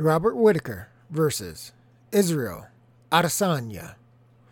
Robert 0.00 0.34
Whittaker 0.34 0.88
versus 1.10 1.72
Israel 2.10 2.68
Adesanya. 3.12 3.96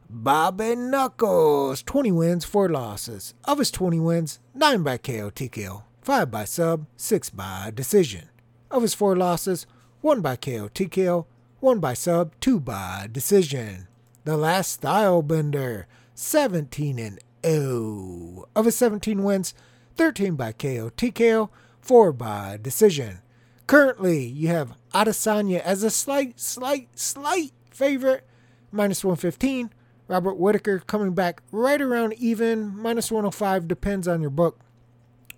Bobby 0.09 0.77
Knuckles, 0.77 1.83
20 1.83 2.13
wins, 2.13 2.45
4 2.45 2.69
losses. 2.69 3.35
Of 3.45 3.59
his 3.59 3.73
20 3.73 3.99
wins, 3.99 4.39
9 4.55 4.85
by 4.85 4.99
KO 4.99 5.31
TKO, 5.31 5.83
5 6.03 6.31
by 6.31 6.45
sub, 6.45 6.87
6 6.97 7.31
by 7.31 7.73
decision. 7.75 8.29
Of 8.71 8.83
his 8.83 8.95
4 8.95 9.17
losses, 9.17 9.67
1 10.03 10.21
by 10.21 10.37
KO 10.37 10.69
TKO, 10.69 11.27
1 11.59 11.81
by 11.81 11.95
sub, 11.95 12.31
2 12.41 12.61
by 12.61 13.09
decision. 13.11 13.89
The 14.25 14.37
last 14.37 14.75
style 14.75 15.23
bender, 15.23 15.89
17 16.15 17.01
and 17.01 17.19
0. 17.45 18.49
Of 18.55 18.67
his 18.67 18.77
17 18.77 19.25
wins, 19.25 19.55
13 19.97 20.37
by 20.37 20.53
KO 20.53 20.91
TKO, 20.97 21.49
4 21.87 22.13
by 22.13 22.59
decision. 22.61 23.21
Currently, 23.69 24.27
you 24.27 24.49
have 24.49 24.75
Adesanya 24.93 25.61
as 25.61 25.85
a 25.85 25.91
slight, 25.91 26.41
slight, 26.41 26.89
slight 26.99 27.53
favorite, 27.71 28.27
minus 28.73 29.05
115. 29.05 29.71
Robert 30.09 30.37
Whittaker 30.37 30.81
coming 30.81 31.15
back 31.15 31.43
right 31.53 31.81
around 31.81 32.15
even, 32.15 32.77
minus 32.77 33.13
105, 33.13 33.69
depends 33.69 34.09
on 34.09 34.21
your 34.21 34.31
book. 34.31 34.59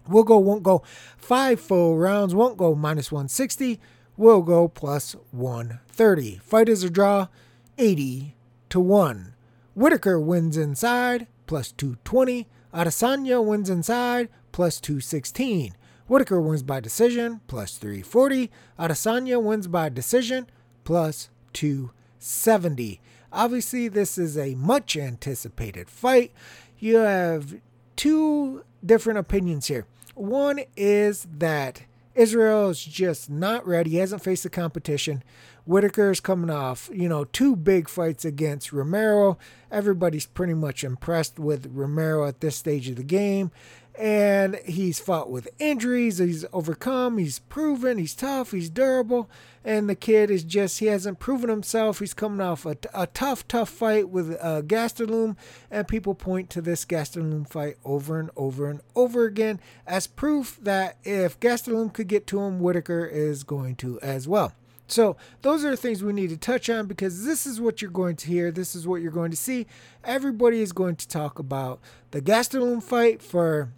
We'll 0.09 0.25
go, 0.25 0.39
won't 0.39 0.63
go 0.63 0.83
five 1.19 1.61
full 1.61 1.99
rounds, 1.99 2.35
won't 2.35 2.57
go 2.57 2.75
minus 2.75 3.13
160, 3.13 3.79
will 4.17 4.41
go 4.41 4.69
plus 4.69 5.17
130. 5.33 6.39
Fight 6.39 6.71
is 6.71 6.83
a 6.83 6.89
draw, 6.89 7.29
80 7.77 8.35
to 8.71 8.81
1. 8.81 9.35
Whittaker 9.75 10.19
wins 10.19 10.57
inside, 10.57 11.27
plus 11.47 11.73
220. 11.73 12.49
Adesanya 12.73 13.45
wins 13.45 13.69
inside, 13.69 14.31
plus 14.51 14.81
216. 14.81 15.75
Whittaker 16.09 16.41
wins 16.41 16.63
by 16.63 16.81
decision, 16.81 17.43
plus 17.47 17.77
340. 17.77 18.51
Adesanya 18.79 19.43
wins 19.43 19.69
by 19.69 19.91
decision, 19.91 20.47
plus 20.85 21.29
270. 21.53 23.01
Obviously, 23.31 23.89
this 23.89 24.17
is 24.17 24.39
a 24.39 24.55
much 24.55 24.97
anticipated 24.97 25.91
fight. 25.91 26.33
You 26.79 26.97
have 26.97 27.61
two 27.95 28.65
different 28.85 29.19
opinions 29.19 29.67
here. 29.67 29.87
One 30.15 30.61
is 30.77 31.27
that 31.39 31.83
Israel 32.15 32.71
is 32.71 32.83
just 32.83 33.29
not 33.29 33.67
ready. 33.67 33.91
He 33.91 33.97
hasn't 33.99 34.23
faced 34.23 34.45
the 34.45 34.51
competition. 34.51 35.23
Whittaker's 35.67 36.21
coming 36.21 36.49
off, 36.49 36.89
you 36.91 37.11
know, 37.11 37.25
two 37.25 37.55
big 37.55 37.91
fights 37.91 38.25
against 38.25 38.73
Romero. 38.73 39.37
Everybody's 39.71 40.25
pretty 40.25 40.55
much 40.55 40.83
impressed 40.83 41.39
with 41.39 41.71
Romero 41.71 42.27
at 42.27 42.41
this 42.41 42.57
stage 42.57 42.89
of 42.89 42.97
the 42.97 43.05
game 43.05 43.51
and 43.99 44.61
he's 44.65 45.01
fought 45.01 45.29
with 45.29 45.49
injuries. 45.59 46.19
He's 46.19 46.45
overcome. 46.53 47.19
He's 47.19 47.41
proven. 47.41 47.99
He's 47.99 48.15
tough. 48.15 48.53
He's 48.53 48.71
durable. 48.71 49.29
And 49.65 49.91
the 49.91 49.97
kid 49.97 50.31
is 50.31 50.45
just, 50.45 50.79
he 50.79 50.87
hasn't 50.87 51.19
proven 51.19 51.51
himself. 51.51 51.99
He's 51.99 52.15
coming 52.15 52.41
off 52.41 52.65
a, 52.65 52.77
a 52.95 53.09
tough, 53.09 53.49
tough 53.49 53.69
fight 53.69 54.09
with 54.09 54.39
uh, 54.41 54.63
Gastelum. 54.63 55.37
And 55.69 55.89
people 55.89 56.15
point 56.15 56.49
to 56.51 56.63
this 56.63 56.85
Gastelum 56.85 57.49
fight 57.49 57.77
over 57.85 58.21
and 58.21 58.31
over 58.37 58.71
and 58.71 58.81
over 58.95 59.25
again 59.25 59.59
as 59.85 60.07
proof 60.07 60.59
that 60.63 60.99
if 61.03 61.41
Gastelum 61.41 61.93
could 61.93 62.07
get 62.07 62.29
to 62.29 62.41
him, 62.41 62.61
Whitaker 62.61 63.05
is 63.05 63.43
going 63.43 63.75
to 63.77 64.01
as 64.01 64.29
well. 64.29 64.53
So, 64.91 65.19
those 65.43 65.67
are 65.67 65.77
things 65.77 66.03
we 66.03 66.15
need 66.15 66.31
to 66.31 66.39
touch 66.39 66.71
on 66.71 66.87
because 66.87 67.27
this 67.27 67.47
is 67.47 67.61
what 67.61 67.83
you're 67.83 67.91
going 67.91 68.17
to 68.17 68.27
hear. 68.27 68.51
This 68.51 68.75
is 68.75 68.87
what 68.87 69.03
you're 69.03 69.13
going 69.13 69.31
to 69.31 69.37
see. 69.37 69.67
Everybody 70.03 70.63
is 70.63 70.73
going 70.73 70.97
to 70.97 71.07
talk 71.07 71.39
about 71.39 71.79
the 72.11 72.23
Gastelum 72.23 72.83
fight 72.83 73.21
for 73.21 73.71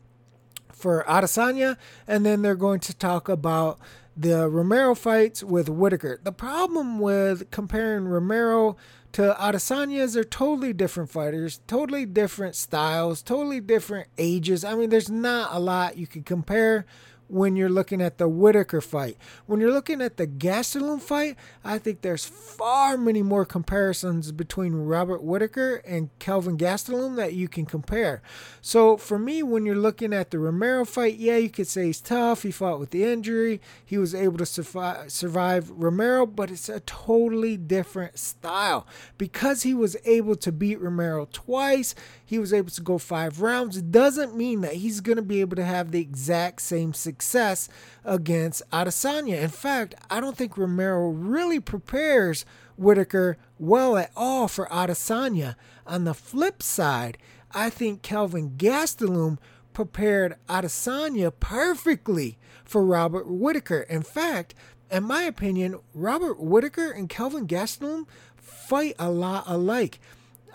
for 0.73 1.05
Adesanya, 1.09 1.77
and 2.07 2.25
then 2.25 2.43
they're 2.43 2.55
going 2.55 2.81
to 2.81 2.95
talk 2.95 3.29
about 3.29 3.79
the 4.17 4.49
Romero 4.49 4.95
fights 4.95 5.43
with 5.43 5.69
Whittaker. 5.69 6.21
The 6.23 6.33
problem 6.33 6.99
with 6.99 7.51
comparing 7.51 8.07
Romero 8.07 8.77
to 9.13 9.37
Adesanya 9.39 10.01
is 10.01 10.15
they're 10.15 10.25
totally 10.25 10.73
different 10.73 11.11
fighters, 11.11 11.61
totally 11.67 12.07
different 12.07 12.55
styles, 12.55 13.23
totally 13.23 13.61
different 13.61 14.09
ages. 14.19 14.65
I 14.65 14.75
mean, 14.75 14.91
there's 14.91 15.11
not 15.11 15.51
a 15.53 15.59
lot 15.59 15.97
you 15.97 16.07
can 16.07 16.23
compare 16.23 16.87
when 17.31 17.57
you're 17.57 17.69
looking 17.69 18.03
at 18.03 18.19
the 18.19 18.29
Whittaker 18.29 18.81
fight. 18.81 19.17
When 19.47 19.61
you're 19.61 19.73
looking 19.73 20.03
at 20.03 20.17
the 20.17 20.27
Gastelum 20.27 21.01
fight, 21.01 21.37
I 21.65 21.79
think 21.79 22.03
there's 22.03 22.25
far 22.25 22.97
many 22.97 23.23
more 23.23 23.45
comparisons 23.45 24.33
between 24.33 24.75
Robert 24.75 25.23
Whittaker 25.23 25.77
and 25.87 26.11
Kelvin 26.19 26.59
Gastelum 26.59 27.17
that 27.17 27.35
you 27.35 27.49
can 27.49 27.67
compare. 27.67 28.23
So 28.61 28.97
for 28.97 29.19
me, 29.19 29.43
when 29.43 29.65
you're 29.65 29.75
looking 29.77 30.13
at 30.13 30.31
the 30.31 30.39
Romero 30.39 30.85
fight, 30.85 31.17
yeah, 31.17 31.37
you 31.37 31.51
could 31.51 31.69
say 31.69 31.87
he's 31.87 32.01
tough. 32.01 32.43
He 32.43 32.51
fought 32.51 32.81
with 32.81 32.91
the 32.91 33.05
injury. 33.05 33.61
He 33.85 33.99
was 33.99 34.15
able 34.15 34.39
to 34.39 34.47
survive, 34.47 35.13
survive 35.13 35.71
Romero, 35.71 36.27
but 36.27 36.51
it's 36.51 36.69
a 36.69 36.81
totally 36.81 37.57
different 37.57 38.19
style. 38.19 38.87
Because 39.19 39.63
he 39.63 39.75
was 39.75 39.97
able 40.05 40.37
to 40.37 40.53
beat 40.53 40.81
Romero 40.81 41.29
twice, 41.33 41.95
he 42.31 42.39
was 42.39 42.53
able 42.53 42.71
to 42.71 42.81
go 42.81 42.97
five 42.97 43.41
rounds. 43.41 43.83
Doesn't 43.83 44.37
mean 44.37 44.61
that 44.61 44.75
he's 44.75 45.01
going 45.01 45.17
to 45.17 45.23
be 45.23 45.41
able 45.41 45.57
to 45.57 45.65
have 45.65 45.91
the 45.91 46.01
exact 46.01 46.63
same 46.63 46.95
success 46.95 47.11
success 47.11 47.69
against 48.05 48.63
Adesanya. 48.71 49.41
In 49.41 49.49
fact, 49.49 49.95
I 50.09 50.21
don't 50.21 50.37
think 50.37 50.57
Romero 50.57 51.09
really 51.11 51.61
prepares 51.61 52.45
Whittaker 52.77 53.37
well 53.59 53.97
at 53.97 54.11
all 54.17 54.49
for 54.49 54.67
Adesanya. 54.67 55.57
On 55.87 56.05
the 56.05 56.15
flip 56.15 56.63
side, 56.63 57.19
I 57.53 57.69
think 57.69 58.03
Kelvin 58.03 58.51
Gastelum 58.57 59.39
prepared 59.73 60.37
Adesanya 60.49 61.33
perfectly 61.41 62.39
for 62.65 62.85
Robert 62.85 63.27
Whittaker. 63.27 63.81
In 63.83 64.03
fact, 64.03 64.55
in 64.91 65.05
my 65.05 65.23
opinion, 65.23 65.79
Robert 65.93 66.41
Whittaker 66.41 66.91
and 66.91 67.09
Kelvin 67.09 67.47
Gastelum 67.47 68.07
fight 68.37 68.95
a 68.99 69.11
lot 69.11 69.45
alike. 69.47 70.01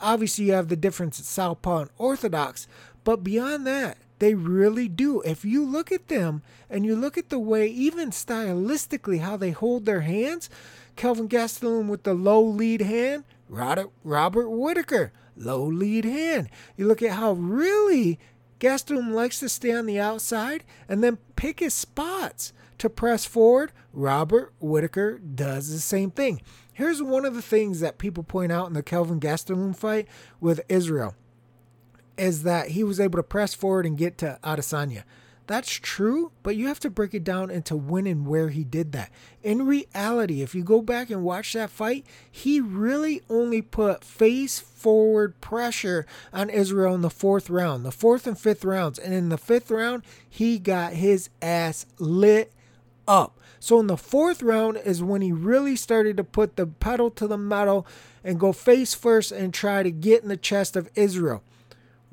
Obviously, 0.02 0.46
you 0.46 0.54
have 0.54 0.70
the 0.70 0.76
difference 0.76 1.20
at 1.20 1.26
Southpaw 1.26 1.82
and 1.82 1.90
Orthodox, 1.98 2.68
but 3.04 3.24
beyond 3.24 3.66
that, 3.68 3.98
they 4.20 4.34
really 4.34 4.88
do. 4.88 5.22
If 5.22 5.44
you 5.44 5.66
look 5.66 5.92
at 5.92 6.08
them 6.08 6.42
and 6.70 6.86
you 6.86 6.96
look 6.96 7.18
at 7.18 7.30
the 7.30 7.40
way, 7.40 7.68
even 7.68 8.12
stylistically, 8.12 9.20
how 9.20 9.38
they 9.38 9.52
hold 9.52 9.86
their 9.86 10.02
hands, 10.02 10.50
Kelvin 10.96 11.28
Gastelum 11.28 11.88
with 11.88 12.04
the 12.04 12.14
low 12.14 12.42
lead 12.42 12.82
hand, 12.82 13.26
Robert, 13.50 13.92
Robert 14.04 14.50
Whittaker, 14.50 15.12
low 15.36 15.64
lead 15.66 16.06
hand. 16.06 16.50
You 16.78 16.88
look 16.88 17.02
at 17.02 17.12
how 17.12 17.34
really 17.34 18.20
Gastelum 18.60 19.12
likes 19.12 19.40
to 19.42 19.50
stay 19.50 19.74
on 19.74 19.86
the 19.86 20.00
outside 20.00 20.64
and 20.88 21.04
then 21.04 21.18
pick 21.36 21.60
his 21.60 21.74
spots 21.74 22.54
to 22.78 22.90
press 22.90 23.26
forward. 23.26 23.72
Robert 23.94 24.54
Whittaker 24.60 25.20
does 25.20 25.72
the 25.72 25.80
same 25.80 26.12
thing. 26.12 26.42
Here's 26.74 27.02
one 27.02 27.26
of 27.26 27.36
the 27.36 27.42
things 27.42 27.80
that 27.80 27.98
people 27.98 28.24
point 28.24 28.52
out 28.52 28.68
in 28.68 28.74
the 28.74 28.84
Kelvin 28.84 29.20
Gastelum 29.20 29.76
fight 29.76 30.08
with 30.42 30.62
Israel 30.68 31.16
is 32.18 32.44
that 32.44 32.70
he 32.70 32.84
was 32.84 33.00
able 33.00 33.18
to 33.18 33.24
press 33.24 33.54
forward 33.54 33.86
and 33.86 33.98
get 33.98 34.18
to 34.20 34.40
Adesanya. 34.44 35.04
That's 35.48 35.72
true, 35.72 36.32
but 36.42 36.56
you 36.56 36.68
have 36.68 36.80
to 36.80 36.90
break 36.90 37.14
it 37.14 37.24
down 37.24 37.52
into 37.52 37.76
when 37.76 38.08
and 38.08 38.26
where 38.26 38.50
he 38.50 38.64
did 38.64 38.94
that. 38.94 39.12
In 39.44 39.68
reality, 39.68 40.42
if 40.42 40.56
you 40.56 40.64
go 40.64 40.82
back 40.82 41.12
and 41.12 41.24
watch 41.24 41.54
that 41.54 41.70
fight, 41.70 42.04
he 42.32 42.60
really 42.60 43.22
only 43.30 43.62
put 43.62 44.04
face 44.04 44.60
forward 44.60 45.40
pressure 45.42 46.08
on 46.34 46.50
Israel 46.50 46.96
in 46.96 47.02
the 47.02 47.12
fourth 47.12 47.50
round, 47.50 47.86
the 47.86 47.92
fourth 47.92 48.26
and 48.26 48.40
fifth 48.40 48.66
rounds. 48.66 48.98
And 48.98 49.14
in 49.14 49.30
the 49.30 49.38
fifth 49.38 49.70
round, 49.70 50.04
he 50.28 50.58
got 50.58 50.94
his 50.94 51.30
ass 51.44 51.86
lit 52.00 52.52
up. 53.08 53.40
So 53.60 53.80
in 53.80 53.88
the 53.88 53.98
fourth 53.98 54.44
round 54.44 54.78
is 54.78 55.02
when 55.02 55.22
he 55.22 55.32
really 55.32 55.76
started 55.76 56.18
to 56.18 56.24
put 56.24 56.56
the 56.56 56.68
pedal 56.68 57.10
to 57.12 57.28
the 57.28 57.38
metal 57.38 57.88
and 58.24 58.40
go 58.40 58.52
face 58.52 58.94
first 58.94 59.32
and 59.32 59.54
try 59.54 59.84
to 59.84 59.92
get 59.92 60.24
in 60.24 60.30
the 60.30 60.38
chest 60.38 60.76
of 60.76 60.90
Israel 60.96 61.44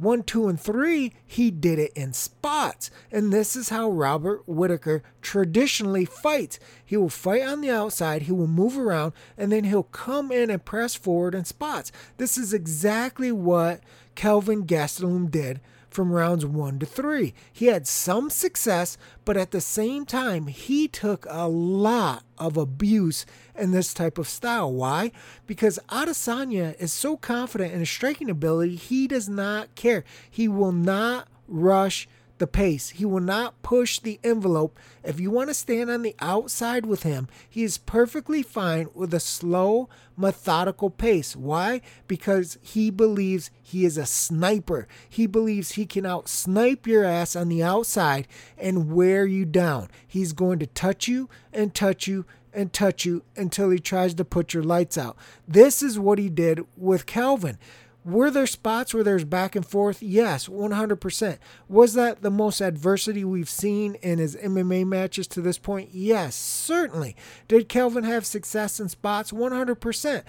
one, 0.02 0.22
two, 0.22 0.48
and 0.48 0.60
three, 0.60 1.12
he 1.24 1.50
did 1.50 1.78
it 1.78 1.92
in 1.94 2.12
spots. 2.12 2.90
And 3.10 3.32
this 3.32 3.54
is 3.54 3.68
how 3.68 3.90
Robert 3.90 4.42
Whittaker 4.46 5.02
traditionally 5.20 6.04
fights. 6.04 6.58
He 6.84 6.96
will 6.96 7.08
fight 7.08 7.42
on 7.42 7.60
the 7.60 7.70
outside, 7.70 8.22
he 8.22 8.32
will 8.32 8.48
move 8.48 8.76
around, 8.76 9.12
and 9.38 9.52
then 9.52 9.64
he'll 9.64 9.84
come 9.84 10.32
in 10.32 10.50
and 10.50 10.64
press 10.64 10.94
forward 10.94 11.34
in 11.34 11.44
spots. 11.44 11.92
This 12.16 12.36
is 12.36 12.52
exactly 12.52 13.30
what 13.30 13.80
Kelvin 14.14 14.66
Gastelum 14.66 15.30
did 15.30 15.60
from 15.92 16.12
rounds 16.12 16.44
one 16.46 16.78
to 16.78 16.86
three. 16.86 17.34
He 17.52 17.66
had 17.66 17.86
some 17.86 18.30
success, 18.30 18.96
but 19.24 19.36
at 19.36 19.50
the 19.50 19.60
same 19.60 20.06
time, 20.06 20.46
he 20.46 20.88
took 20.88 21.26
a 21.28 21.48
lot 21.48 22.24
of 22.38 22.56
abuse 22.56 23.26
in 23.56 23.70
this 23.70 23.92
type 23.94 24.18
of 24.18 24.28
style. 24.28 24.72
Why? 24.72 25.12
Because 25.46 25.78
Adesanya 25.88 26.74
is 26.80 26.92
so 26.92 27.16
confident 27.16 27.72
in 27.72 27.80
his 27.80 27.90
striking 27.90 28.30
ability, 28.30 28.76
he 28.76 29.06
does 29.06 29.28
not 29.28 29.74
care. 29.74 30.04
He 30.30 30.48
will 30.48 30.72
not 30.72 31.28
rush 31.46 32.08
the 32.42 32.46
pace. 32.48 32.90
He 32.90 33.04
will 33.04 33.20
not 33.20 33.62
push 33.62 34.00
the 34.00 34.18
envelope. 34.24 34.76
If 35.04 35.20
you 35.20 35.30
want 35.30 35.48
to 35.50 35.54
stand 35.54 35.90
on 35.90 36.02
the 36.02 36.16
outside 36.18 36.84
with 36.84 37.04
him, 37.04 37.28
he 37.48 37.62
is 37.62 37.78
perfectly 37.78 38.42
fine 38.42 38.88
with 38.94 39.14
a 39.14 39.20
slow, 39.20 39.88
methodical 40.16 40.90
pace. 40.90 41.36
Why? 41.36 41.82
Because 42.08 42.58
he 42.60 42.90
believes 42.90 43.52
he 43.62 43.84
is 43.84 43.96
a 43.96 44.06
sniper. 44.06 44.88
He 45.08 45.28
believes 45.28 45.72
he 45.72 45.86
can 45.86 46.04
out 46.04 46.28
snipe 46.28 46.84
your 46.84 47.04
ass 47.04 47.36
on 47.36 47.48
the 47.48 47.62
outside 47.62 48.26
and 48.58 48.92
wear 48.92 49.24
you 49.24 49.44
down. 49.44 49.88
He's 50.04 50.32
going 50.32 50.58
to 50.58 50.66
touch 50.66 51.06
you 51.06 51.30
and 51.52 51.72
touch 51.72 52.08
you 52.08 52.26
and 52.52 52.72
touch 52.72 53.04
you 53.04 53.22
until 53.36 53.70
he 53.70 53.78
tries 53.78 54.14
to 54.14 54.24
put 54.24 54.52
your 54.52 54.64
lights 54.64 54.98
out. 54.98 55.16
This 55.46 55.80
is 55.80 55.96
what 55.96 56.18
he 56.18 56.28
did 56.28 56.66
with 56.76 57.06
Kelvin. 57.06 57.56
Were 58.04 58.32
there 58.32 58.48
spots 58.48 58.92
where 58.92 59.04
there's 59.04 59.24
back 59.24 59.54
and 59.54 59.64
forth? 59.64 60.02
Yes, 60.02 60.48
100%. 60.48 61.38
Was 61.68 61.94
that 61.94 62.22
the 62.22 62.30
most 62.30 62.60
adversity 62.60 63.24
we've 63.24 63.48
seen 63.48 63.94
in 63.96 64.18
his 64.18 64.34
MMA 64.36 64.84
matches 64.86 65.28
to 65.28 65.40
this 65.40 65.58
point? 65.58 65.90
Yes, 65.92 66.34
certainly. 66.34 67.14
Did 67.46 67.68
Kelvin 67.68 68.02
have 68.02 68.26
success 68.26 68.80
in 68.80 68.88
spots? 68.88 69.30
100%. 69.30 70.22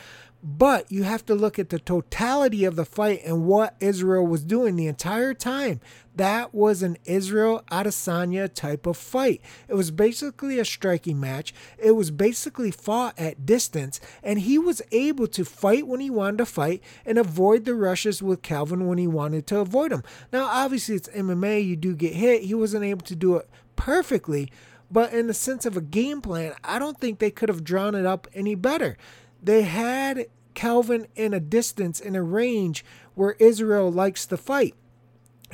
But 0.45 0.92
you 0.92 1.04
have 1.04 1.25
to 1.28 1.36
look 1.36 1.57
at 1.57 1.69
the 1.69 1.80
totality 1.80 2.66
of 2.66 2.75
the 2.75 2.84
fight 2.84 3.22
and 3.24 3.45
what 3.45 3.78
Israel 3.80 4.28
was 4.28 4.44
doing 4.44 4.75
the 4.75 4.88
entire 4.88 5.34
time. 5.34 5.80
That 6.16 6.54
was 6.54 6.84
an 6.84 6.98
Israel 7.06 7.63
Adesanya 7.72 8.54
type 8.54 8.86
of 8.86 8.98
fight. 8.98 9.42
It 9.69 9.75
was 9.75 9.90
basically 9.90 10.60
a 10.60 10.66
striking 10.66 11.18
match. 11.18 11.54
It 11.78 11.92
was 11.92 12.12
basically 12.12 12.72
fought 12.72 13.18
at 13.18 13.45
distance, 13.45 14.01
and 14.22 14.40
he 14.40 14.57
was 14.57 14.81
able 14.92 15.28
to 15.28 15.45
fight 15.45 15.88
when 15.88 16.01
he 16.01 16.10
wanted 16.10 16.40
to 16.40 16.46
fight 16.46 16.84
and 17.06 17.18
avoid 17.18 17.63
the 17.63 17.74
rushes 17.74 18.22
with 18.22 18.42
Kelvin 18.42 18.86
when 18.86 18.98
he 18.98 19.07
wanted 19.07 19.48
to 19.48 19.60
avoid 19.60 19.94
them. 19.94 20.04
Now, 20.34 20.46
obviously, 20.46 20.96
it's 20.96 21.10
MMA, 21.10 21.66
you 21.66 21.78
do 21.78 21.96
get 21.96 22.16
hit. 22.16 22.44
He 22.44 22.54
wasn't 22.54 22.84
able 22.84 23.06
to 23.06 23.16
do 23.16 23.38
it 23.38 23.50
perfectly, 23.78 24.51
but 24.92 25.13
in 25.13 25.28
the 25.28 25.34
sense 25.34 25.66
of 25.66 25.78
a 25.78 25.81
game 25.81 26.22
plan, 26.22 26.54
I 26.66 26.80
don't 26.80 27.00
think 27.00 27.19
they 27.19 27.31
could 27.31 27.50
have 27.50 27.63
drawn 27.63 27.96
it 27.96 28.06
up 28.06 28.28
any 28.34 28.56
better. 28.56 28.98
They 29.44 29.63
had 29.63 30.28
Kelvin 30.54 31.07
in 31.16 31.34
a 31.34 31.40
distance, 31.40 32.00
in 32.00 32.16
a 32.16 32.24
range 32.24 32.86
where 33.13 33.36
Israel 33.40 33.92
likes 33.92 34.25
to 34.28 34.38
fight. 34.38 34.75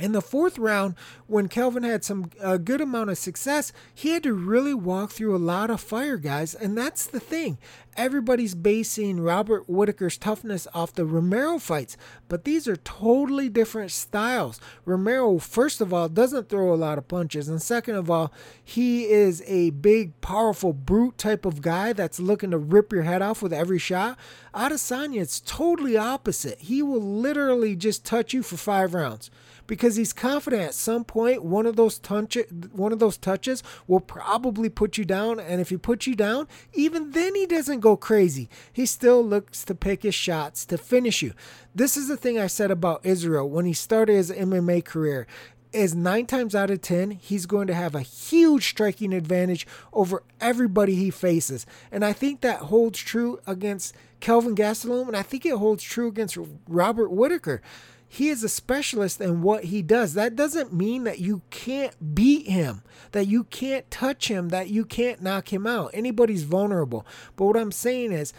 In 0.00 0.12
the 0.12 0.22
fourth 0.22 0.58
round, 0.58 0.94
when 1.26 1.48
Kelvin 1.48 1.82
had 1.82 2.04
some 2.04 2.30
a 2.40 2.58
good 2.58 2.80
amount 2.80 3.10
of 3.10 3.18
success, 3.18 3.70
he 3.94 4.10
had 4.10 4.22
to 4.22 4.32
really 4.32 4.72
walk 4.72 5.10
through 5.10 5.36
a 5.36 5.38
lot 5.38 5.68
of 5.68 5.80
fire, 5.80 6.16
guys. 6.16 6.54
And 6.54 6.76
that's 6.76 7.06
the 7.06 7.20
thing. 7.20 7.58
Everybody's 7.96 8.54
basing 8.54 9.20
Robert 9.20 9.68
Whittaker's 9.68 10.16
toughness 10.16 10.66
off 10.72 10.94
the 10.94 11.04
Romero 11.04 11.58
fights, 11.58 11.98
but 12.28 12.44
these 12.44 12.66
are 12.66 12.76
totally 12.76 13.50
different 13.50 13.90
styles. 13.90 14.58
Romero, 14.86 15.38
first 15.38 15.82
of 15.82 15.92
all, 15.92 16.08
doesn't 16.08 16.48
throw 16.48 16.72
a 16.72 16.76
lot 16.76 16.96
of 16.96 17.08
punches, 17.08 17.48
and 17.48 17.60
second 17.60 17.96
of 17.96 18.10
all, 18.10 18.32
he 18.64 19.04
is 19.04 19.42
a 19.46 19.70
big, 19.70 20.18
powerful 20.22 20.72
brute 20.72 21.18
type 21.18 21.44
of 21.44 21.60
guy 21.60 21.92
that's 21.92 22.20
looking 22.20 22.52
to 22.52 22.58
rip 22.58 22.90
your 22.90 23.02
head 23.02 23.20
off 23.20 23.42
with 23.42 23.52
every 23.52 23.78
shot. 23.78 24.16
Adesanya, 24.54 25.20
it's 25.20 25.40
totally 25.40 25.96
opposite. 25.96 26.60
He 26.60 26.82
will 26.82 27.02
literally 27.02 27.76
just 27.76 28.06
touch 28.06 28.32
you 28.32 28.42
for 28.42 28.56
five 28.56 28.94
rounds 28.94 29.30
because 29.70 29.94
he's 29.94 30.12
confident 30.12 30.62
at 30.62 30.74
some 30.74 31.04
point 31.04 31.44
one 31.44 31.64
of 31.64 31.76
those 31.76 31.96
touch 31.96 32.36
one 32.72 32.92
of 32.92 32.98
those 32.98 33.16
touches 33.16 33.62
will 33.86 34.00
probably 34.00 34.68
put 34.68 34.98
you 34.98 35.04
down. 35.04 35.38
And 35.38 35.60
if 35.60 35.70
he 35.70 35.76
puts 35.76 36.08
you 36.08 36.16
down 36.16 36.48
even 36.72 37.12
then 37.12 37.36
he 37.36 37.46
doesn't 37.46 37.78
go 37.78 37.96
crazy. 37.96 38.50
He 38.72 38.84
still 38.84 39.24
looks 39.24 39.64
to 39.66 39.74
pick 39.76 40.02
his 40.02 40.14
shots 40.14 40.66
to 40.66 40.76
finish 40.76 41.22
you. 41.22 41.34
This 41.72 41.96
is 41.96 42.08
the 42.08 42.16
thing 42.16 42.36
i 42.36 42.48
said 42.48 42.72
about 42.72 43.06
israel 43.06 43.48
when 43.48 43.64
he 43.64 43.72
started 43.72 44.14
his 44.14 44.32
mma 44.32 44.84
career. 44.84 45.28
Is 45.72 45.94
nine 45.94 46.26
times 46.26 46.56
out 46.56 46.72
of 46.72 46.80
ten, 46.80 47.12
he's 47.12 47.46
going 47.46 47.68
to 47.68 47.74
have 47.74 47.94
a 47.94 48.00
huge 48.00 48.70
striking 48.70 49.14
advantage 49.14 49.68
over 49.92 50.24
everybody 50.40 50.96
he 50.96 51.10
faces. 51.10 51.64
And 51.92 52.04
I 52.04 52.12
think 52.12 52.40
that 52.40 52.62
holds 52.62 52.98
true 52.98 53.38
against 53.46 53.94
Kelvin 54.18 54.56
Gastelum, 54.56 55.06
and 55.06 55.16
I 55.16 55.22
think 55.22 55.46
it 55.46 55.54
holds 55.54 55.84
true 55.84 56.08
against 56.08 56.36
Robert 56.66 57.12
Whittaker 57.12 57.62
he 58.12 58.28
is 58.28 58.42
a 58.42 58.48
specialist 58.48 59.20
in 59.20 59.40
what 59.40 59.66
he 59.66 59.82
does. 59.82 60.14
That 60.14 60.34
doesn't 60.34 60.72
mean 60.72 61.04
that 61.04 61.20
you 61.20 61.42
can't 61.50 62.12
beat 62.12 62.48
him, 62.48 62.82
that 63.12 63.28
you 63.28 63.44
can't 63.44 63.88
touch 63.88 64.26
him, 64.26 64.48
that 64.48 64.68
you 64.68 64.84
can't 64.84 65.22
knock 65.22 65.52
him 65.52 65.64
out. 65.64 65.92
Anybody's 65.94 66.42
vulnerable. 66.42 67.06
But 67.36 67.44
what 67.44 67.56
I'm 67.56 67.70
saying 67.70 68.10
is, 68.10 68.32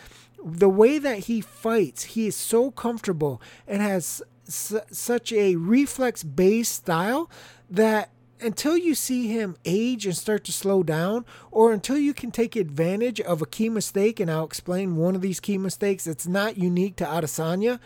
the 0.43 0.67
way 0.67 0.97
that 0.99 1.19
he 1.19 1.39
fights, 1.39 2.03
he 2.03 2.27
is 2.27 2.35
so 2.35 2.69
comfortable 2.69 3.41
and 3.65 3.81
has 3.81 4.21
su- 4.43 4.81
such 4.91 5.31
a 5.31 5.55
reflex 5.55 6.21
based 6.21 6.75
style 6.75 7.31
that 7.69 8.09
until 8.41 8.75
you 8.75 8.93
see 8.93 9.27
him 9.27 9.55
age 9.63 10.05
and 10.05 10.17
start 10.17 10.43
to 10.43 10.51
slow 10.51 10.83
down, 10.83 11.25
or 11.49 11.71
until 11.71 11.97
you 11.97 12.13
can 12.13 12.29
take 12.29 12.57
advantage 12.57 13.21
of 13.21 13.41
a 13.41 13.45
key 13.45 13.69
mistake, 13.69 14.19
and 14.19 14.29
I'll 14.29 14.43
explain 14.43 14.97
one 14.97 15.15
of 15.15 15.21
these 15.21 15.39
key 15.39 15.57
mistakes, 15.57 16.07
it's 16.07 16.27
not 16.27 16.57
unique 16.57 16.97
to 16.97 17.05
Adesanya, 17.05 17.79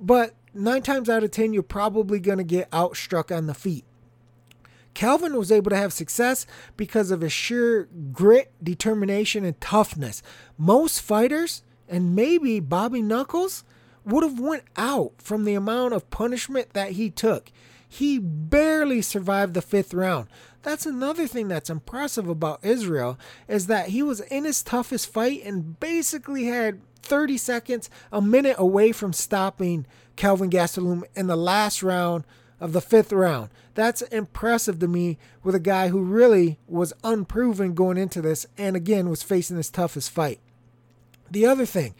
but 0.00 0.34
nine 0.58 0.82
times 0.82 1.08
out 1.08 1.24
of 1.24 1.30
ten, 1.30 1.52
you're 1.52 1.62
probably 1.62 2.18
going 2.20 2.38
to 2.38 2.44
get 2.44 2.70
outstruck 2.70 3.34
on 3.34 3.46
the 3.46 3.54
feet. 3.54 3.84
Kelvin 4.94 5.36
was 5.36 5.52
able 5.52 5.70
to 5.70 5.76
have 5.76 5.92
success 5.92 6.44
because 6.76 7.10
of 7.10 7.20
his 7.20 7.32
sheer 7.32 7.88
grit, 8.12 8.52
determination, 8.62 9.44
and 9.44 9.60
toughness. 9.60 10.22
Most 10.56 11.00
fighters, 11.00 11.62
and 11.88 12.16
maybe 12.16 12.58
Bobby 12.58 13.00
Knuckles, 13.00 13.62
would 14.04 14.24
have 14.24 14.40
went 14.40 14.64
out 14.76 15.12
from 15.18 15.44
the 15.44 15.54
amount 15.54 15.94
of 15.94 16.10
punishment 16.10 16.70
that 16.72 16.92
he 16.92 17.10
took. 17.10 17.52
He 17.88 18.18
barely 18.18 19.00
survived 19.00 19.54
the 19.54 19.62
fifth 19.62 19.94
round. 19.94 20.28
That's 20.62 20.84
another 20.84 21.26
thing 21.26 21.48
that's 21.48 21.70
impressive 21.70 22.28
about 22.28 22.64
Israel 22.64 23.18
is 23.46 23.68
that 23.68 23.90
he 23.90 24.02
was 24.02 24.20
in 24.20 24.44
his 24.44 24.62
toughest 24.62 25.12
fight 25.12 25.44
and 25.44 25.78
basically 25.78 26.46
had 26.46 26.80
30 27.02 27.38
seconds, 27.38 27.88
a 28.12 28.20
minute 28.20 28.56
away 28.58 28.92
from 28.92 29.12
stopping 29.12 29.86
Kelvin 30.18 30.50
Gastelum 30.50 31.04
in 31.14 31.28
the 31.28 31.36
last 31.36 31.80
round 31.80 32.24
of 32.58 32.72
the 32.72 32.80
fifth 32.80 33.12
round. 33.12 33.50
That's 33.74 34.02
impressive 34.02 34.80
to 34.80 34.88
me 34.88 35.16
with 35.44 35.54
a 35.54 35.60
guy 35.60 35.88
who 35.88 36.02
really 36.02 36.58
was 36.66 36.92
unproven 37.04 37.72
going 37.74 37.96
into 37.96 38.20
this 38.20 38.44
and 38.58 38.74
again 38.74 39.08
was 39.08 39.22
facing 39.22 39.56
his 39.56 39.70
toughest 39.70 40.10
fight. 40.10 40.40
The 41.30 41.46
other 41.46 41.64
thing, 41.64 41.94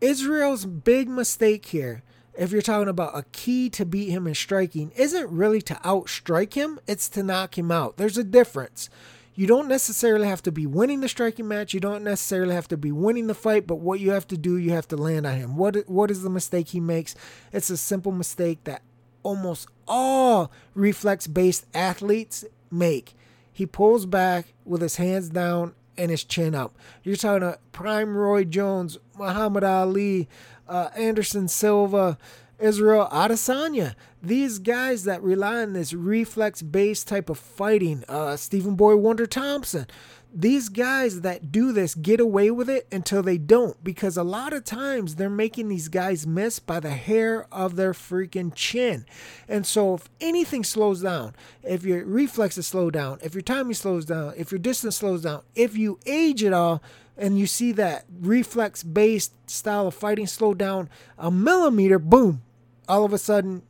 Israel's 0.00 0.64
big 0.64 1.08
mistake 1.08 1.66
here, 1.66 2.04
if 2.38 2.52
you're 2.52 2.62
talking 2.62 2.88
about 2.88 3.18
a 3.18 3.24
key 3.32 3.68
to 3.70 3.84
beat 3.84 4.10
him 4.10 4.28
in 4.28 4.36
striking, 4.36 4.92
isn't 4.94 5.28
really 5.28 5.60
to 5.62 5.74
outstrike 5.74 6.54
him, 6.54 6.78
it's 6.86 7.08
to 7.08 7.24
knock 7.24 7.58
him 7.58 7.72
out. 7.72 7.96
There's 7.96 8.16
a 8.16 8.22
difference. 8.22 8.88
You 9.34 9.46
don't 9.46 9.68
necessarily 9.68 10.26
have 10.26 10.42
to 10.42 10.52
be 10.52 10.66
winning 10.66 11.00
the 11.00 11.08
striking 11.08 11.48
match. 11.48 11.72
You 11.72 11.80
don't 11.80 12.04
necessarily 12.04 12.54
have 12.54 12.68
to 12.68 12.76
be 12.76 12.92
winning 12.92 13.26
the 13.26 13.34
fight, 13.34 13.66
but 13.66 13.76
what 13.76 14.00
you 14.00 14.10
have 14.10 14.26
to 14.28 14.36
do, 14.36 14.56
you 14.56 14.70
have 14.72 14.88
to 14.88 14.96
land 14.96 15.26
on 15.26 15.36
him. 15.36 15.56
What 15.56 15.88
what 15.88 16.10
is 16.10 16.22
the 16.22 16.30
mistake 16.30 16.68
he 16.68 16.80
makes? 16.80 17.14
It's 17.52 17.70
a 17.70 17.76
simple 17.76 18.12
mistake 18.12 18.64
that 18.64 18.82
almost 19.22 19.68
all 19.86 20.50
reflex-based 20.74 21.66
athletes 21.74 22.44
make. 22.70 23.14
He 23.52 23.66
pulls 23.66 24.06
back 24.06 24.54
with 24.64 24.80
his 24.82 24.96
hands 24.96 25.28
down 25.28 25.74
and 25.96 26.10
his 26.10 26.24
chin 26.24 26.54
up. 26.54 26.76
You're 27.02 27.16
talking 27.16 27.40
to 27.40 27.58
Prime 27.72 28.16
Roy 28.16 28.44
Jones, 28.44 28.98
Muhammad 29.18 29.64
Ali, 29.64 30.28
uh, 30.68 30.88
Anderson 30.96 31.48
Silva, 31.48 32.16
Israel 32.58 33.08
Adesanya. 33.12 33.94
These 34.22 34.58
guys 34.58 35.04
that 35.04 35.22
rely 35.22 35.62
on 35.62 35.72
this 35.72 35.94
reflex 35.94 36.60
based 36.60 37.08
type 37.08 37.30
of 37.30 37.38
fighting, 37.38 38.04
uh, 38.06 38.36
Stephen 38.36 38.74
Boy 38.74 38.96
Wonder 38.96 39.26
Thompson, 39.26 39.86
these 40.32 40.68
guys 40.68 41.22
that 41.22 41.50
do 41.50 41.72
this 41.72 41.94
get 41.94 42.20
away 42.20 42.50
with 42.50 42.68
it 42.68 42.86
until 42.92 43.22
they 43.22 43.38
don't 43.38 43.82
because 43.82 44.18
a 44.18 44.22
lot 44.22 44.52
of 44.52 44.64
times 44.64 45.16
they're 45.16 45.30
making 45.30 45.68
these 45.68 45.88
guys 45.88 46.26
miss 46.26 46.58
by 46.58 46.80
the 46.80 46.90
hair 46.90 47.46
of 47.50 47.76
their 47.76 47.92
freaking 47.92 48.54
chin. 48.54 49.06
And 49.48 49.66
so 49.66 49.94
if 49.94 50.10
anything 50.20 50.64
slows 50.64 51.00
down, 51.00 51.34
if 51.62 51.84
your 51.84 52.04
reflexes 52.04 52.66
slow 52.66 52.90
down, 52.90 53.18
if 53.22 53.34
your 53.34 53.42
timing 53.42 53.74
slows 53.74 54.04
down, 54.04 54.34
if 54.36 54.52
your 54.52 54.58
distance 54.58 54.96
slows 54.96 55.22
down, 55.22 55.42
if 55.54 55.76
you 55.76 55.98
age 56.04 56.44
at 56.44 56.52
all, 56.52 56.82
and 57.16 57.38
you 57.38 57.46
see 57.46 57.72
that 57.72 58.06
reflex 58.20 58.82
based 58.82 59.32
style 59.50 59.86
of 59.86 59.94
fighting 59.94 60.26
slow 60.26 60.54
down 60.54 60.88
a 61.18 61.30
millimeter, 61.30 61.98
boom, 61.98 62.42
all 62.88 63.04
of 63.04 63.12
a 63.12 63.18
sudden 63.18 63.62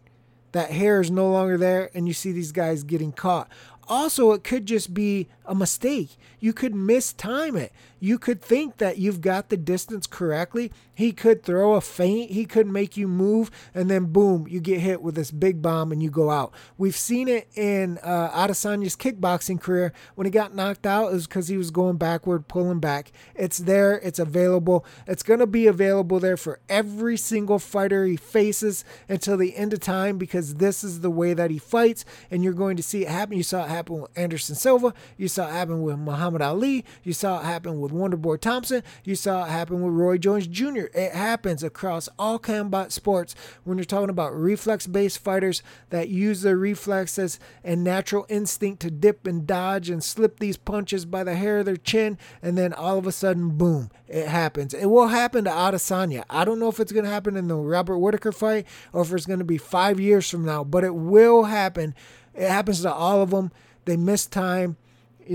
that 0.52 0.70
hair 0.70 1.00
is 1.00 1.10
no 1.10 1.30
longer 1.30 1.56
there 1.56 1.90
and 1.94 2.06
you 2.06 2.14
see 2.14 2.32
these 2.32 2.52
guys 2.52 2.82
getting 2.82 3.12
caught. 3.12 3.48
also 3.88 4.32
it 4.32 4.44
could 4.44 4.66
just 4.66 4.94
be 4.94 5.26
a 5.44 5.54
mistake. 5.54 6.10
You 6.38 6.52
could 6.52 6.74
mistime 6.74 7.58
it. 7.58 7.72
You 8.00 8.18
could 8.18 8.40
think 8.40 8.78
that 8.78 8.98
you've 8.98 9.20
got 9.20 9.50
the 9.50 9.56
distance 9.56 10.06
correctly. 10.06 10.72
He 10.94 11.12
could 11.12 11.42
throw 11.42 11.74
a 11.74 11.80
feint. 11.80 12.30
He 12.30 12.46
could 12.46 12.66
make 12.66 12.96
you 12.96 13.06
move, 13.06 13.50
and 13.74 13.90
then 13.90 14.06
boom, 14.06 14.46
you 14.48 14.60
get 14.60 14.80
hit 14.80 15.02
with 15.02 15.14
this 15.14 15.30
big 15.30 15.62
bomb 15.62 15.92
and 15.92 16.02
you 16.02 16.10
go 16.10 16.30
out. 16.30 16.52
We've 16.76 16.96
seen 16.96 17.28
it 17.28 17.48
in 17.54 17.98
uh, 18.02 18.30
Adesanya's 18.30 18.96
kickboxing 18.96 19.60
career. 19.60 19.92
When 20.14 20.26
he 20.26 20.30
got 20.30 20.54
knocked 20.54 20.86
out, 20.86 21.10
it 21.10 21.14
was 21.14 21.26
because 21.26 21.48
he 21.48 21.56
was 21.56 21.70
going 21.70 21.96
backward, 21.96 22.48
pulling 22.48 22.80
back. 22.80 23.12
It's 23.34 23.58
there. 23.58 23.98
It's 24.02 24.18
available. 24.18 24.84
It's 25.06 25.22
going 25.22 25.40
to 25.40 25.46
be 25.46 25.66
available 25.66 26.20
there 26.20 26.36
for 26.36 26.60
every 26.68 27.16
single 27.16 27.58
fighter 27.58 28.06
he 28.06 28.16
faces 28.16 28.84
until 29.08 29.36
the 29.36 29.56
end 29.56 29.72
of 29.72 29.80
time 29.80 30.18
because 30.18 30.56
this 30.56 30.82
is 30.82 31.00
the 31.00 31.10
way 31.10 31.34
that 31.34 31.50
he 31.50 31.58
fights, 31.58 32.04
and 32.30 32.42
you're 32.42 32.52
going 32.52 32.76
to 32.76 32.82
see 32.82 33.02
it 33.02 33.08
happen. 33.08 33.36
You 33.36 33.42
saw 33.42 33.64
it 33.64 33.68
happen 33.68 34.00
with 34.00 34.10
Anderson 34.16 34.54
Silva. 34.54 34.94
You 35.16 35.28
saw 35.28 35.48
it 35.48 35.52
happen 35.52 35.82
with 35.82 35.98
Muhammad 35.98 36.42
Ali. 36.42 36.84
You 37.02 37.12
saw 37.12 37.40
it 37.40 37.44
happen 37.44 37.80
with 37.80 37.89
with 37.90 38.12
Wonderboy 38.12 38.40
Thompson. 38.40 38.82
You 39.04 39.14
saw 39.14 39.44
it 39.44 39.50
happen 39.50 39.82
with 39.82 39.94
Roy 39.94 40.18
Jones 40.18 40.46
Jr. 40.46 40.86
It 40.94 41.12
happens 41.12 41.62
across 41.62 42.08
all 42.18 42.38
combat 42.38 42.92
sports 42.92 43.34
when 43.64 43.78
you're 43.78 43.84
talking 43.84 44.10
about 44.10 44.38
reflex 44.38 44.86
based 44.86 45.18
fighters 45.18 45.62
that 45.90 46.08
use 46.08 46.42
their 46.42 46.56
reflexes 46.56 47.38
and 47.64 47.84
natural 47.84 48.26
instinct 48.28 48.80
to 48.82 48.90
dip 48.90 49.26
and 49.26 49.46
dodge 49.46 49.90
and 49.90 50.02
slip 50.02 50.38
these 50.38 50.56
punches 50.56 51.04
by 51.04 51.24
the 51.24 51.34
hair 51.34 51.58
of 51.58 51.66
their 51.66 51.76
chin, 51.76 52.18
and 52.42 52.56
then 52.56 52.72
all 52.72 52.98
of 52.98 53.06
a 53.06 53.12
sudden, 53.12 53.56
boom, 53.56 53.90
it 54.08 54.28
happens. 54.28 54.74
It 54.74 54.86
will 54.86 55.08
happen 55.08 55.44
to 55.44 55.50
Adesanya. 55.50 56.24
I 56.30 56.44
don't 56.44 56.58
know 56.58 56.68
if 56.68 56.80
it's 56.80 56.92
going 56.92 57.04
to 57.04 57.10
happen 57.10 57.36
in 57.36 57.48
the 57.48 57.56
Robert 57.56 57.98
Whittaker 57.98 58.32
fight 58.32 58.66
or 58.92 59.02
if 59.02 59.12
it's 59.12 59.26
going 59.26 59.38
to 59.38 59.44
be 59.44 59.58
five 59.58 60.00
years 60.00 60.28
from 60.28 60.44
now, 60.44 60.64
but 60.64 60.84
it 60.84 60.94
will 60.94 61.44
happen. 61.44 61.94
It 62.34 62.48
happens 62.48 62.82
to 62.82 62.92
all 62.92 63.22
of 63.22 63.30
them. 63.30 63.52
They 63.84 63.96
miss 63.96 64.26
time 64.26 64.76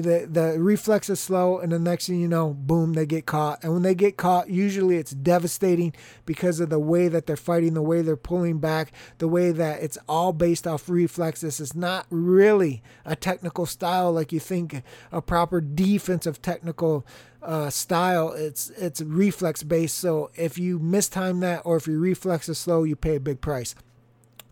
the 0.01 0.27
the 0.29 0.59
reflex 0.59 1.09
is 1.09 1.19
slow 1.19 1.59
and 1.59 1.71
the 1.71 1.79
next 1.79 2.07
thing 2.07 2.19
you 2.19 2.27
know 2.27 2.53
boom 2.53 2.93
they 2.93 3.05
get 3.05 3.25
caught. 3.25 3.63
And 3.63 3.73
when 3.73 3.81
they 3.81 3.95
get 3.95 4.17
caught 4.17 4.49
usually 4.49 4.97
it's 4.97 5.11
devastating 5.11 5.93
because 6.25 6.59
of 6.59 6.69
the 6.69 6.79
way 6.79 7.07
that 7.07 7.25
they're 7.25 7.35
fighting 7.35 7.73
the 7.73 7.81
way 7.81 8.01
they're 8.01 8.15
pulling 8.15 8.59
back 8.59 8.91
the 9.17 9.27
way 9.27 9.51
that 9.51 9.81
it's 9.81 9.97
all 10.07 10.33
based 10.33 10.67
off 10.67 10.89
reflexes. 10.89 11.59
It's 11.59 11.75
not 11.75 12.05
really 12.09 12.81
a 13.05 13.15
technical 13.15 13.65
style 13.65 14.11
like 14.11 14.31
you 14.31 14.39
think 14.39 14.83
a 15.11 15.21
proper 15.21 15.61
defensive 15.61 16.41
technical 16.41 17.05
uh, 17.41 17.69
style. 17.69 18.31
It's 18.33 18.71
it's 18.71 19.01
reflex 19.01 19.63
based 19.63 19.97
so 19.97 20.31
if 20.35 20.57
you 20.57 20.79
mistime 20.79 21.41
that 21.41 21.61
or 21.65 21.77
if 21.77 21.87
your 21.87 21.99
reflex 21.99 22.49
is 22.49 22.57
slow 22.57 22.83
you 22.83 22.95
pay 22.95 23.15
a 23.15 23.19
big 23.19 23.41
price 23.41 23.75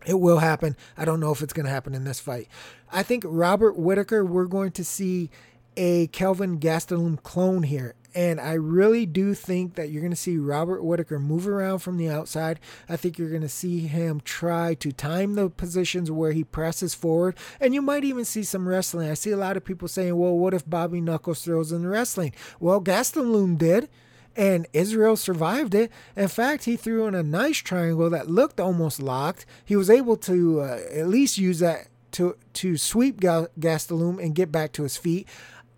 it 0.06 0.20
will 0.20 0.38
happen. 0.38 0.76
I 0.96 1.04
don't 1.04 1.20
know 1.20 1.32
if 1.32 1.42
it's 1.42 1.52
going 1.52 1.66
to 1.66 1.72
happen 1.72 1.94
in 1.94 2.04
this 2.04 2.20
fight. 2.20 2.48
I 2.92 3.02
think 3.02 3.24
Robert 3.26 3.76
Whittaker, 3.76 4.24
we're 4.24 4.46
going 4.46 4.72
to 4.72 4.84
see 4.84 5.30
a 5.76 6.06
Kelvin 6.08 6.60
Gastelum 6.60 7.22
clone 7.22 7.64
here. 7.64 7.94
And 8.14 8.40
I 8.40 8.52
really 8.52 9.06
do 9.06 9.34
think 9.34 9.74
that 9.74 9.90
you're 9.90 10.00
going 10.00 10.12
to 10.12 10.16
see 10.16 10.38
Robert 10.38 10.84
Whittaker 10.84 11.18
move 11.18 11.48
around 11.48 11.80
from 11.80 11.96
the 11.96 12.08
outside. 12.08 12.60
I 12.88 12.96
think 12.96 13.18
you're 13.18 13.30
going 13.30 13.42
to 13.42 13.48
see 13.48 13.88
him 13.88 14.20
try 14.20 14.74
to 14.74 14.92
time 14.92 15.34
the 15.34 15.50
positions 15.50 16.12
where 16.12 16.30
he 16.30 16.44
presses 16.44 16.94
forward. 16.94 17.36
And 17.60 17.74
you 17.74 17.82
might 17.82 18.04
even 18.04 18.24
see 18.24 18.44
some 18.44 18.68
wrestling. 18.68 19.10
I 19.10 19.14
see 19.14 19.32
a 19.32 19.36
lot 19.36 19.56
of 19.56 19.64
people 19.64 19.88
saying, 19.88 20.16
well, 20.16 20.38
what 20.38 20.54
if 20.54 20.68
Bobby 20.68 21.00
Knuckles 21.00 21.44
throws 21.44 21.72
in 21.72 21.82
the 21.82 21.88
wrestling? 21.88 22.32
Well, 22.60 22.80
Gastelum 22.80 23.58
did 23.58 23.88
and 24.36 24.66
Israel 24.72 25.16
survived 25.16 25.74
it. 25.74 25.90
In 26.16 26.28
fact, 26.28 26.64
he 26.64 26.76
threw 26.76 27.06
in 27.06 27.14
a 27.14 27.22
nice 27.22 27.58
triangle 27.58 28.10
that 28.10 28.28
looked 28.28 28.60
almost 28.60 29.00
locked. 29.00 29.46
He 29.64 29.76
was 29.76 29.90
able 29.90 30.16
to 30.18 30.60
uh, 30.60 30.80
at 30.92 31.08
least 31.08 31.38
use 31.38 31.60
that 31.60 31.88
to 32.12 32.36
to 32.54 32.76
sweep 32.76 33.20
Gastelum 33.20 34.22
and 34.22 34.34
get 34.34 34.52
back 34.52 34.72
to 34.72 34.82
his 34.84 34.96
feet. 34.96 35.28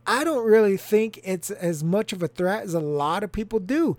I 0.07 0.23
don't 0.23 0.47
really 0.47 0.77
think 0.77 1.19
it's 1.25 1.51
as 1.51 1.83
much 1.83 2.13
of 2.13 2.23
a 2.23 2.29
threat 2.29 2.63
as 2.63 2.75
a 2.75 2.81
lot 2.81 3.25
of 3.25 3.33
people 3.33 3.59
do 3.59 3.97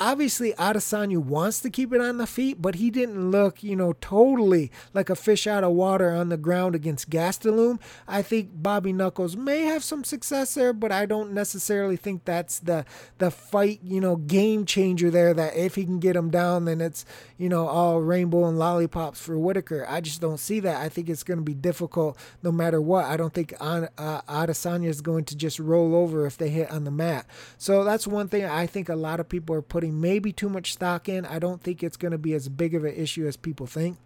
obviously 0.00 0.52
Adesanya 0.54 1.18
wants 1.18 1.60
to 1.60 1.70
keep 1.70 1.92
it 1.92 2.00
on 2.00 2.18
the 2.18 2.26
feet, 2.26 2.60
but 2.60 2.76
he 2.76 2.90
didn't 2.90 3.30
look, 3.30 3.62
you 3.62 3.76
know, 3.76 3.94
totally 4.00 4.70
like 4.94 5.10
a 5.10 5.16
fish 5.16 5.46
out 5.46 5.64
of 5.64 5.72
water 5.72 6.10
on 6.10 6.28
the 6.28 6.36
ground 6.36 6.74
against 6.74 7.10
Gastelum. 7.10 7.80
I 8.06 8.22
think 8.22 8.50
Bobby 8.52 8.92
Knuckles 8.92 9.36
may 9.36 9.62
have 9.62 9.84
some 9.84 10.04
success 10.04 10.54
there, 10.54 10.72
but 10.72 10.92
I 10.92 11.06
don't 11.06 11.32
necessarily 11.32 11.96
think 11.96 12.24
that's 12.24 12.58
the 12.58 12.84
the 13.18 13.30
fight, 13.30 13.80
you 13.82 14.00
know, 14.00 14.16
game 14.16 14.64
changer 14.66 15.10
there. 15.10 15.34
That 15.34 15.56
if 15.56 15.74
he 15.74 15.84
can 15.84 15.98
get 15.98 16.16
him 16.16 16.30
down, 16.30 16.64
then 16.64 16.80
it's 16.80 17.04
you 17.38 17.48
know 17.48 17.66
all 17.66 18.00
rainbow 18.00 18.46
and 18.46 18.58
lollipops 18.58 19.20
for 19.20 19.38
Whittaker. 19.38 19.86
I 19.88 20.00
just 20.00 20.20
don't 20.20 20.38
see 20.38 20.60
that. 20.60 20.80
I 20.80 20.88
think 20.88 21.08
it's 21.08 21.22
going 21.22 21.38
to 21.38 21.44
be 21.44 21.54
difficult 21.54 22.18
no 22.42 22.52
matter 22.52 22.80
what. 22.80 23.04
I 23.04 23.16
don't 23.16 23.32
think 23.32 23.54
uh, 23.60 23.86
Adesanya 23.96 24.88
is 24.88 25.00
going 25.00 25.24
to 25.26 25.36
just 25.36 25.58
roll 25.58 25.94
over 25.94 26.26
if 26.26 26.36
they 26.36 26.48
hit 26.48 26.70
on 26.70 26.84
the 26.84 26.90
mat. 26.90 27.26
So 27.58 27.84
that's 27.84 28.06
one 28.06 28.28
thing 28.28 28.44
I 28.44 28.66
think 28.66 28.88
a 28.88 28.96
lot 28.96 29.20
of 29.20 29.28
people 29.28 29.54
are 29.54 29.62
putting 29.62 29.85
putting 29.86 30.00
maybe 30.00 30.32
too 30.32 30.48
much 30.48 30.72
stock 30.72 31.08
in. 31.08 31.24
I 31.24 31.38
don't 31.38 31.62
think 31.62 31.82
it's 31.82 31.96
going 31.96 32.12
to 32.12 32.18
be 32.18 32.34
as 32.34 32.48
big 32.48 32.74
of 32.74 32.84
an 32.84 32.94
issue 32.94 33.26
as 33.26 33.36
people 33.36 33.66
think. 33.66 33.98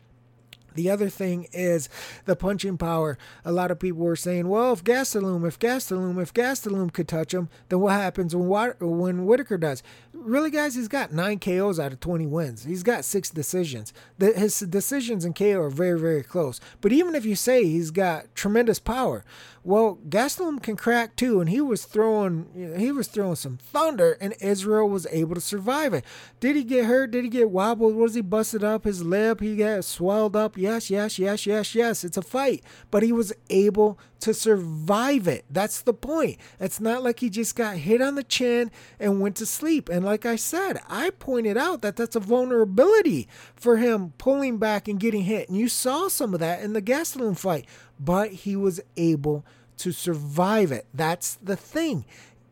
The 0.75 0.91
other 0.91 1.09
thing 1.09 1.47
is 1.53 1.89
the 2.25 2.37
punching 2.37 2.79
power. 2.79 3.19
A 3.45 3.53
lot 3.53 3.71
of 3.71 3.79
people 3.79 4.01
were 4.01 4.17
saying, 4.17 4.49
well, 4.49 4.73
if 4.73 4.85
Gastelum, 4.85 5.47
if 5.47 5.59
Gastelum, 5.59 6.21
if 6.21 6.33
Gastelum 6.33 6.93
could 6.93 7.09
touch 7.09 7.35
him, 7.35 7.49
then 7.69 7.81
what 7.81 7.93
happens 7.93 8.35
when, 8.35 8.75
when 8.81 9.27
Whittaker 9.27 9.59
does? 9.59 9.83
Really, 10.13 10.51
guys, 10.51 10.75
he's 10.75 10.89
got 10.89 11.13
nine 11.13 11.39
KOs 11.39 11.81
out 11.81 11.93
of 11.93 12.01
20 12.01 12.27
wins. 12.27 12.65
He's 12.65 12.83
got 12.83 13.05
six 13.05 13.31
decisions. 13.31 13.93
The, 14.19 14.33
his 14.33 14.61
decisions 14.61 15.25
and 15.25 15.35
KO 15.35 15.61
are 15.61 15.71
very, 15.71 15.99
very 15.99 16.23
close. 16.23 16.61
But 16.81 16.93
even 16.93 17.15
if 17.15 17.25
you 17.25 17.37
say 17.37 17.65
he's 17.65 17.91
got 17.91 18.35
tremendous 18.35 18.79
power, 18.79 19.25
well, 19.63 19.99
Gastelum 20.09 20.63
can 20.63 20.77
crack 20.77 21.17
too, 21.17 21.41
and 21.41 21.51
he 21.51 21.61
was 21.61 21.85
throwing 21.85 22.75
he 22.79 22.91
was 22.91 23.09
throwing 23.09 23.37
some 23.37 23.59
thunder, 23.59 24.17
and 24.19 24.35
Israel 24.41 24.89
was 24.89 25.07
able 25.11 25.35
to 25.35 25.41
survive 25.41 25.93
it. 25.93 26.05
Did 26.41 26.57
he 26.57 26.65
get 26.65 26.87
hurt? 26.87 27.11
Did 27.11 27.25
he 27.25 27.31
get 27.31 27.51
wobbled? 27.51 27.95
Was 27.95 28.15
he 28.15 28.23
busted 28.23 28.65
up 28.65 28.85
his 28.85 29.05
lip? 29.05 29.41
He 29.41 29.57
got 29.57 29.85
swelled 29.85 30.35
up? 30.35 30.57
Yes, 30.61 30.91
yes, 30.91 31.19
yes, 31.19 31.47
yes, 31.47 31.75
yes. 31.75 32.05
It's 32.05 32.17
a 32.17 32.23
fight, 32.23 32.63
but 32.91 33.03
he 33.03 33.13
was 33.13 33.33
able 33.49 33.99
to 34.21 34.35
survive 34.35 35.27
it. 35.27 35.45
That's 35.51 35.81
the 35.81 35.95
point. 35.95 36.39
It's 36.61 36.81
not 36.81 37.03
like 37.03 37.21
he 37.21 37.31
just 37.31 37.57
got 37.57 37.77
hit 37.79 38.03
on 38.03 38.15
the 38.15 38.23
chin 38.23 38.71
and 38.99 39.21
went 39.21 39.37
to 39.37 39.47
sleep. 39.47 39.89
And 39.89 40.05
like 40.05 40.27
I 40.27 40.37
said, 40.37 40.81
I 40.89 41.11
pointed 41.11 41.57
out 41.57 41.81
that 41.83 41.97
that's 41.97 42.17
a 42.17 42.21
vulnerability 42.21 43.29
for 43.57 43.79
him 43.79 44.13
pulling 44.19 44.59
back 44.59 44.89
and 44.89 45.01
getting 45.01 45.23
hit, 45.23 45.49
and 45.49 45.57
you 45.59 45.69
saw 45.69 46.09
some 46.09 46.35
of 46.35 46.41
that 46.41 46.63
in 46.63 46.75
the 46.75 46.83
Gastelum 46.83 47.39
fight 47.39 47.67
but 48.01 48.33
he 48.33 48.57
was 48.57 48.81
able 48.97 49.45
to 49.77 49.93
survive 49.93 50.73
it. 50.73 50.87
That's 50.93 51.37
the 51.37 51.57
thing. 51.57 52.05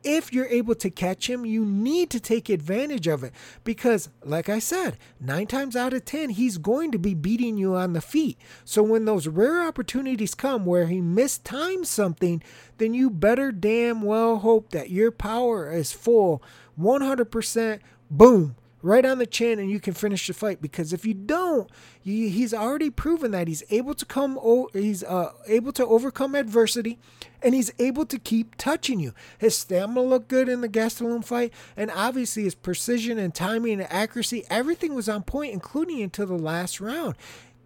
If 0.04 0.32
you're 0.32 0.46
able 0.46 0.74
to 0.76 0.90
catch 0.90 1.28
him, 1.28 1.44
you 1.44 1.64
need 1.64 2.10
to 2.10 2.20
take 2.20 2.48
advantage 2.48 3.06
of 3.06 3.24
it 3.24 3.32
because, 3.64 4.08
like 4.24 4.48
I 4.48 4.58
said, 4.58 4.96
nine 5.20 5.46
times 5.46 5.74
out 5.74 5.92
of 5.92 6.04
ten, 6.04 6.30
he's 6.30 6.58
going 6.58 6.92
to 6.92 6.98
be 6.98 7.14
beating 7.14 7.56
you 7.56 7.74
on 7.74 7.92
the 7.92 8.00
feet. 8.00 8.38
So 8.64 8.82
when 8.82 9.04
those 9.04 9.26
rare 9.26 9.66
opportunities 9.66 10.34
come 10.34 10.64
where 10.64 10.86
he 10.86 11.00
mistimes 11.00 11.86
something, 11.86 12.42
then 12.78 12.94
you 12.94 13.10
better 13.10 13.50
damn 13.50 14.02
well 14.02 14.38
hope 14.38 14.70
that 14.70 14.90
your 14.90 15.10
power 15.10 15.72
is 15.72 15.92
full 15.92 16.42
100%. 16.78 17.80
Boom 18.10 18.56
right 18.82 19.04
on 19.04 19.18
the 19.18 19.26
chin 19.26 19.58
and 19.58 19.70
you 19.70 19.80
can 19.80 19.94
finish 19.94 20.26
the 20.26 20.34
fight. 20.34 20.60
Because 20.60 20.92
if 20.92 21.04
you 21.04 21.14
don't 21.14 21.70
he's 22.02 22.54
already 22.54 22.90
proven 22.90 23.30
that 23.32 23.48
he's 23.48 23.62
able 23.70 23.94
to 23.94 24.04
come 24.04 24.38
he's 24.72 25.04
uh, 25.04 25.32
able 25.46 25.72
to 25.72 25.86
overcome 25.86 26.34
adversity 26.34 26.98
and 27.42 27.54
he's 27.54 27.72
able 27.78 28.06
to 28.06 28.18
keep 28.18 28.56
touching 28.56 29.00
you. 29.00 29.12
His 29.38 29.56
stamina 29.56 30.02
looked 30.02 30.28
good 30.28 30.48
in 30.48 30.60
the 30.60 30.68
gastelum 30.68 31.24
fight 31.24 31.52
and 31.76 31.90
obviously 31.90 32.44
his 32.44 32.54
precision 32.54 33.18
and 33.18 33.34
timing 33.34 33.80
and 33.80 33.92
accuracy 33.92 34.44
everything 34.50 34.94
was 34.94 35.08
on 35.08 35.22
point 35.22 35.52
including 35.52 36.02
until 36.02 36.26
the 36.26 36.34
last 36.34 36.80
round. 36.80 37.16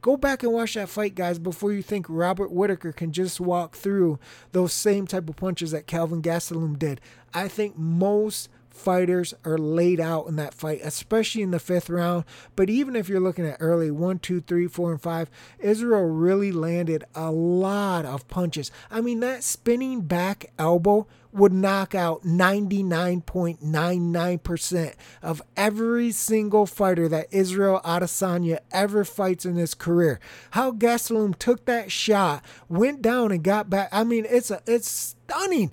Go 0.02 0.16
back 0.16 0.42
and 0.42 0.52
watch 0.52 0.75
that 0.75 0.88
fight, 0.88 1.14
guys, 1.14 1.38
before 1.38 1.73
you 1.73 1.81
think 1.81 2.07
Robert 2.09 2.50
Whittaker 2.50 2.90
can 2.90 3.12
just 3.12 3.40
walk 3.40 3.76
through 3.76 4.19
those 4.50 4.73
same 4.73 5.07
type 5.07 5.28
of 5.28 5.37
punches 5.37 5.71
that 5.71 5.87
Kelvin 5.87 6.21
Gastelum 6.21 6.76
did. 6.76 7.00
I 7.33 7.47
think 7.47 7.78
most 7.78 8.49
fighters 8.73 9.35
are 9.45 9.59
laid 9.59 10.00
out 10.00 10.26
in 10.26 10.37
that 10.37 10.55
fight, 10.55 10.81
especially 10.83 11.43
in 11.43 11.50
the 11.50 11.59
fifth 11.59 11.91
round. 11.91 12.25
But 12.57 12.71
even 12.71 12.97
if 12.97 13.09
you're 13.09 13.21
looking 13.21 13.47
at 13.47 13.59
early 13.61 13.91
one, 13.91 14.19
two, 14.19 14.41
three, 14.41 14.67
four, 14.67 14.91
and 14.91 15.00
five, 15.00 15.31
Israel 15.59 16.05
really 16.05 16.52
landed 16.52 17.05
a 17.14 17.31
lot 17.31 18.05
of 18.05 18.29
punches. 18.29 18.71
I 18.91 19.00
mean, 19.00 19.21
that 19.21 19.45
spinning 19.45 20.02
back 20.02 20.50
elbow 20.59 21.07
would 21.33 21.52
knock 21.52 21.95
out 21.95 22.25
99.99% 22.25 24.95
of 25.23 25.41
every 25.57 26.12
single 26.12 26.67
fighter 26.67 27.09
that 27.09 27.29
Israel 27.31 27.81
Adesanya 27.85 28.59
ever 28.71 29.05
fights 29.05 29.47
in 29.47 29.57
his 29.57 29.75
career. 29.75 30.21
How 30.50 30.73
Gastelum 30.73 31.38
took 31.38 31.64
that 31.64 31.91
shot, 31.91 32.45
went 32.69 33.00
down 33.00 33.33
and 33.33 33.43
got 33.43 33.71
back. 33.71 33.88
I 33.91 34.05
mean, 34.05 34.26
it's 34.29 34.50
a, 34.50 34.61
it's 34.67 34.88
stunning. 34.88 35.73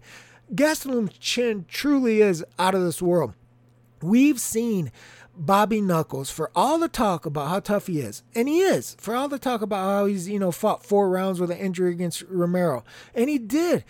Gastelum's 0.53 1.17
chin 1.17 1.65
truly 1.67 2.21
is 2.21 2.43
out 2.57 2.75
of 2.75 2.81
this 2.81 3.01
world. 3.01 3.33
We've 4.01 4.39
seen 4.39 4.91
Bobby 5.35 5.79
Knuckles 5.79 6.31
for 6.31 6.51
all 6.55 6.79
the 6.79 6.87
talk 6.87 7.25
about 7.25 7.49
how 7.49 7.59
tough 7.59 7.87
he 7.87 7.99
is, 7.99 8.23
and 8.33 8.47
he 8.47 8.61
is, 8.61 8.95
for 8.99 9.15
all 9.15 9.29
the 9.29 9.39
talk 9.39 9.61
about 9.61 9.83
how 9.83 10.05
he's, 10.05 10.27
you 10.27 10.39
know, 10.39 10.51
fought 10.51 10.85
four 10.85 11.09
rounds 11.09 11.39
with 11.39 11.51
an 11.51 11.57
injury 11.57 11.91
against 11.91 12.23
Romero, 12.23 12.83
and 13.13 13.29
he 13.29 13.37
did. 13.37 13.83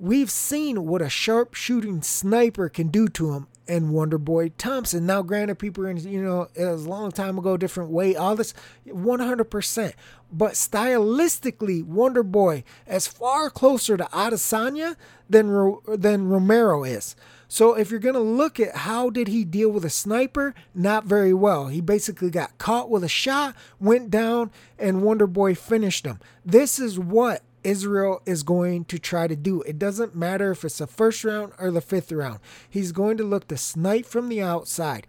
We've 0.00 0.30
seen 0.30 0.86
what 0.86 1.02
a 1.02 1.08
sharp 1.08 1.54
shooting 1.54 2.02
sniper 2.02 2.68
can 2.68 2.88
do 2.88 3.08
to 3.08 3.32
him 3.32 3.48
and 3.68 3.90
Wonder 3.90 4.16
Boy 4.16 4.50
Thompson. 4.50 5.06
Now, 5.06 5.22
granted, 5.22 5.58
people 5.58 5.84
in, 5.84 5.98
you 5.98 6.22
know, 6.22 6.48
it 6.54 6.64
was 6.64 6.86
a 6.86 6.88
long 6.88 7.10
time 7.10 7.36
ago, 7.38 7.56
different 7.56 7.90
way, 7.90 8.16
all 8.16 8.34
this 8.34 8.54
100%. 8.86 9.92
But 10.32 10.52
stylistically, 10.52 11.84
Wonder 11.84 12.22
Boy 12.22 12.64
is 12.86 13.06
far 13.06 13.50
closer 13.50 13.96
to 13.96 14.04
Adesanya 14.04 14.96
than, 15.28 15.76
than 15.86 16.28
Romero 16.28 16.84
is. 16.84 17.16
So 17.48 17.74
if 17.74 17.90
you're 17.90 17.98
going 17.98 18.14
to 18.14 18.20
look 18.20 18.60
at 18.60 18.76
how 18.76 19.08
did 19.08 19.28
he 19.28 19.42
deal 19.42 19.70
with 19.70 19.84
a 19.84 19.90
sniper, 19.90 20.54
not 20.74 21.04
very 21.04 21.32
well. 21.32 21.68
He 21.68 21.80
basically 21.80 22.30
got 22.30 22.58
caught 22.58 22.90
with 22.90 23.02
a 23.02 23.08
shot, 23.08 23.56
went 23.80 24.10
down, 24.10 24.50
and 24.78 25.02
Wonder 25.02 25.26
Boy 25.26 25.54
finished 25.54 26.04
him. 26.04 26.20
This 26.44 26.78
is 26.78 26.98
what 26.98 27.42
Israel 27.64 28.22
is 28.26 28.42
going 28.42 28.84
to 28.86 28.98
try 28.98 29.26
to 29.26 29.36
do. 29.36 29.62
It 29.62 29.78
doesn't 29.78 30.14
matter 30.14 30.50
if 30.50 30.64
it's 30.64 30.78
the 30.78 30.86
first 30.86 31.24
round 31.24 31.52
or 31.58 31.70
the 31.70 31.80
fifth 31.80 32.12
round. 32.12 32.40
He's 32.68 32.92
going 32.92 33.16
to 33.16 33.24
look 33.24 33.48
to 33.48 33.56
snipe 33.56 34.06
from 34.06 34.28
the 34.28 34.42
outside. 34.42 35.06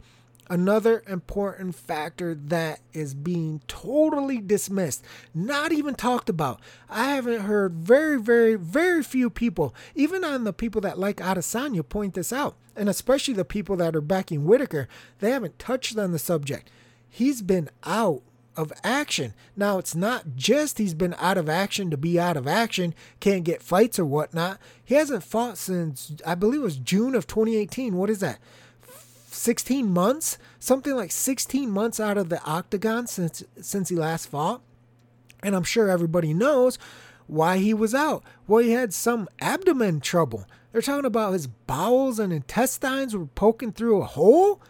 Another 0.52 1.04
important 1.08 1.76
factor 1.76 2.34
that 2.34 2.80
is 2.92 3.14
being 3.14 3.62
totally 3.68 4.40
dismissed, 4.40 5.06
not 5.32 5.72
even 5.72 5.94
talked 5.94 6.28
about. 6.28 6.60
I 6.90 7.12
haven't 7.12 7.42
heard 7.42 7.74
very, 7.74 8.20
very, 8.20 8.56
very 8.56 9.04
few 9.04 9.30
people, 9.30 9.76
even 9.94 10.24
on 10.24 10.46
the 10.46 10.54
people 10.54 10.82
that 10.82 10.98
like 10.98 11.18
Adesanya, 11.18 11.88
point 11.88 12.16
this 12.16 12.34
out. 12.34 12.56
And 12.76 12.90
especially 12.90 13.36
the 13.36 13.46
people 13.46 13.76
that 13.76 13.96
are 13.96 14.02
backing 14.02 14.46
Whittaker, 14.46 14.88
they 15.20 15.30
haven't 15.30 15.60
touched 15.60 15.98
on 16.00 16.14
the 16.14 16.20
subject. 16.20 16.72
He's 17.08 17.44
been 17.44 17.70
out 17.84 18.24
of 18.58 18.74
action. 18.84 19.36
Now, 19.56 19.78
it's 19.78 19.96
not 19.96 20.36
just 20.36 20.80
he's 20.80 20.96
been 20.96 21.16
out 21.20 21.38
of 21.38 21.48
action 21.48 21.92
to 21.92 21.98
be 21.98 22.20
out 22.20 22.36
of 22.36 22.48
action, 22.48 22.96
can't 23.20 23.44
get 23.44 23.62
fights 23.62 24.00
or 24.00 24.06
whatnot. 24.06 24.60
He 24.84 24.96
hasn't 24.96 25.24
fought 25.24 25.60
since, 25.60 26.14
I 26.26 26.34
believe 26.36 26.62
it 26.62 26.66
was 26.66 26.78
June 26.78 27.14
of 27.14 27.28
2018. 27.28 27.96
What 27.96 28.10
is 28.10 28.20
that? 28.20 28.40
16 29.40 29.90
months, 29.92 30.38
something 30.60 30.94
like 30.96 31.12
16 31.12 31.72
months 31.72 32.00
out 32.00 32.18
of 32.18 32.28
the 32.28 32.44
octagon 32.44 33.08
since 33.08 33.42
since 33.62 33.88
he 33.88 33.96
last 33.96 34.28
fought. 34.28 34.62
And 35.42 35.56
I'm 35.56 35.64
sure 35.64 35.90
everybody 35.90 36.34
knows 36.34 36.78
why 37.26 37.58
he 37.58 37.74
was 37.74 37.96
out. 37.96 38.22
Well, 38.48 38.62
he 38.62 38.72
had 38.72 38.94
some 38.94 39.30
abdomen 39.40 40.02
trouble. 40.02 40.46
They're 40.72 40.82
talking 40.82 41.06
about 41.06 41.34
his 41.34 41.48
bowels 41.48 42.20
and 42.20 42.34
intestines 42.34 43.16
were 43.16 43.28
poking 43.28 43.72
through 43.72 44.02
a 44.02 44.06
hole. 44.06 44.62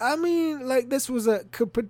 I 0.00 0.16
mean, 0.16 0.66
like 0.66 0.90
this 0.90 1.08
was 1.08 1.28
a 1.28 1.44
could 1.52 1.88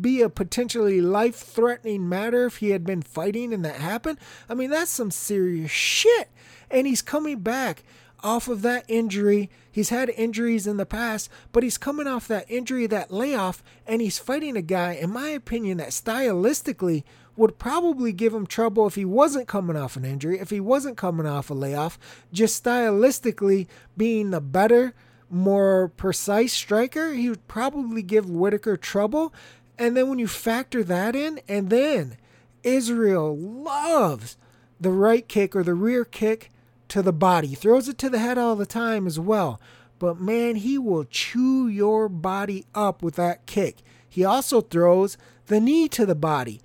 be 0.00 0.22
a 0.22 0.28
potentially 0.28 1.00
life-threatening 1.00 2.08
matter 2.08 2.46
if 2.46 2.56
he 2.56 2.70
had 2.70 2.84
been 2.84 3.02
fighting 3.02 3.54
and 3.54 3.64
that 3.64 3.76
happened. 3.76 4.18
I 4.48 4.54
mean, 4.54 4.70
that's 4.70 4.90
some 4.90 5.12
serious 5.12 5.70
shit. 5.70 6.28
And 6.70 6.88
he's 6.88 7.02
coming 7.02 7.38
back 7.38 7.84
off 8.22 8.48
of 8.48 8.62
that 8.62 8.84
injury. 8.88 9.50
He's 9.70 9.90
had 9.90 10.08
injuries 10.10 10.66
in 10.66 10.76
the 10.76 10.86
past, 10.86 11.28
but 11.52 11.62
he's 11.62 11.78
coming 11.78 12.06
off 12.06 12.28
that 12.28 12.50
injury, 12.50 12.86
that 12.86 13.12
layoff, 13.12 13.62
and 13.86 14.00
he's 14.00 14.18
fighting 14.18 14.56
a 14.56 14.62
guy, 14.62 14.92
in 14.92 15.10
my 15.10 15.28
opinion, 15.28 15.78
that 15.78 15.90
stylistically 15.90 17.04
would 17.36 17.58
probably 17.58 18.12
give 18.12 18.32
him 18.32 18.46
trouble 18.46 18.86
if 18.86 18.94
he 18.94 19.04
wasn't 19.04 19.46
coming 19.46 19.76
off 19.76 19.96
an 19.96 20.04
injury, 20.04 20.38
if 20.38 20.50
he 20.50 20.60
wasn't 20.60 20.96
coming 20.96 21.26
off 21.26 21.50
a 21.50 21.54
layoff. 21.54 21.98
Just 22.32 22.64
stylistically 22.64 23.66
being 23.96 24.30
the 24.30 24.40
better, 24.40 24.94
more 25.28 25.88
precise 25.96 26.52
striker, 26.52 27.12
he 27.12 27.28
would 27.28 27.46
probably 27.48 28.02
give 28.02 28.30
Whittaker 28.30 28.76
trouble. 28.76 29.34
And 29.78 29.96
then 29.96 30.08
when 30.08 30.18
you 30.18 30.28
factor 30.28 30.82
that 30.84 31.14
in, 31.14 31.40
and 31.48 31.68
then 31.68 32.16
Israel 32.62 33.36
loves 33.36 34.36
the 34.80 34.90
right 34.90 35.26
kick 35.28 35.54
or 35.54 35.62
the 35.62 35.74
rear 35.74 36.04
kick 36.04 36.50
to 36.88 37.02
the 37.02 37.12
body. 37.12 37.48
He 37.48 37.54
throws 37.54 37.88
it 37.88 37.98
to 37.98 38.10
the 38.10 38.18
head 38.18 38.38
all 38.38 38.56
the 38.56 38.66
time 38.66 39.06
as 39.06 39.18
well. 39.18 39.60
But 39.98 40.20
man, 40.20 40.56
he 40.56 40.78
will 40.78 41.04
chew 41.04 41.68
your 41.68 42.08
body 42.08 42.66
up 42.74 43.02
with 43.02 43.16
that 43.16 43.46
kick. 43.46 43.82
He 44.08 44.24
also 44.24 44.60
throws 44.60 45.16
the 45.46 45.60
knee 45.60 45.88
to 45.88 46.06
the 46.06 46.14
body. 46.14 46.60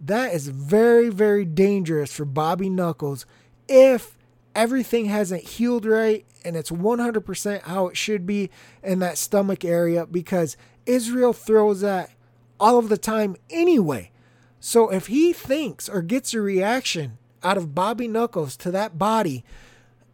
That 0.00 0.32
is 0.32 0.48
very, 0.48 1.10
very 1.10 1.44
dangerous 1.44 2.12
for 2.12 2.24
Bobby 2.24 2.70
Knuckles 2.70 3.26
if 3.68 4.16
everything 4.54 5.06
hasn't 5.06 5.42
healed 5.42 5.84
right 5.84 6.24
and 6.44 6.56
it's 6.56 6.70
100% 6.70 7.62
how 7.62 7.88
it 7.88 7.96
should 7.96 8.26
be 8.26 8.50
in 8.82 8.98
that 9.00 9.18
stomach 9.18 9.64
area 9.64 10.06
because 10.06 10.56
Israel 10.86 11.32
throws 11.32 11.82
that 11.82 12.10
all 12.58 12.78
of 12.78 12.88
the 12.88 12.98
time 12.98 13.36
anyway. 13.48 14.10
So 14.58 14.90
if 14.90 15.06
he 15.06 15.32
thinks 15.32 15.88
or 15.88 16.02
gets 16.02 16.34
a 16.34 16.40
reaction 16.40 17.18
out 17.42 17.56
of 17.56 17.74
Bobby 17.74 18.08
Knuckles 18.08 18.56
to 18.58 18.70
that 18.70 18.98
body, 18.98 19.44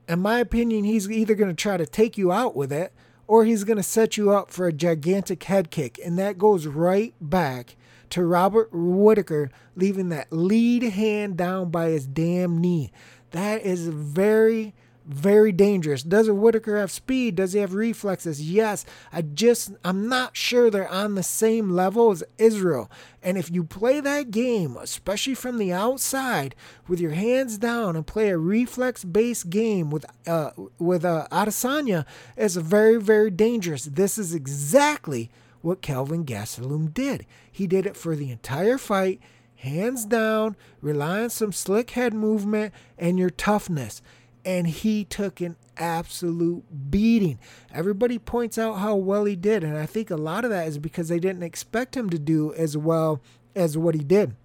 in 0.08 0.20
my 0.20 0.38
opinion, 0.38 0.84
he's 0.84 1.10
either 1.10 1.34
going 1.34 1.50
to 1.50 1.62
try 1.62 1.76
to 1.76 1.86
take 1.86 2.16
you 2.16 2.32
out 2.32 2.54
with 2.54 2.72
it 2.72 2.92
or 3.26 3.44
he's 3.44 3.64
going 3.64 3.76
to 3.76 3.82
set 3.82 4.16
you 4.16 4.30
up 4.30 4.50
for 4.50 4.66
a 4.66 4.72
gigantic 4.72 5.42
head 5.44 5.70
kick. 5.70 5.98
And 6.04 6.18
that 6.18 6.38
goes 6.38 6.66
right 6.66 7.14
back 7.20 7.76
to 8.10 8.24
Robert 8.24 8.68
Whittaker 8.72 9.50
leaving 9.74 10.08
that 10.10 10.32
lead 10.32 10.82
hand 10.84 11.36
down 11.36 11.70
by 11.70 11.88
his 11.88 12.06
damn 12.06 12.58
knee. 12.58 12.92
That 13.32 13.62
is 13.62 13.88
very 13.88 14.74
very 15.06 15.52
dangerous. 15.52 16.02
Does 16.02 16.28
Whittaker 16.28 16.78
have 16.78 16.90
speed? 16.90 17.36
Does 17.36 17.52
he 17.52 17.60
have 17.60 17.74
reflexes? 17.74 18.50
Yes. 18.50 18.84
I 19.12 19.22
just, 19.22 19.72
I'm 19.84 20.08
not 20.08 20.36
sure 20.36 20.68
they're 20.68 20.88
on 20.88 21.14
the 21.14 21.22
same 21.22 21.70
level 21.70 22.10
as 22.10 22.24
Israel. 22.38 22.90
And 23.22 23.38
if 23.38 23.50
you 23.50 23.64
play 23.64 24.00
that 24.00 24.30
game, 24.30 24.76
especially 24.76 25.34
from 25.34 25.58
the 25.58 25.72
outside, 25.72 26.54
with 26.88 27.00
your 27.00 27.12
hands 27.12 27.56
down 27.58 27.94
and 27.94 28.06
play 28.06 28.30
a 28.30 28.38
reflex-based 28.38 29.48
game 29.48 29.90
with 29.90 30.04
uh, 30.26 30.50
with 30.78 31.04
uh, 31.04 31.26
Adesanya, 31.30 32.04
it's 32.36 32.56
very, 32.56 33.00
very 33.00 33.30
dangerous. 33.30 33.84
This 33.84 34.18
is 34.18 34.34
exactly 34.34 35.30
what 35.60 35.82
Kelvin 35.82 36.24
Gastelum 36.24 36.92
did. 36.92 37.26
He 37.50 37.66
did 37.66 37.86
it 37.86 37.96
for 37.96 38.16
the 38.16 38.30
entire 38.30 38.78
fight 38.78 39.20
hands 39.56 40.04
down, 40.04 40.56
rely 40.80 41.22
on 41.22 41.30
some 41.30 41.52
slick 41.52 41.90
head 41.90 42.14
movement 42.14 42.72
and 42.98 43.18
your 43.18 43.30
toughness 43.30 44.02
and 44.46 44.68
he 44.68 45.04
took 45.04 45.40
an 45.40 45.56
absolute 45.76 46.62
beating. 46.90 47.38
Everybody 47.74 48.18
points 48.18 48.56
out 48.56 48.74
how 48.74 48.94
well 48.94 49.24
he 49.24 49.34
did, 49.34 49.64
and 49.64 49.76
I 49.76 49.86
think 49.86 50.08
a 50.08 50.16
lot 50.16 50.44
of 50.44 50.50
that 50.50 50.68
is 50.68 50.78
because 50.78 51.08
they 51.08 51.18
didn't 51.18 51.42
expect 51.42 51.96
him 51.96 52.08
to 52.10 52.18
do 52.18 52.54
as 52.54 52.76
well 52.76 53.20
as 53.56 53.76
what 53.76 53.96
he 53.96 54.04
did. 54.04 54.36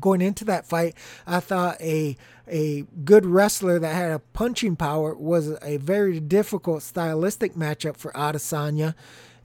Going 0.00 0.22
into 0.22 0.44
that 0.46 0.64
fight, 0.64 0.94
I 1.26 1.40
thought 1.40 1.78
a 1.80 2.16
a 2.48 2.84
good 3.04 3.26
wrestler 3.26 3.78
that 3.78 3.94
had 3.94 4.10
a 4.10 4.18
punching 4.18 4.76
power 4.76 5.14
was 5.14 5.56
a 5.62 5.76
very 5.76 6.18
difficult 6.18 6.82
stylistic 6.82 7.54
matchup 7.54 7.96
for 7.96 8.10
Adesanya 8.12 8.94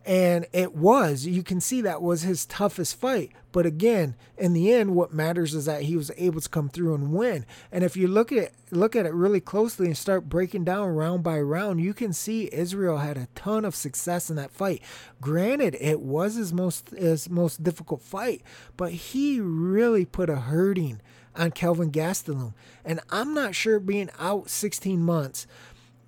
and 0.07 0.47
it 0.53 0.73
was. 0.73 1.25
You 1.27 1.43
can 1.43 1.59
see 1.59 1.81
that 1.81 2.01
was 2.01 2.21
his 2.21 2.45
toughest 2.45 2.97
fight. 2.97 3.33
But 3.51 3.65
again, 3.65 4.15
in 4.37 4.53
the 4.53 4.71
end, 4.71 4.95
what 4.95 5.13
matters 5.13 5.53
is 5.53 5.65
that 5.65 5.81
he 5.81 5.97
was 5.97 6.11
able 6.15 6.39
to 6.39 6.47
come 6.47 6.69
through 6.69 6.95
and 6.95 7.11
win. 7.11 7.45
And 7.73 7.83
if 7.83 7.97
you 7.97 8.07
look 8.07 8.31
at 8.31 8.53
look 8.71 8.95
at 8.95 9.05
it 9.05 9.13
really 9.13 9.41
closely 9.41 9.85
and 9.87 9.97
start 9.97 10.29
breaking 10.29 10.63
down 10.63 10.95
round 10.95 11.23
by 11.23 11.41
round, 11.41 11.81
you 11.81 11.93
can 11.93 12.13
see 12.13 12.49
Israel 12.53 12.99
had 12.99 13.17
a 13.17 13.27
ton 13.35 13.65
of 13.65 13.75
success 13.75 14.29
in 14.29 14.37
that 14.37 14.51
fight. 14.51 14.81
Granted, 15.19 15.75
it 15.81 15.99
was 15.99 16.35
his 16.35 16.53
most 16.53 16.91
his 16.91 17.29
most 17.29 17.61
difficult 17.61 18.01
fight, 18.01 18.41
but 18.77 18.93
he 18.93 19.41
really 19.41 20.05
put 20.05 20.29
a 20.29 20.37
hurting 20.37 21.01
on 21.35 21.51
Kelvin 21.51 21.91
Gastelum. 21.91 22.53
And 22.85 23.01
I'm 23.09 23.33
not 23.33 23.55
sure 23.55 23.77
being 23.77 24.09
out 24.17 24.49
16 24.49 25.01
months 25.01 25.47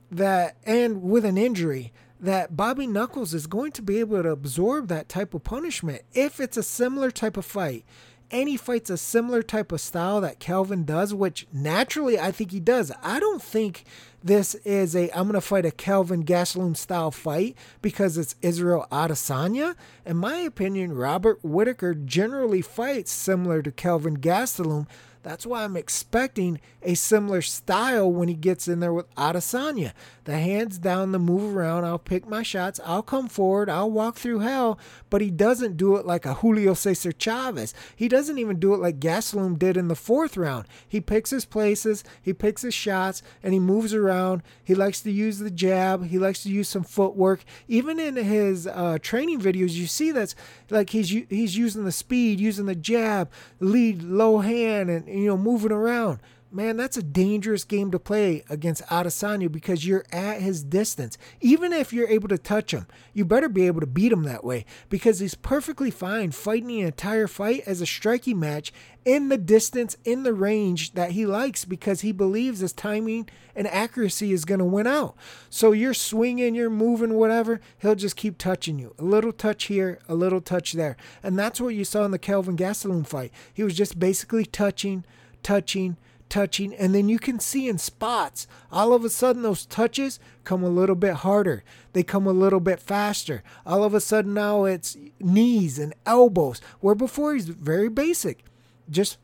that 0.10 0.56
and 0.64 1.02
with 1.02 1.26
an 1.26 1.38
injury 1.38 1.92
that 2.20 2.58
Bobby 2.58 2.86
Knuckles 2.86 3.34
is 3.34 3.48
going 3.48 3.72
to 3.74 3.82
be 3.82 4.00
able 4.00 4.22
to 4.22 4.30
absorb 4.30 4.88
that 4.88 5.10
type 5.10 5.34
of 5.34 5.44
punishment 5.44 6.04
if 6.14 6.40
it's 6.40 6.58
a 6.58 6.64
similar 6.64 7.12
type 7.12 7.38
of 7.38 7.46
fight. 7.46 7.86
And 8.32 8.48
he 8.48 8.58
fights 8.58 8.92
a 8.92 8.98
similar 8.98 9.42
type 9.42 9.72
of 9.72 9.82
style 9.82 10.22
that 10.22 10.40
Kelvin 10.40 10.86
does, 10.86 11.16
which 11.16 11.48
naturally 11.52 12.20
I 12.20 12.32
think 12.32 12.52
he 12.52 12.60
does. 12.60 12.92
I 13.02 13.20
don't 13.20 13.42
think 13.42 13.86
this 14.24 14.54
is 14.56 14.96
a 14.96 15.10
I'm 15.18 15.28
gonna 15.28 15.42
fight 15.42 15.66
a 15.66 15.72
Kelvin 15.72 16.24
Gastelum 16.24 16.78
style 16.78 17.10
fight 17.10 17.56
because 17.82 18.20
it's 18.20 18.36
Israel 18.44 18.86
Adesanya. 18.92 19.76
In 20.06 20.18
my 20.18 20.38
opinion, 20.38 20.94
Robert 20.94 21.40
Whittaker 21.42 21.96
generally 21.96 22.62
fights 22.62 23.12
similar 23.12 23.64
to 23.64 23.72
Kelvin 23.72 24.18
Gastelum. 24.18 24.86
That's 25.22 25.46
why 25.46 25.64
I'm 25.64 25.76
expecting 25.76 26.62
a 26.82 26.94
similar 26.94 27.42
style 27.42 28.12
when 28.12 28.30
he 28.30 28.34
gets 28.34 28.68
in 28.68 28.80
there 28.80 28.94
with 28.94 29.14
Adesanya. 29.16 29.92
The 30.24 30.38
hands 30.38 30.78
down, 30.78 31.12
the 31.12 31.20
move 31.20 31.56
around. 31.56 31.86
I'll 31.86 32.00
pick 32.00 32.28
my 32.28 32.42
shots. 32.42 32.80
I'll 32.86 33.02
come 33.02 33.28
forward. 33.28 33.70
I'll 33.70 33.92
walk 33.92 34.16
through 34.16 34.40
hell. 34.40 34.80
But 35.10 35.22
he 35.22 35.30
doesn't 35.30 35.76
do 35.76 35.98
it 35.98 36.06
like 36.06 36.26
a 36.26 36.36
Julio 36.36 36.74
Cesar 36.74 37.12
Chavez. 37.12 37.74
He 37.96 38.08
doesn't 38.08 38.38
even 38.38 38.60
do 38.60 38.74
it 38.74 38.80
like 38.80 39.00
Gastelum 39.00 39.60
did 39.60 39.76
in 39.76 39.88
the 39.88 39.96
fourth 39.96 40.38
round. 40.38 40.68
He 40.88 41.02
picks 41.02 41.32
his 41.32 41.46
places. 41.46 42.04
He 42.22 42.32
picks 42.32 42.62
his 42.62 42.74
shots, 42.74 43.22
and 43.44 43.54
he 43.54 43.60
moves 43.60 43.94
around. 43.94 44.44
He 44.64 44.76
likes 44.76 45.02
to 45.02 45.12
use 45.12 45.40
the 45.40 45.52
jab. 45.52 46.06
He 46.06 46.20
likes 46.20 46.44
to 46.44 46.50
use 46.50 46.70
some 46.70 46.84
footwork. 46.84 47.44
Even 47.68 48.00
in 48.00 48.16
his 48.16 48.68
uh, 48.68 49.00
training 49.02 49.42
videos, 49.42 49.72
you 49.72 49.88
see 49.88 50.12
that's 50.12 50.36
like 50.70 50.92
he's 50.92 51.10
he's 51.10 51.58
using 51.58 51.84
the 51.84 51.92
speed, 51.92 52.40
using 52.40 52.68
the 52.68 52.76
jab, 52.76 53.32
lead, 53.60 54.04
low 54.04 54.40
hand, 54.40 54.90
and 54.90 55.09
you 55.10 55.28
know 55.28 55.38
moving 55.38 55.72
around 55.72 56.20
man, 56.52 56.78
that's 56.78 56.98
a 56.98 57.04
dangerous 57.04 57.64
game 57.64 57.92
to 57.92 58.00
play 58.00 58.44
against 58.50 58.86
Adesanya 58.88 59.52
because 59.52 59.86
you're 59.86 60.06
at 60.12 60.42
his 60.42 60.64
distance. 60.64 61.18
Even 61.42 61.72
if 61.72 61.94
you're 61.94 62.08
able 62.08 62.28
to 62.28 62.38
touch 62.38 62.72
him, 62.72 62.88
you 63.14 63.24
better 63.24 63.50
be 63.50 63.68
able 63.68 63.82
to 63.82 63.88
beat 63.88 64.12
him 64.12 64.24
that 64.24 64.44
way 64.44 64.66
because 64.90 65.20
he's 65.20 65.36
perfectly 65.36 65.92
fine 65.92 66.32
fighting 66.32 66.68
the 66.68 66.82
entire 66.82 67.28
fight 67.28 67.64
as 67.68 67.82
a 67.82 67.86
striking 67.86 68.40
match 68.40 68.74
in 69.06 69.30
the 69.30 69.38
distance, 69.38 69.96
in 70.04 70.24
the 70.24 70.34
range 70.34 70.94
that 70.94 71.12
he 71.12 71.26
likes 71.26 71.66
because 71.66 72.02
he 72.02 72.12
believes 72.12 72.60
his 72.60 72.74
timing 72.74 73.30
and 73.56 73.68
accuracy 73.68 74.32
is 74.32 74.46
going 74.46 74.60
to 74.60 74.66
win 74.66 74.88
out. 74.88 75.16
So 75.50 75.72
you're 75.72 75.94
swinging, 75.94 76.56
you're 76.56 76.70
moving, 76.70 77.14
whatever, 77.14 77.62
he'll 77.80 77.96
just 77.96 78.16
keep 78.16 78.38
touching 78.38 78.80
you. 78.80 78.96
A 78.98 79.04
little 79.04 79.32
touch 79.32 79.66
here, 79.66 80.00
a 80.08 80.16
little 80.16 80.42
touch 80.42 80.74
there. 80.74 80.98
And 81.22 81.38
that's 81.38 81.62
what 81.62 81.76
you 81.76 81.86
saw 81.86 82.06
in 82.06 82.12
the 82.12 82.20
Kelvin 82.20 82.58
Gastelum 82.58 83.06
fight. 83.06 83.32
He 83.54 83.64
was 83.64 83.76
just 83.76 84.00
basically 84.00 84.46
touching, 84.46 85.06
touching, 85.44 85.98
touching, 86.30 86.74
and 86.74 86.94
then 86.94 87.10
you 87.10 87.20
can 87.20 87.40
see 87.40 87.68
in 87.68 87.78
spots, 87.78 88.48
all 88.72 88.94
of 88.94 89.04
a 89.04 89.10
sudden 89.10 89.42
those 89.42 89.66
touches 89.66 90.20
come 90.44 90.64
a 90.64 90.70
little 90.70 90.96
bit 90.96 91.16
harder. 91.16 91.64
They 91.94 92.04
come 92.04 92.28
a 92.28 92.32
little 92.32 92.60
bit 92.60 92.80
faster. 92.80 93.44
All 93.66 93.84
of 93.84 93.94
a 93.94 94.00
sudden 94.00 94.34
now 94.34 94.66
it's 94.66 94.96
knees 95.20 95.80
and 95.80 95.94
elbows, 96.06 96.62
where 96.80 96.96
before 96.96 97.34
he's 97.34 97.50
very 97.50 97.90
basic. 97.90 98.44
Just 98.90 99.18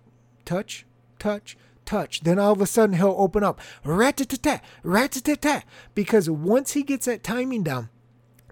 touch, 0.44 0.86
touch, 1.20 1.58
touch. 1.86 2.22
Then 2.22 2.40
all 2.40 2.52
of 2.52 2.62
a 2.62 2.66
sudden 2.66 2.96
he'll 2.96 3.16
open 3.18 3.44
up, 3.44 3.60
rat-a-tat-tat, 3.84 4.64
rat-a-tat-tat, 4.84 5.66
because 5.94 6.30
once 6.30 6.74
he 6.74 6.84
gets 6.84 7.06
that 7.06 7.24
timing 7.24 7.64
down, 7.64 7.90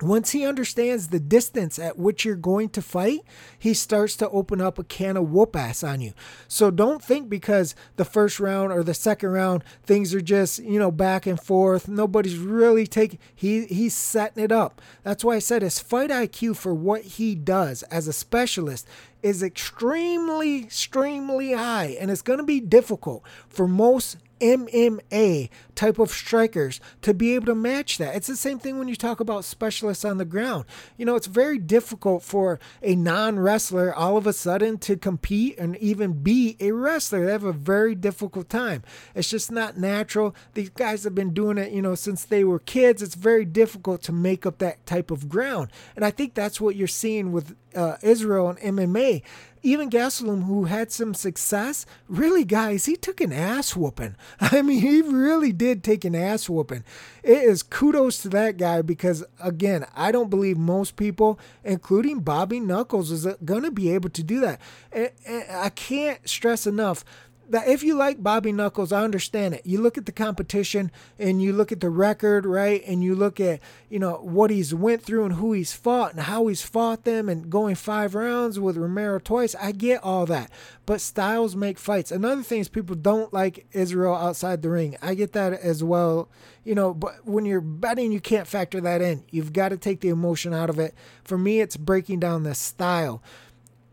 once 0.04 0.32
he 0.32 0.46
understands 0.46 1.08
the 1.08 1.20
distance 1.20 1.78
at 1.78 1.98
which 1.98 2.26
you're 2.26 2.36
going 2.36 2.70
to 2.70 2.82
fight, 2.82 3.22
he 3.58 3.74
starts 3.74 4.16
to 4.18 4.30
open 4.30 4.62
up 4.62 4.80
a 4.80 4.84
can 4.84 5.18
of 5.18 5.30
whoop 5.30 5.56
ass 5.56 5.84
on 5.84 6.02
you. 6.02 6.14
So 6.48 6.72
don't 6.72 7.04
think 7.04 7.30
because 7.30 7.76
the 7.96 8.06
first 8.06 8.40
round 8.40 8.72
or 8.72 8.84
the 8.84 8.94
second 8.94 9.30
round 9.30 9.64
things 9.84 10.14
are 10.14 10.22
just, 10.22 10.60
you 10.60 10.80
know, 10.80 10.92
back 10.92 11.26
and 11.26 11.40
forth. 11.40 11.88
Nobody's 11.88 12.38
really 12.38 12.88
taking 12.88 13.20
he 13.34 13.66
he's 13.66 13.94
setting 13.94 14.44
it 14.44 14.52
up. 14.52 14.82
That's 15.04 15.24
why 15.24 15.36
I 15.36 15.40
said 15.40 15.62
his 15.62 15.80
fight 15.80 16.10
IQ 16.10 16.58
for 16.58 16.74
what 16.74 17.02
he 17.02 17.36
does 17.36 17.84
as 17.84 18.08
a 18.08 18.14
specialist 18.14 18.88
is 19.22 19.42
extremely, 19.42 20.64
extremely 20.64 21.54
high, 21.54 21.96
and 22.00 22.12
it's 22.12 22.22
going 22.22 22.40
to 22.40 22.46
be 22.46 22.60
difficult 22.60 23.24
for 23.48 23.68
most 23.68 24.18
MMA 24.44 25.50
type 25.76 26.00
of 26.00 26.12
strikers 26.12 26.82
to 27.02 27.14
be 27.14 27.34
able 27.34 27.46
to 27.48 27.56
match 27.56 27.98
that. 27.98 28.16
It's 28.16 28.28
the 28.28 28.36
same 28.36 28.60
thing 28.60 28.78
when 28.78 28.90
you 28.90 28.96
talk 28.96 29.20
about 29.20 29.46
specialists 29.46 30.04
on 30.04 30.18
the 30.18 30.26
ground. 30.26 30.66
You 30.98 31.06
know, 31.06 31.16
it's 31.16 31.28
very 31.28 31.58
difficult 31.58 32.24
for 32.24 32.60
a 32.82 32.96
non 32.96 33.40
wrestler 33.40 33.94
all 33.94 34.18
of 34.18 34.28
a 34.28 34.34
sudden 34.34 34.78
to 34.80 34.98
compete 34.98 35.58
and 35.58 35.78
even 35.78 36.22
be 36.22 36.58
a 36.60 36.72
wrestler. 36.72 37.26
They 37.26 37.32
have 37.32 37.44
a 37.44 37.54
very 37.54 37.96
difficult 37.96 38.50
time. 38.50 38.84
It's 39.16 39.30
just 39.30 39.52
not 39.52 39.78
natural. 39.78 40.36
These 40.54 40.70
guys 40.70 41.06
have 41.06 41.16
been 41.16 41.34
doing 41.34 41.58
it, 41.58 41.72
you 41.72 41.82
know, 41.82 41.96
since 41.96 42.26
they 42.26 42.44
were 42.44 42.60
kids. 42.60 43.02
It's 43.02 43.16
very 43.16 43.46
difficult 43.46 44.02
to 44.04 44.12
make 44.12 44.46
up 44.46 44.58
that 44.58 44.86
type 44.86 45.10
of 45.10 45.30
ground. 45.30 45.70
And 45.96 46.04
I 46.04 46.12
think 46.12 46.34
that's 46.34 46.60
what 46.60 46.76
you're 46.76 46.88
seeing 46.88 47.32
with 47.32 47.56
uh, 47.76 47.98
Israel 48.02 48.50
and 48.50 48.60
MMA 48.60 49.24
even 49.64 49.90
Gastelum, 49.90 50.44
who 50.44 50.66
had 50.66 50.92
some 50.92 51.14
success, 51.14 51.86
really, 52.10 52.44
guys, 52.44 52.86
he 52.86 52.98
took 52.98 53.22
an 53.22 53.32
ass 53.32 53.76
whooping. 53.76 54.16
I 54.40 54.62
mean, 54.62 54.82
he 54.82 55.02
really 55.02 55.54
did 55.54 55.84
take 55.84 56.04
an 56.04 56.16
ass 56.16 56.50
whooping. 56.50 56.84
It 57.24 57.38
is 57.38 57.64
kudos 57.64 58.22
to 58.24 58.30
that 58.30 58.58
guy 58.58 58.82
because, 58.82 59.24
again, 59.40 59.86
I 59.96 60.12
don't 60.12 60.30
believe 60.30 60.58
most 60.58 60.98
people, 60.98 61.40
including 61.64 62.20
Bobby 62.20 62.60
Knuckles, 62.60 63.10
is 63.10 63.26
going 63.46 63.64
to 63.64 63.72
be 63.72 63.90
able 63.94 64.10
to 64.10 64.24
do 64.24 64.42
that. 64.42 64.60
And 64.92 65.12
I 65.50 65.70
can't 65.70 66.28
stress 66.28 66.68
enough 66.68 67.06
that 67.50 67.68
if 67.68 67.84
you 67.84 67.96
like 67.96 68.24
Bobby 68.24 68.52
Knuckles, 68.52 68.92
I 68.92 69.04
understand 69.04 69.54
it. 69.54 69.66
You 69.66 69.82
look 69.82 69.98
at 69.98 70.06
the 70.06 70.12
competition 70.12 70.92
and 71.20 71.42
you 71.42 71.54
look 71.54 71.72
at 71.72 71.80
the 71.82 71.90
record, 71.90 72.46
right? 72.46 72.82
And 72.88 73.04
you 73.04 73.16
look 73.16 73.40
at, 73.40 73.60
you 73.90 74.00
know, 74.00 74.16
what 74.16 74.50
he's 74.50 74.74
went 74.74 75.04
through 75.04 75.26
and 75.26 75.36
who 75.36 75.54
he's 75.54 75.74
fought 75.74 76.14
and 76.14 76.22
how 76.22 76.48
he's 76.48 76.62
fought 76.62 77.04
them 77.04 77.30
and 77.30 77.50
going 77.50 77.76
five 77.76 78.16
rounds 78.16 78.60
with 78.60 78.78
Romero 78.78 79.20
twice. 79.20 79.56
I 79.56 79.72
get 79.72 80.04
all 80.04 80.26
that. 80.28 80.52
But 80.86 81.02
styles 81.02 81.56
make 81.56 81.78
fights. 81.78 82.12
Another 82.12 82.44
thing 82.44 82.62
is 82.62 82.70
people 82.70 82.96
don't 82.96 83.34
like 83.34 83.66
Israel 83.72 84.16
outside 84.16 84.62
the 84.62 84.70
ring. 84.70 84.98
I 85.02 85.14
get 85.14 85.34
that 85.34 85.54
as 85.54 85.84
well. 85.84 86.30
You 86.64 86.76
know, 86.76 86.94
but 86.94 87.26
when 87.26 87.46
you're 87.46 87.62
betting, 87.62 88.12
you 88.12 88.22
can't 88.22 88.48
factor 88.48 88.80
that 88.82 89.02
in. 89.02 89.26
You've 89.30 89.54
got 89.54 89.70
to 89.70 89.78
take 89.78 90.00
the 90.00 90.10
emotion 90.10 90.54
out 90.54 90.70
of 90.70 90.80
it. 90.80 90.94
For 91.24 91.38
me, 91.38 91.60
it's 91.60 91.78
breaking 91.78 92.20
down 92.20 92.44
the 92.44 92.56
style 92.56 93.22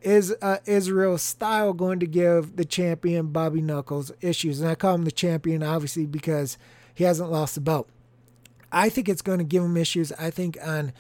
is 0.03 0.35
uh, 0.41 0.59
Israel 0.67 1.19
style 1.19 1.73
going 1.73 2.01
to 2.01 2.07
give 2.07 2.57
the 2.57 2.65
champion 2.65 3.29
Bobby 3.29 3.61
Knuckles 3.61 4.13
issues? 4.21 4.61
And 4.61 4.69
I 4.71 4.75
call 4.75 4.95
him 4.95 5.05
the 5.05 5.11
champion 5.11 5.63
obviously 5.63 6.07
because 6.07 6.59
he 6.95 7.05
hasn't 7.05 7.31
lost 7.31 7.55
the 7.55 7.61
belt. 7.61 7.89
I 8.73 8.89
think 8.89 9.09
it's 9.09 9.23
going 9.23 9.39
to 9.39 9.45
give 9.45 9.63
him 9.63 9.77
issues. 9.77 10.13
I 10.13 10.31
think 10.31 10.57
on 10.63 10.93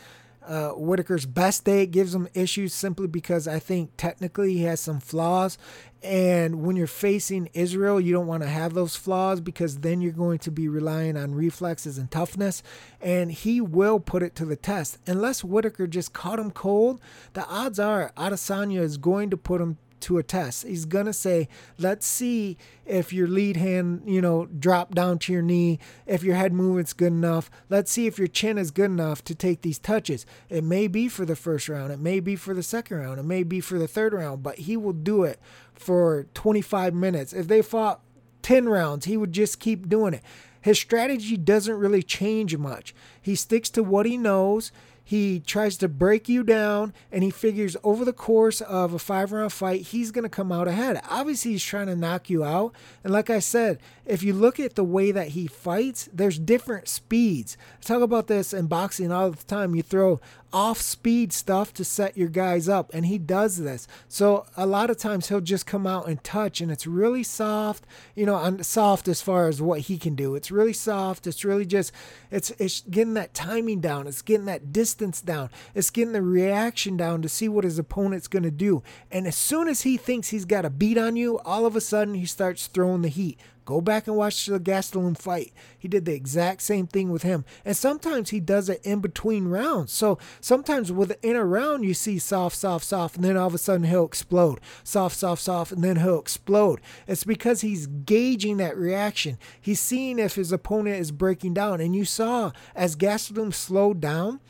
uh, 0.50 0.70
Whittaker's 0.70 1.26
best 1.26 1.64
day, 1.64 1.86
gives 1.86 2.12
him 2.12 2.28
issues 2.34 2.74
simply 2.74 3.06
because 3.06 3.46
I 3.46 3.60
think 3.60 3.92
technically 3.96 4.54
he 4.54 4.64
has 4.64 4.80
some 4.80 4.98
flaws. 4.98 5.56
And 6.02 6.64
when 6.64 6.74
you're 6.74 6.88
facing 6.88 7.50
Israel, 7.54 8.00
you 8.00 8.12
don't 8.12 8.26
want 8.26 8.42
to 8.42 8.48
have 8.48 8.74
those 8.74 8.96
flaws 8.96 9.40
because 9.40 9.78
then 9.78 10.00
you're 10.00 10.10
going 10.10 10.38
to 10.40 10.50
be 10.50 10.66
relying 10.66 11.16
on 11.16 11.36
reflexes 11.36 11.98
and 11.98 12.10
toughness. 12.10 12.64
And 13.00 13.30
he 13.30 13.60
will 13.60 14.00
put 14.00 14.24
it 14.24 14.34
to 14.36 14.44
the 14.44 14.56
test. 14.56 14.98
Unless 15.06 15.44
Whittaker 15.44 15.86
just 15.86 16.12
caught 16.12 16.40
him 16.40 16.50
cold, 16.50 17.00
the 17.34 17.46
odds 17.46 17.78
are 17.78 18.10
Adesanya 18.16 18.80
is 18.80 18.96
going 18.96 19.30
to 19.30 19.36
put 19.36 19.60
him 19.60 19.78
to 20.02 20.18
a 20.18 20.22
test. 20.22 20.66
He's 20.66 20.84
going 20.84 21.06
to 21.06 21.12
say, 21.12 21.48
let's 21.78 22.06
see 22.06 22.56
if 22.86 23.12
your 23.12 23.28
lead 23.28 23.56
hand, 23.56 24.02
you 24.06 24.20
know, 24.20 24.46
drop 24.46 24.94
down 24.94 25.18
to 25.20 25.32
your 25.32 25.42
knee, 25.42 25.78
if 26.06 26.22
your 26.22 26.34
head 26.34 26.52
movement's 26.52 26.92
good 26.92 27.12
enough. 27.12 27.50
Let's 27.68 27.92
see 27.92 28.06
if 28.06 28.18
your 28.18 28.28
chin 28.28 28.58
is 28.58 28.70
good 28.70 28.90
enough 28.90 29.22
to 29.24 29.34
take 29.34 29.62
these 29.62 29.78
touches. 29.78 30.26
It 30.48 30.64
may 30.64 30.86
be 30.88 31.08
for 31.08 31.24
the 31.24 31.36
first 31.36 31.68
round, 31.68 31.92
it 31.92 32.00
may 32.00 32.20
be 32.20 32.36
for 32.36 32.54
the 32.54 32.62
second 32.62 32.98
round, 32.98 33.20
it 33.20 33.24
may 33.24 33.42
be 33.42 33.60
for 33.60 33.78
the 33.78 33.88
third 33.88 34.12
round, 34.12 34.42
but 34.42 34.58
he 34.60 34.76
will 34.76 34.92
do 34.92 35.24
it 35.24 35.38
for 35.74 36.26
25 36.34 36.94
minutes. 36.94 37.32
If 37.32 37.48
they 37.48 37.62
fought 37.62 38.00
10 38.42 38.68
rounds, 38.68 39.06
he 39.06 39.16
would 39.16 39.32
just 39.32 39.60
keep 39.60 39.88
doing 39.88 40.14
it. 40.14 40.22
His 40.62 40.78
strategy 40.78 41.36
doesn't 41.36 41.78
really 41.78 42.02
change 42.02 42.56
much. 42.56 42.94
He 43.20 43.34
sticks 43.34 43.70
to 43.70 43.82
what 43.82 44.06
he 44.06 44.16
knows. 44.16 44.72
He 45.10 45.40
tries 45.40 45.76
to 45.78 45.88
break 45.88 46.28
you 46.28 46.44
down, 46.44 46.94
and 47.10 47.24
he 47.24 47.32
figures 47.32 47.76
over 47.82 48.04
the 48.04 48.12
course 48.12 48.60
of 48.60 48.94
a 48.94 48.98
five 49.00 49.32
round 49.32 49.52
fight, 49.52 49.88
he's 49.88 50.12
going 50.12 50.22
to 50.22 50.28
come 50.28 50.52
out 50.52 50.68
ahead. 50.68 51.00
Obviously, 51.10 51.50
he's 51.50 51.64
trying 51.64 51.88
to 51.88 51.96
knock 51.96 52.30
you 52.30 52.44
out. 52.44 52.72
And 53.02 53.12
like 53.12 53.28
I 53.28 53.40
said, 53.40 53.80
if 54.06 54.22
you 54.22 54.32
look 54.32 54.60
at 54.60 54.76
the 54.76 54.84
way 54.84 55.10
that 55.10 55.28
he 55.28 55.48
fights, 55.48 56.08
there's 56.12 56.38
different 56.38 56.86
speeds. 56.86 57.56
I 57.80 57.82
talk 57.82 58.02
about 58.02 58.28
this 58.28 58.54
in 58.54 58.68
boxing 58.68 59.10
all 59.10 59.32
the 59.32 59.42
time. 59.42 59.74
You 59.74 59.82
throw 59.82 60.20
off 60.52 60.80
speed 60.80 61.32
stuff 61.32 61.72
to 61.74 61.84
set 61.84 62.16
your 62.16 62.28
guys 62.28 62.68
up, 62.68 62.92
and 62.94 63.06
he 63.06 63.18
does 63.18 63.56
this. 63.56 63.88
So 64.08 64.46
a 64.56 64.66
lot 64.66 64.90
of 64.90 64.96
times 64.96 65.28
he'll 65.28 65.40
just 65.40 65.66
come 65.66 65.88
out 65.88 66.06
and 66.06 66.22
touch, 66.22 66.60
and 66.60 66.70
it's 66.70 66.86
really 66.86 67.22
soft. 67.24 67.84
You 68.14 68.26
know, 68.26 68.58
soft 68.62 69.08
as 69.08 69.22
far 69.22 69.48
as 69.48 69.60
what 69.60 69.80
he 69.80 69.98
can 69.98 70.14
do. 70.14 70.36
It's 70.36 70.52
really 70.52 70.72
soft. 70.72 71.26
It's 71.26 71.44
really 71.44 71.66
just 71.66 71.92
it's 72.30 72.50
it's 72.58 72.82
getting 72.82 73.14
that 73.14 73.34
timing 73.34 73.80
down. 73.80 74.06
It's 74.06 74.22
getting 74.22 74.46
that 74.46 74.72
distance 74.72 74.99
down. 75.22 75.48
It's 75.74 75.90
getting 75.90 76.12
the 76.12 76.22
reaction 76.22 76.96
down 76.96 77.22
to 77.22 77.28
see 77.28 77.48
what 77.48 77.64
his 77.64 77.78
opponent's 77.78 78.28
going 78.28 78.42
to 78.42 78.50
do. 78.50 78.82
And 79.10 79.26
as 79.26 79.36
soon 79.36 79.68
as 79.68 79.82
he 79.82 79.96
thinks 79.96 80.28
he's 80.28 80.44
got 80.44 80.64
a 80.64 80.70
beat 80.70 80.98
on 80.98 81.16
you, 81.16 81.38
all 81.40 81.64
of 81.64 81.74
a 81.74 81.80
sudden 81.80 82.14
he 82.14 82.26
starts 82.26 82.66
throwing 82.66 83.02
the 83.02 83.08
heat. 83.08 83.38
Go 83.70 83.80
back 83.80 84.08
and 84.08 84.16
watch 84.16 84.46
the 84.46 84.58
Gastelum 84.58 85.16
fight. 85.16 85.52
He 85.78 85.86
did 85.86 86.04
the 86.04 86.12
exact 86.12 86.60
same 86.60 86.88
thing 86.88 87.10
with 87.10 87.22
him. 87.22 87.44
And 87.64 87.76
sometimes 87.76 88.30
he 88.30 88.40
does 88.40 88.68
it 88.68 88.80
in 88.82 88.98
between 88.98 89.46
rounds. 89.46 89.92
So 89.92 90.18
sometimes 90.40 90.90
within 90.90 91.36
a 91.36 91.44
round, 91.44 91.84
you 91.84 91.94
see 91.94 92.18
soft, 92.18 92.56
soft, 92.56 92.84
soft, 92.84 93.14
and 93.14 93.24
then 93.24 93.36
all 93.36 93.46
of 93.46 93.54
a 93.54 93.58
sudden 93.58 93.86
he'll 93.86 94.06
explode. 94.06 94.60
Soft, 94.82 95.16
soft, 95.16 95.42
soft, 95.42 95.70
and 95.70 95.84
then 95.84 95.96
he'll 95.96 96.18
explode. 96.18 96.80
It's 97.06 97.22
because 97.22 97.60
he's 97.60 97.86
gauging 97.86 98.56
that 98.56 98.76
reaction. 98.76 99.38
He's 99.60 99.78
seeing 99.78 100.18
if 100.18 100.34
his 100.34 100.50
opponent 100.50 100.96
is 100.96 101.12
breaking 101.12 101.54
down. 101.54 101.80
And 101.80 101.94
you 101.94 102.04
saw 102.04 102.50
as 102.74 102.96
Gastelum 102.96 103.54
slowed 103.54 104.00
down, 104.00 104.40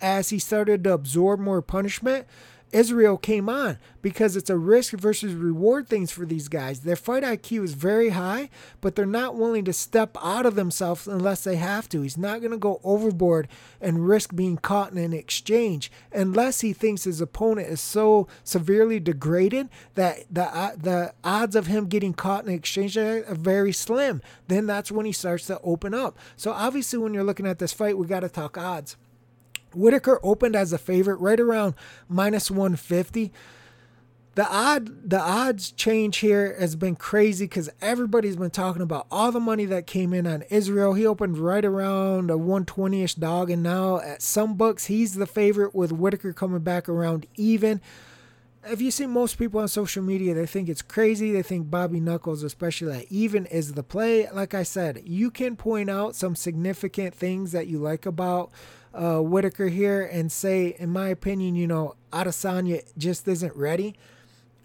as 0.00 0.30
he 0.30 0.38
started 0.38 0.84
to 0.84 0.92
absorb 0.92 1.40
more 1.40 1.62
punishment, 1.62 2.26
Israel 2.72 3.16
came 3.16 3.48
on 3.48 3.78
because 4.02 4.36
it's 4.36 4.50
a 4.50 4.56
risk 4.56 4.92
versus 4.94 5.34
reward 5.34 5.88
things 5.88 6.10
for 6.10 6.24
these 6.24 6.48
guys. 6.48 6.80
Their 6.80 6.96
fight 6.96 7.22
IQ 7.22 7.64
is 7.64 7.74
very 7.74 8.10
high, 8.10 8.48
but 8.80 8.94
they're 8.94 9.06
not 9.06 9.34
willing 9.34 9.64
to 9.64 9.72
step 9.72 10.16
out 10.22 10.46
of 10.46 10.54
themselves 10.54 11.06
unless 11.06 11.44
they 11.44 11.56
have 11.56 11.88
to. 11.90 12.02
He's 12.02 12.16
not 12.16 12.40
going 12.40 12.52
to 12.52 12.58
go 12.58 12.80
overboard 12.84 13.48
and 13.80 14.06
risk 14.06 14.34
being 14.34 14.56
caught 14.56 14.92
in 14.92 14.98
an 14.98 15.12
exchange 15.12 15.90
unless 16.12 16.60
he 16.60 16.72
thinks 16.72 17.04
his 17.04 17.20
opponent 17.20 17.68
is 17.68 17.80
so 17.80 18.28
severely 18.44 19.00
degraded 19.00 19.68
that 19.94 20.24
the 20.30 20.44
uh, 20.44 20.72
the 20.76 21.12
odds 21.24 21.56
of 21.56 21.66
him 21.66 21.86
getting 21.86 22.14
caught 22.14 22.44
in 22.44 22.50
an 22.50 22.54
exchange 22.54 22.96
are 22.96 23.22
very 23.34 23.72
slim. 23.72 24.22
Then 24.48 24.66
that's 24.66 24.92
when 24.92 25.06
he 25.06 25.12
starts 25.12 25.46
to 25.46 25.60
open 25.62 25.94
up. 25.94 26.18
So 26.36 26.52
obviously 26.52 26.98
when 26.98 27.14
you're 27.14 27.24
looking 27.24 27.46
at 27.46 27.58
this 27.58 27.72
fight, 27.72 27.98
we 27.98 28.06
got 28.06 28.20
to 28.20 28.28
talk 28.28 28.56
odds. 28.56 28.96
Whittaker 29.74 30.20
opened 30.22 30.56
as 30.56 30.72
a 30.72 30.78
favorite 30.78 31.20
right 31.20 31.40
around 31.40 31.74
minus 32.08 32.50
150. 32.50 33.32
The 34.36 34.46
odd 34.48 35.10
the 35.10 35.20
odds 35.20 35.72
change 35.72 36.18
here 36.18 36.56
has 36.58 36.76
been 36.76 36.94
crazy 36.94 37.46
because 37.46 37.68
everybody's 37.80 38.36
been 38.36 38.50
talking 38.50 38.80
about 38.80 39.06
all 39.10 39.32
the 39.32 39.40
money 39.40 39.64
that 39.64 39.88
came 39.88 40.14
in 40.14 40.26
on 40.26 40.44
Israel. 40.50 40.94
He 40.94 41.04
opened 41.04 41.36
right 41.36 41.64
around 41.64 42.30
a 42.30 42.34
120-ish 42.34 43.16
dog, 43.16 43.50
and 43.50 43.62
now 43.62 43.98
at 43.98 44.22
some 44.22 44.54
books 44.54 44.86
he's 44.86 45.14
the 45.14 45.26
favorite 45.26 45.74
with 45.74 45.90
Whittaker 45.90 46.32
coming 46.32 46.60
back 46.60 46.88
around 46.88 47.26
even. 47.36 47.80
If 48.64 48.80
you 48.80 48.90
see 48.90 49.06
most 49.06 49.36
people 49.36 49.60
on 49.60 49.68
social 49.68 50.02
media, 50.02 50.34
they 50.34 50.46
think 50.46 50.68
it's 50.68 50.82
crazy. 50.82 51.32
They 51.32 51.42
think 51.42 51.70
Bobby 51.70 51.98
Knuckles, 51.98 52.42
especially 52.42 52.92
that 52.92 53.06
even 53.10 53.46
is 53.46 53.72
the 53.72 53.82
play. 53.82 54.30
Like 54.30 54.54
I 54.54 54.62
said, 54.62 55.02
you 55.06 55.30
can 55.30 55.56
point 55.56 55.90
out 55.90 56.14
some 56.14 56.36
significant 56.36 57.14
things 57.14 57.52
that 57.52 57.68
you 57.68 57.78
like 57.78 58.06
about 58.06 58.52
uh, 58.94 59.18
Whittaker 59.18 59.68
here 59.68 60.02
and 60.02 60.30
say, 60.30 60.74
in 60.78 60.90
my 60.90 61.08
opinion, 61.08 61.54
you 61.54 61.66
know, 61.66 61.94
Adesanya 62.12 62.82
just 62.98 63.26
isn't 63.28 63.54
ready. 63.56 63.94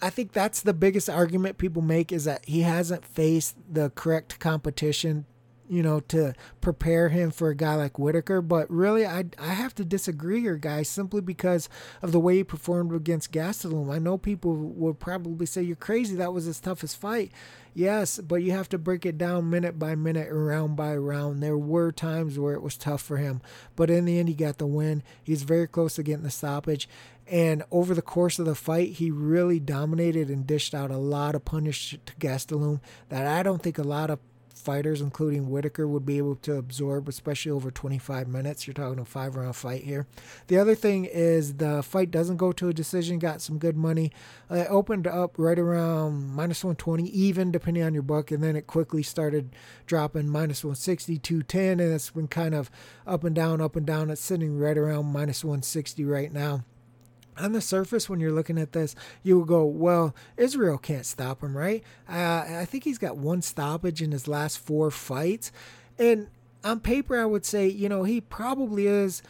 I 0.02 0.10
think 0.10 0.34
that's 0.34 0.62
the 0.62 0.74
biggest 0.74 1.10
argument 1.10 1.58
people 1.58 1.82
make 1.82 2.12
is 2.12 2.26
that 2.26 2.46
he 2.46 2.62
hasn't 2.62 3.06
faced 3.06 3.56
the 3.72 3.92
correct 3.92 4.40
competition 4.40 5.26
you 5.68 5.82
know, 5.82 6.00
to 6.00 6.34
prepare 6.62 7.10
him 7.10 7.32
for 7.32 7.50
a 7.50 7.56
guy 7.56 7.76
like 7.76 7.98
Whittaker. 7.98 8.42
But 8.42 8.70
really, 8.70 9.06
I, 9.06 9.26
I 9.40 9.54
have 9.54 9.74
to 9.76 9.86
disagree 9.86 10.42
here, 10.42 10.58
guys, 10.58 10.90
simply 10.90 11.22
because 11.22 11.70
of 12.02 12.12
the 12.12 12.20
way 12.20 12.38
he 12.38 12.44
performed 12.44 12.94
against 12.94 13.32
Gastelum. 13.32 13.94
I 13.94 14.00
know 14.00 14.18
people 14.18 14.56
would 14.56 15.00
probably 15.00 15.46
say, 15.46 15.64
You're 15.64 15.76
crazy. 15.76 16.16
That 16.16 16.34
was 16.34 16.46
his 16.46 16.60
toughest 16.60 17.00
fight. 17.00 17.32
Yes, 17.78 18.20
but 18.20 18.36
you 18.38 18.54
have 18.54 18.70
to 18.70 18.78
break 18.78 19.06
it 19.06 19.18
down 19.18 19.50
minute 19.50 19.78
by 19.78 19.96
minute, 19.96 20.30
round 20.32 20.78
by 20.78 20.96
round. 20.96 21.44
There 21.44 21.58
were 21.58 21.92
times 21.92 22.40
where 22.40 22.54
it 22.54 22.62
was 22.62 22.78
tough 22.78 23.02
for 23.02 23.18
him, 23.18 23.42
but 23.76 23.90
in 23.90 24.06
the 24.06 24.18
end, 24.18 24.30
he 24.30 24.34
got 24.34 24.60
the 24.60 24.66
win. 24.66 25.04
He's 25.22 25.44
very 25.44 25.68
close 25.68 25.96
to 25.96 26.04
getting 26.04 26.24
the 26.24 26.32
stoppage. 26.32 26.88
And 27.28 27.64
over 27.72 27.94
the 27.94 28.02
course 28.02 28.40
of 28.40 28.46
the 28.46 28.56
fight, 28.56 28.94
he 28.94 29.12
really 29.12 29.60
dominated 29.60 30.30
and 30.30 30.48
dished 30.48 30.74
out 30.74 30.90
a 30.90 30.98
lot 30.98 31.36
of 31.36 31.44
punish 31.44 31.98
to 32.06 32.14
Gastelum 32.14 32.80
that 33.10 33.28
I 33.28 33.44
don't 33.44 33.62
think 33.62 33.78
a 33.78 33.84
lot 33.84 34.10
of 34.10 34.20
fighters, 34.56 35.02
including 35.02 35.50
Whittaker, 35.50 35.88
would 35.88 36.06
be 36.06 36.18
able 36.18 36.36
to 36.38 36.56
absorb, 36.56 37.08
especially 37.08 37.52
over 37.52 37.72
25 37.72 38.28
minutes. 38.28 38.66
You're 38.66 38.74
talking 38.74 39.00
a 39.00 39.06
five 39.06 39.36
round 39.36 39.56
fight 39.56 39.84
here. 39.84 40.08
The 40.48 40.58
other 40.58 40.76
thing 40.76 41.06
is 41.06 41.56
the 41.56 41.84
fight 41.84 42.12
doesn't 42.12 42.38
go 42.38 42.52
to 42.54 42.70
a 42.70 42.74
decision, 42.74 43.20
got 43.20 43.42
some 43.42 43.58
good 43.58 43.78
money. 43.78 44.12
Uh, 44.50 44.56
it 44.56 44.68
opened 44.70 45.08
up 45.08 45.36
right 45.38 45.60
around 45.60 46.30
minus 46.34 46.64
120, 46.64 47.10
even 47.10 47.52
depending 47.52 47.84
on 47.84 47.94
your 47.94 48.04
book, 48.04 48.32
and 48.32 48.44
then 48.44 48.56
it 48.56 48.68
quickly 48.68 49.04
started 49.04 49.56
dropping 49.86 50.30
minus 50.30 50.64
160, 50.64 51.18
210, 51.20 51.80
and 51.80 51.94
it's 51.94 52.10
been 52.12 52.28
kind 52.28 52.56
of 52.56 52.72
up 53.06 53.24
and 53.24 53.36
down, 53.36 53.62
up 53.62 53.76
and 53.76 53.86
down. 53.86 54.10
It's 54.10 54.22
sitting 54.22 54.58
right 54.58 54.78
around 54.78 55.12
minus 55.12 55.44
160 55.44 56.06
right 56.06 56.32
now 56.32 56.64
on 57.38 57.52
the 57.52 57.62
surface, 57.62 58.10
when 58.10 58.20
you're 58.20 58.32
looking 58.32 58.58
at 58.58 58.72
this, 58.72 58.96
you 59.24 59.38
will 59.38 59.46
go, 59.46 59.66
well, 59.66 60.16
Israel 60.38 60.78
can't 60.78 61.06
stop 61.06 61.44
him, 61.44 61.58
right? 61.58 61.84
Uh, 62.10 62.46
I 62.48 62.66
think 62.66 62.84
he's 62.84 62.98
got 62.98 63.18
one 63.18 63.42
stoppage 63.42 64.02
in 64.02 64.12
his 64.12 64.28
last 64.28 64.58
four 64.60 64.92
fights. 64.92 65.52
And 65.98 66.28
on 66.64 66.80
paper, 66.80 67.20
I 67.20 67.26
would 67.26 67.46
say, 67.46 67.68
you 67.68 67.88
know, 67.88 68.04
he 68.04 68.20
probably 68.20 68.88
is. 68.88 69.22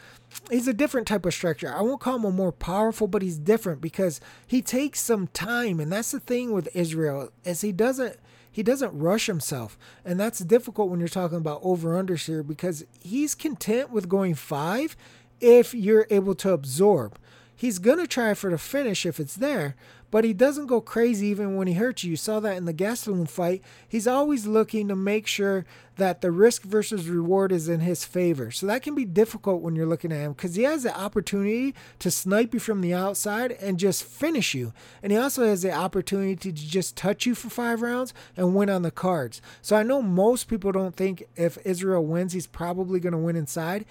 He's 0.50 0.66
a 0.66 0.74
different 0.74 1.06
type 1.06 1.26
of 1.26 1.34
striker. 1.34 1.72
I 1.72 1.82
won't 1.82 2.00
call 2.00 2.16
him 2.16 2.24
a 2.24 2.30
more 2.30 2.52
powerful, 2.52 3.06
but 3.06 3.22
he's 3.22 3.38
different 3.38 3.80
because 3.80 4.20
he 4.46 4.62
takes 4.62 5.00
some 5.00 5.28
time, 5.28 5.78
and 5.78 5.92
that's 5.92 6.10
the 6.10 6.20
thing 6.20 6.52
with 6.52 6.74
Israel 6.74 7.30
is 7.44 7.60
he 7.60 7.72
doesn't 7.72 8.16
he 8.50 8.62
doesn't 8.62 8.98
rush 8.98 9.26
himself, 9.26 9.78
and 10.02 10.18
that's 10.18 10.38
difficult 10.38 10.88
when 10.88 10.98
you're 10.98 11.08
talking 11.08 11.36
about 11.36 11.60
over 11.62 12.02
unders 12.02 12.24
here 12.24 12.42
because 12.42 12.86
he's 13.00 13.34
content 13.34 13.90
with 13.90 14.08
going 14.08 14.34
five 14.34 14.96
if 15.40 15.74
you're 15.74 16.06
able 16.08 16.34
to 16.36 16.52
absorb 16.52 17.18
he's 17.56 17.78
going 17.78 17.98
to 17.98 18.06
try 18.06 18.34
for 18.34 18.50
the 18.50 18.58
finish 18.58 19.06
if 19.06 19.18
it's 19.18 19.34
there, 19.34 19.74
but 20.10 20.24
he 20.24 20.32
doesn't 20.32 20.66
go 20.66 20.80
crazy 20.80 21.26
even 21.28 21.56
when 21.56 21.66
he 21.66 21.74
hurts 21.74 22.04
you. 22.04 22.10
You 22.10 22.16
saw 22.16 22.38
that 22.40 22.56
in 22.56 22.64
the 22.64 22.74
Gastelum 22.74 23.28
fight. 23.28 23.62
He's 23.88 24.06
always 24.06 24.46
looking 24.46 24.88
to 24.88 24.96
make 24.96 25.26
sure 25.26 25.64
that 25.96 26.20
the 26.20 26.30
risk 26.30 26.62
versus 26.62 27.08
reward 27.08 27.50
is 27.50 27.68
in 27.68 27.80
his 27.80 28.04
favor. 28.04 28.50
So 28.50 28.66
that 28.66 28.82
can 28.82 28.94
be 28.94 29.04
difficult 29.04 29.62
when 29.62 29.74
you're 29.74 29.86
looking 29.86 30.12
at 30.12 30.20
him 30.20 30.32
because 30.32 30.54
he 30.54 30.62
has 30.62 30.82
the 30.82 30.96
opportunity 30.96 31.74
to 31.98 32.10
snipe 32.10 32.54
you 32.54 32.60
from 32.60 32.82
the 32.82 32.94
outside 32.94 33.52
and 33.52 33.78
just 33.78 34.04
finish 34.04 34.54
you. 34.54 34.72
And 35.02 35.10
he 35.10 35.18
also 35.18 35.44
has 35.46 35.62
the 35.62 35.72
opportunity 35.72 36.36
to 36.36 36.52
just 36.52 36.96
touch 36.96 37.26
you 37.26 37.34
for 37.34 37.48
five 37.48 37.82
rounds 37.82 38.14
and 38.36 38.54
win 38.54 38.70
on 38.70 38.82
the 38.82 38.90
cards. 38.90 39.40
So 39.62 39.74
I 39.74 39.82
know 39.82 40.02
most 40.02 40.48
people 40.48 40.70
don't 40.70 40.94
think 40.94 41.24
if 41.34 41.58
Israel 41.64 42.04
wins, 42.04 42.32
he's 42.32 42.46
probably 42.46 43.00
going 43.00 43.12
to 43.12 43.18
win 43.18 43.36
inside. 43.36 43.86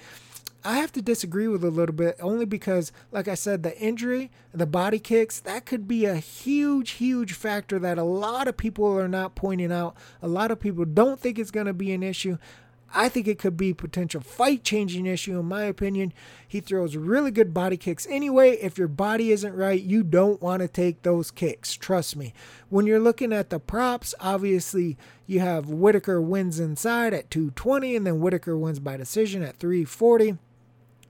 I 0.66 0.78
have 0.78 0.92
to 0.94 1.02
disagree 1.02 1.48
with 1.48 1.64
a 1.64 1.70
little 1.70 1.94
bit 1.94 2.18
only 2.20 2.46
because, 2.46 2.92
like 3.12 3.28
I 3.28 3.36
said, 3.36 3.62
the 3.62 3.78
injury, 3.80 4.32
the 4.52 4.66
body 4.66 4.98
kicks, 4.98 5.40
that 5.42 5.68
could 5.68 5.88
be 5.88 6.06
a 6.06 6.16
huge, 6.16 6.92
huge 6.92 7.34
factor 7.34 7.78
that 7.78 8.00
a 8.00 8.04
lot 8.04 8.48
of 8.48 8.58
people 8.58 8.98
are 8.98 9.08
not 9.08 9.36
pointing 9.36 9.72
out. 9.72 9.96
A 10.24 10.28
lot 10.28 10.50
of 10.50 10.60
people 10.60 10.84
don't 10.84 11.20
think 11.20 11.38
it's 11.38 11.52
going 11.52 11.68
to 11.68 11.74
be 11.74 11.94
an 11.94 12.02
issue. 12.02 12.40
I 12.96 13.10
think 13.10 13.28
it 13.28 13.38
could 13.38 13.58
be 13.58 13.76
potential 13.76 14.22
fight 14.22 14.64
changing 14.64 15.06
issue 15.06 15.38
in 15.38 15.46
my 15.46 15.66
opinion. 15.66 16.14
He 16.48 16.62
throws 16.62 16.96
really 16.96 17.30
good 17.30 17.54
body 17.54 17.78
kicks 17.78 18.08
anyway. 18.10 18.52
If 18.54 18.80
your 18.80 18.88
body 18.88 19.32
isn't 19.32 19.54
right, 19.54 19.82
you 19.82 20.02
don't 20.02 20.42
want 20.42 20.62
to 20.62 20.68
take 20.68 21.04
those 21.04 21.30
kicks. 21.30 21.74
Trust 21.74 22.16
me. 22.16 22.34
When 22.70 22.88
you're 22.88 23.00
looking 23.00 23.34
at 23.34 23.52
the 23.52 23.60
props, 23.60 24.16
obviously 24.20 24.98
you 25.28 25.42
have 25.42 25.70
Whittaker 25.70 26.22
wins 26.22 26.60
inside 26.60 27.14
at 27.14 27.30
220 27.30 27.96
and 27.96 28.08
then 28.08 28.20
Whittaker 28.20 28.58
wins 28.58 28.80
by 28.80 28.98
decision 28.98 29.44
at 29.44 29.58
340. 29.58 30.38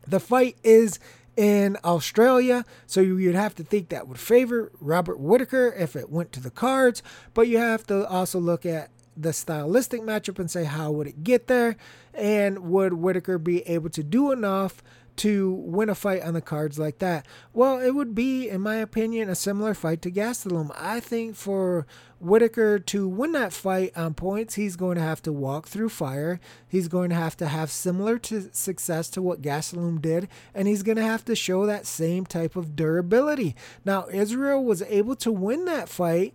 The 0.07 0.19
fight 0.19 0.57
is 0.63 0.99
in 1.35 1.77
Australia, 1.83 2.65
so 2.87 3.01
you'd 3.01 3.35
have 3.35 3.55
to 3.55 3.63
think 3.63 3.89
that 3.89 4.07
would 4.07 4.19
favor 4.19 4.71
Robert 4.79 5.19
Whittaker 5.19 5.73
if 5.77 5.95
it 5.95 6.09
went 6.09 6.31
to 6.33 6.39
the 6.39 6.49
cards, 6.49 7.03
but 7.33 7.47
you 7.47 7.57
have 7.57 7.85
to 7.87 8.07
also 8.07 8.39
look 8.39 8.65
at 8.65 8.89
the 9.17 9.33
stylistic 9.33 10.01
matchup 10.01 10.39
and 10.39 10.49
say 10.51 10.65
how 10.65 10.91
would 10.91 11.07
it 11.07 11.23
get 11.23 11.47
there? 11.47 11.75
And 12.13 12.59
would 12.59 12.93
Whittaker 12.93 13.37
be 13.37 13.61
able 13.67 13.89
to 13.91 14.03
do 14.03 14.31
enough 14.31 14.83
to 15.17 15.51
win 15.53 15.89
a 15.89 15.95
fight 15.95 16.21
on 16.21 16.33
the 16.33 16.41
cards 16.41 16.77
like 16.77 16.99
that? 16.99 17.25
Well, 17.53 17.79
it 17.79 17.91
would 17.91 18.13
be, 18.15 18.49
in 18.49 18.61
my 18.61 18.75
opinion, 18.75 19.29
a 19.29 19.35
similar 19.35 19.73
fight 19.73 20.01
to 20.03 20.11
Gastelum. 20.11 20.71
I 20.77 20.99
think 20.99 21.35
for 21.35 21.85
Whittaker 22.19 22.79
to 22.79 23.07
win 23.07 23.33
that 23.33 23.53
fight 23.53 23.95
on 23.95 24.13
points, 24.13 24.55
he's 24.55 24.75
going 24.75 24.95
to 24.95 25.01
have 25.01 25.21
to 25.23 25.33
walk 25.33 25.67
through 25.67 25.89
fire. 25.89 26.39
He's 26.67 26.87
going 26.87 27.09
to 27.09 27.15
have 27.15 27.37
to 27.37 27.47
have 27.47 27.69
similar 27.69 28.17
to 28.19 28.49
success 28.53 29.09
to 29.11 29.21
what 29.21 29.41
Gastelum 29.41 30.01
did, 30.01 30.27
and 30.53 30.67
he's 30.67 30.83
going 30.83 30.97
to 30.97 31.03
have 31.03 31.25
to 31.25 31.35
show 31.35 31.65
that 31.65 31.85
same 31.85 32.25
type 32.25 32.55
of 32.55 32.75
durability. 32.75 33.55
Now, 33.83 34.07
Israel 34.11 34.63
was 34.63 34.81
able 34.83 35.15
to 35.17 35.31
win 35.31 35.65
that 35.65 35.89
fight. 35.89 36.33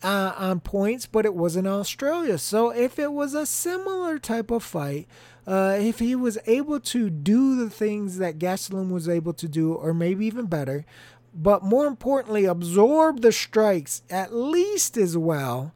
Uh, 0.00 0.32
on 0.38 0.60
points, 0.60 1.06
but 1.06 1.24
it 1.24 1.34
was 1.34 1.56
in 1.56 1.66
Australia. 1.66 2.38
So 2.38 2.70
if 2.70 3.00
it 3.00 3.12
was 3.12 3.34
a 3.34 3.44
similar 3.44 4.20
type 4.20 4.52
of 4.52 4.62
fight, 4.62 5.08
uh, 5.48 5.78
if 5.80 5.98
he 5.98 6.14
was 6.14 6.36
able 6.46 6.78
to 6.78 7.08
do 7.08 7.56
the 7.56 7.70
things 7.70 8.18
that 8.18 8.38
Gastelum 8.38 8.90
was 8.90 9.08
able 9.08 9.32
to 9.32 9.48
do, 9.48 9.72
or 9.72 9.94
maybe 9.94 10.26
even 10.26 10.44
better, 10.44 10.84
but 11.32 11.62
more 11.62 11.86
importantly, 11.86 12.44
absorb 12.44 13.22
the 13.22 13.32
strikes 13.32 14.02
at 14.10 14.34
least 14.34 14.98
as 14.98 15.16
well 15.16 15.72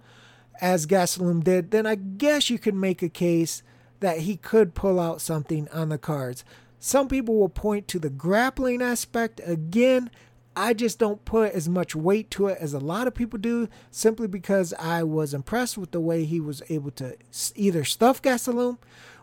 as 0.61 0.87
Gastelum 0.87 1.42
did, 1.42 1.70
then 1.70 1.87
I 1.87 1.94
guess 1.94 2.50
you 2.50 2.58
could 2.58 2.74
make 2.74 3.02
a 3.02 3.08
case 3.08 3.62
that 4.00 4.20
he 4.20 4.37
could 4.37 4.74
pull 4.74 5.00
out 5.00 5.22
something 5.22 5.68
on 5.70 5.88
the 5.88 5.96
cards. 5.96 6.44
Some 6.78 7.08
people 7.08 7.38
will 7.38 7.48
point 7.48 7.88
to 7.88 7.98
the 7.98 8.11
grappling 8.11 8.82
aspect. 8.82 9.40
Again, 9.46 10.11
I 10.54 10.74
just 10.74 10.98
don't 10.98 11.24
put 11.24 11.52
as 11.52 11.66
much 11.66 11.96
weight 11.96 12.30
to 12.32 12.48
it 12.48 12.58
as 12.61 12.74
a 12.74 12.78
lot 12.78 13.06
of 13.06 13.14
people 13.14 13.38
do 13.38 13.68
simply 13.90 14.26
because 14.26 14.74
I 14.74 15.02
was 15.02 15.32
impressed 15.32 15.78
with 15.78 15.92
the 15.92 16.00
way 16.00 16.24
he 16.24 16.40
was 16.40 16.61
able 16.68 16.90
to 16.92 17.16
either 17.54 17.85
stuff 17.85 18.20
Gastelum 18.20 18.76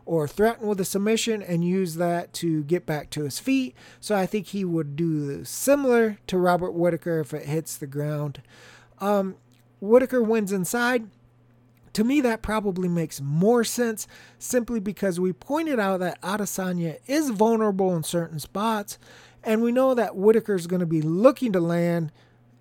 or 0.10 0.28
threaten 0.28 0.67
with 0.67 0.80
a 0.80 0.86
submission 0.86 1.43
and 1.43 1.63
use 1.63 1.93
that 1.93 2.34
to 2.34 2.63
get 2.63 2.84
back 2.84 3.12
to 3.12 3.26
his 3.26 3.38
feet. 3.38 3.76
So 4.00 4.15
I 4.15 4.26
think 4.26 4.48
he 4.48 4.65
would 4.65 4.95
do 4.95 5.45
similar 5.45 6.17
to 6.26 6.38
Robert 6.39 6.72
Whittaker 6.72 7.19
if 7.19 7.32
it 7.32 7.45
hits 7.45 7.78
the 7.78 7.86
ground. 7.86 8.41
Um, 8.98 9.36
Whittaker 9.80 10.24
wins 10.24 10.52
inside. 10.52 11.12
To 11.93 12.04
me, 12.04 12.22
that 12.22 12.41
probably 12.41 12.89
makes 12.89 13.22
more 13.22 13.63
sense 13.63 14.08
simply 14.39 14.80
because 14.80 15.19
we 15.19 15.32
pointed 15.32 15.80
out 15.80 16.00
that 16.00 16.19
Adesanya 16.24 16.98
is 17.06 17.30
vulnerable 17.30 17.95
in 17.95 18.02
certain 18.02 18.39
spots. 18.39 18.98
And 19.43 19.62
we 19.62 19.72
know 19.72 19.93
that 19.93 20.15
Whittaker 20.15 20.56
is 20.56 20.65
going 20.65 20.80
to 20.80 20.88
be 20.88 21.04
looking 21.04 21.54
to 21.54 21.60
land 21.60 22.12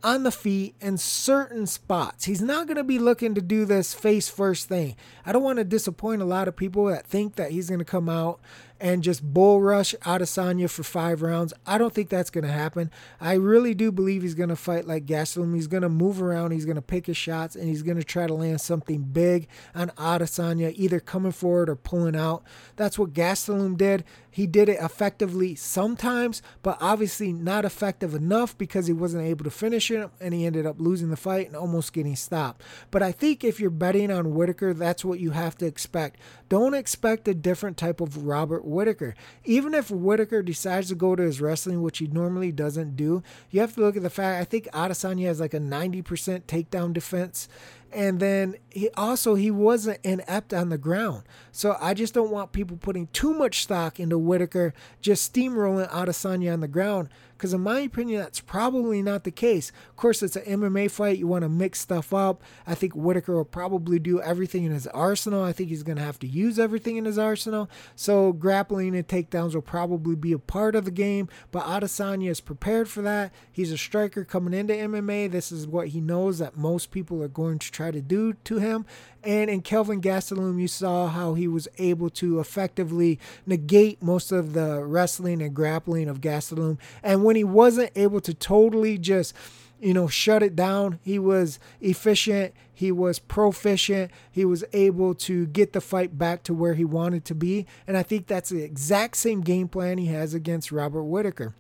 on 0.03 0.23
the 0.23 0.31
feet 0.31 0.75
in 0.81 0.97
certain 0.97 1.67
spots. 1.67 2.25
He's 2.25 2.41
not 2.41 2.67
going 2.67 2.77
to 2.77 2.85
be 2.85 2.99
looking 2.99 3.35
to 3.35 3.41
do 3.41 3.65
this 3.65 3.95
face 3.95 4.29
first 4.29 4.69
thing. 4.69 4.97
I 5.27 5.33
don't 5.33 5.43
want 5.43 5.59
to 5.59 5.65
disappoint 5.65 6.23
a 6.23 6.27
lot 6.27 6.49
of 6.49 6.57
people 6.57 6.87
that 6.87 7.07
think 7.07 7.37
that 7.37 7.51
he's 7.51 7.69
going 7.69 7.81
to 7.81 7.85
come 7.85 8.09
out 8.09 8.41
and 8.81 9.03
just 9.03 9.23
bull 9.23 9.61
rush 9.61 9.95
Adesanya 10.03 10.71
for 10.71 10.83
five 10.83 11.23
rounds. 11.23 11.53
I 11.67 11.79
don't 11.79 11.93
think 11.93 12.09
that's 12.09 12.31
going 12.31 12.45
to 12.45 12.53
happen. 12.53 12.91
I 13.21 13.35
really 13.35 13.75
do 13.75 13.91
believe 13.91 14.23
he's 14.23 14.35
going 14.35 14.49
to 14.49 14.57
fight 14.57 14.87
like 14.87 15.07
Gastelum. 15.07 15.55
He's 15.55 15.67
going 15.67 15.83
to 15.83 15.89
move 15.89 16.23
around, 16.23 16.53
he's 16.53 16.65
going 16.65 16.77
to 16.77 16.83
pick 16.83 17.07
his 17.07 17.17
shots, 17.17 17.57
and 17.57 17.69
he's 17.69 17.83
going 17.83 17.97
to 17.97 18.05
try 18.05 18.27
to 18.27 18.35
land 18.35 18.61
something 18.61 19.03
big 19.03 19.49
on 19.75 19.91
Adesanya, 19.91 20.73
either 20.77 21.01
coming 21.01 21.33
forward 21.33 21.69
or 21.69 21.77
pulling 21.77 22.17
out. 22.17 22.43
That's 22.77 22.99
what 22.99 23.13
Gastelum 23.13 23.77
did. 23.77 24.05
He 24.31 24.47
did 24.47 24.69
it 24.69 24.79
effectively 24.81 25.57
sometimes, 25.57 26.43
but 26.63 26.79
obviously 26.81 27.33
not 27.33 27.65
effective 27.65 28.15
enough 28.15 28.57
because 28.57 28.87
he 28.87 28.93
wasn't 28.93 29.25
able 29.25 29.43
to 29.43 29.51
finish 29.51 29.91
it, 29.91 30.09
and 30.21 30.33
he 30.33 30.47
ended 30.47 30.65
up 30.65 30.81
losing 30.81 31.11
the 31.11 31.17
fight 31.17 31.49
and 31.49 31.57
almost 31.57 31.93
getting 31.93 32.15
stopped. 32.15 32.63
But 32.93 33.03
I 33.03 33.11
think 33.11 33.43
if 33.43 33.59
you're 33.59 33.71
betting 33.71 34.13
on 34.13 34.35
Whittaker, 34.35 34.75
that's 34.75 35.05
what 35.05 35.19
you 35.19 35.33
have 35.33 35.59
to 35.59 35.67
expect. 35.67 36.21
Don't 36.49 36.75
expect 36.75 37.29
a 37.29 37.35
different 37.35 37.77
type 37.77 38.01
of 38.01 38.27
Robert 38.27 38.65
Whittaker. 38.65 39.15
Even 39.45 39.75
if 39.75 39.91
Whittaker 39.91 40.43
decides 40.43 40.89
to 40.89 40.95
go 40.95 41.15
to 41.15 41.23
his 41.23 41.41
wrestling, 41.41 41.83
which 41.83 41.99
he 41.99 42.07
normally 42.07 42.53
doesn't 42.53 42.97
do, 42.97 43.23
you 43.51 43.61
have 43.61 43.75
to 43.75 43.81
look 43.81 43.97
at 43.97 44.03
the 44.03 44.11
fact 44.11 44.41
I 44.41 44.45
think 44.45 44.67
Adesanya 44.73 45.27
has 45.27 45.41
like 45.41 45.55
a 45.55 45.61
90% 45.61 46.03
takedown 46.43 46.93
defense 46.93 47.49
and 47.93 48.21
then 48.21 48.57
he 48.71 48.91
also 48.97 49.35
he 49.35 49.51
wasn't 49.51 49.99
inept 50.05 50.53
on 50.53 50.69
the 50.69 50.79
ground. 50.79 51.25
So 51.53 51.77
I 51.81 51.95
just 51.95 52.15
don't 52.15 52.31
want 52.31 52.53
people 52.53 52.77
putting 52.77 53.09
too 53.09 53.35
much 53.35 53.63
stock 53.63 53.99
into 53.99 54.19
Whittaker 54.19 54.75
just 55.01 55.33
steamrolling 55.33 55.91
Adesanya 55.91 56.53
on 56.53 56.61
the 56.61 56.69
ground 56.69 57.09
because 57.39 57.55
in 57.55 57.61
my 57.61 57.81
opinion 57.81 58.21
that's 58.21 58.41
probably 58.41 59.01
not 59.01 59.25
the 59.25 59.31
case. 59.31 59.73
Of 59.91 59.97
course, 59.97 60.23
it's 60.23 60.37
an 60.37 60.45
MMA 60.45 60.91
fight. 60.91 61.19
You 61.19 61.27
want 61.27 61.43
to 61.43 61.49
mix 61.49 61.81
stuff 61.81 62.13
up. 62.13 62.43
I 62.67 62.75
think 62.75 62.95
Whittaker 62.95 63.35
will 63.35 63.45
probably 63.45 63.99
do 63.99 64.21
everything 64.21 64.65
in 64.65 64.73
his 64.73 64.87
arsenal. 64.89 65.43
I 65.43 65.53
think 65.53 65.71
he's 65.71 65.83
going 65.83 65.99
to 65.99 66.05
have 66.05 66.19
to 66.21 66.27
use 66.27 66.59
everything 66.59 66.97
in 66.97 67.05
his 67.05 67.19
arsenal. 67.19 67.71
So 67.97 68.33
grappling 68.33 68.95
and 68.95 69.07
takedowns 69.07 69.55
will 69.55 69.63
probably 69.63 70.17
be 70.17 70.33
a 70.33 70.39
part 70.39 70.75
of 70.75 70.85
the 70.85 70.91
game. 70.91 71.29
But 71.51 71.65
Adesanya 71.65 72.31
is 72.31 72.41
prepared 72.41 72.89
for 72.89 73.03
that. 73.03 73.33
He's 73.51 73.73
a 73.73 73.79
striker 73.79 74.25
coming 74.25 74.55
into 74.55 74.75
MMA. 74.75 75.31
This 75.31 75.51
is 75.51 75.67
what 75.67 75.89
he 75.89 76.01
knows 76.01 76.39
that 76.39 76.57
most 76.57 76.91
people 76.91 77.23
are 77.23 77.29
going 77.29 77.59
to 77.61 77.71
try 77.79 77.91
to 77.93 78.01
do 78.01 78.33
to 78.33 78.59
him. 78.59 78.85
And 79.23 79.49
in 79.49 79.63
Kelvin 79.63 80.01
Gastelum, 80.03 80.61
you 80.61 80.67
saw 80.67 81.07
how 81.07 81.35
he 81.35 81.47
was 81.47 81.69
able 81.79 82.11
to 82.11 82.41
effectively 82.41 83.21
negate 83.47 84.03
most 84.03 84.33
of 84.33 84.53
the 84.53 84.83
wrestling 84.85 85.41
and 85.41 85.55
grappling 85.55 86.09
of 86.09 86.21
Gastelum. 86.21 86.79
And 87.05 87.23
when 87.23 87.37
he 87.37 87.45
wasn't 87.45 87.93
able 87.95 88.21
to 88.23 88.35
totally 88.35 88.99
just 88.99 89.33
you 89.81 89.95
know, 89.95 90.09
shut 90.09 90.43
it 90.43 90.57
down. 90.57 90.99
He 91.05 91.21
was 91.21 91.61
efficient. 91.81 92.53
He 92.75 92.91
was 92.91 93.21
proficient. 93.21 94.11
He 94.29 94.45
was 94.45 94.65
able 94.73 95.15
to 95.15 95.47
get 95.47 95.73
the 95.73 95.81
fight 95.81 96.19
back 96.19 96.43
to 96.45 96.53
where 96.53 96.75
he 96.75 96.85
wanted 96.85 97.25
to 97.27 97.35
be. 97.37 97.65
And 97.87 97.97
I 97.97 98.03
think 98.03 98.27
that's 98.27 98.51
the 98.51 98.65
exact 98.65 99.17
same 99.19 99.41
game 99.41 99.69
plan 99.69 99.99
he 99.99 100.07
has 100.07 100.35
against 100.35 100.73
Robert 100.73 101.05
Whittaker. 101.05 101.55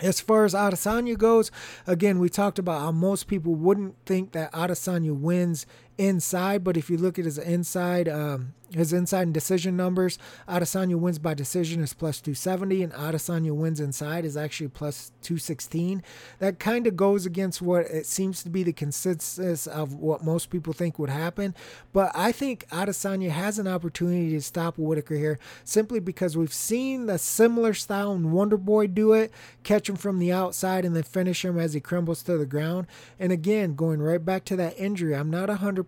As 0.00 0.20
far 0.20 0.44
as 0.44 0.54
Adesanya 0.54 1.16
goes, 1.16 1.52
again, 1.86 2.18
we 2.18 2.28
talked 2.28 2.58
about 2.58 2.80
how 2.80 2.90
most 2.90 3.28
people 3.28 3.54
wouldn't 3.54 3.94
think 4.06 4.32
that 4.32 4.52
Adesanya 4.52 5.16
wins 5.16 5.66
inside, 5.98 6.64
but 6.64 6.76
if 6.76 6.90
you 6.90 6.96
look 6.96 7.18
at 7.18 7.24
his 7.24 7.38
inside, 7.38 8.08
um, 8.08 8.54
his 8.72 8.92
inside 8.92 9.22
and 9.22 9.34
decision 9.34 9.76
numbers, 9.76 10.18
Adesanya 10.48 10.96
wins 10.96 11.18
by 11.18 11.34
decision 11.34 11.82
is 11.82 11.92
plus 11.92 12.20
270, 12.20 12.82
and 12.82 12.92
Adesanya 12.92 13.52
wins 13.52 13.80
inside 13.80 14.24
is 14.24 14.36
actually 14.36 14.68
plus 14.68 15.12
216. 15.22 16.02
That 16.38 16.58
kind 16.58 16.86
of 16.86 16.96
goes 16.96 17.26
against 17.26 17.62
what 17.62 17.86
it 17.86 18.06
seems 18.06 18.42
to 18.42 18.50
be 18.50 18.62
the 18.62 18.72
consensus 18.72 19.66
of 19.66 19.94
what 19.94 20.24
most 20.24 20.50
people 20.50 20.72
think 20.72 20.98
would 20.98 21.10
happen. 21.10 21.54
But 21.92 22.10
I 22.14 22.32
think 22.32 22.66
Adesanya 22.70 23.30
has 23.30 23.58
an 23.58 23.68
opportunity 23.68 24.30
to 24.30 24.40
stop 24.40 24.76
Whittaker 24.76 25.16
here 25.16 25.38
simply 25.62 26.00
because 26.00 26.36
we've 26.36 26.52
seen 26.52 27.06
the 27.06 27.18
similar 27.18 27.74
style 27.74 28.12
in 28.12 28.32
Wonder 28.32 28.56
Boy 28.56 28.88
do 28.88 29.12
it, 29.12 29.32
catch 29.62 29.88
him 29.88 29.96
from 29.96 30.18
the 30.18 30.32
outside 30.32 30.84
and 30.84 30.96
then 30.96 31.04
finish 31.04 31.44
him 31.44 31.58
as 31.58 31.74
he 31.74 31.80
crumbles 31.80 32.22
to 32.24 32.36
the 32.36 32.46
ground. 32.46 32.86
And 33.20 33.30
again, 33.30 33.74
going 33.74 34.02
right 34.02 34.24
back 34.24 34.44
to 34.46 34.56
that 34.56 34.78
injury, 34.78 35.14
I'm 35.14 35.30
not 35.30 35.48
100% 35.48 35.83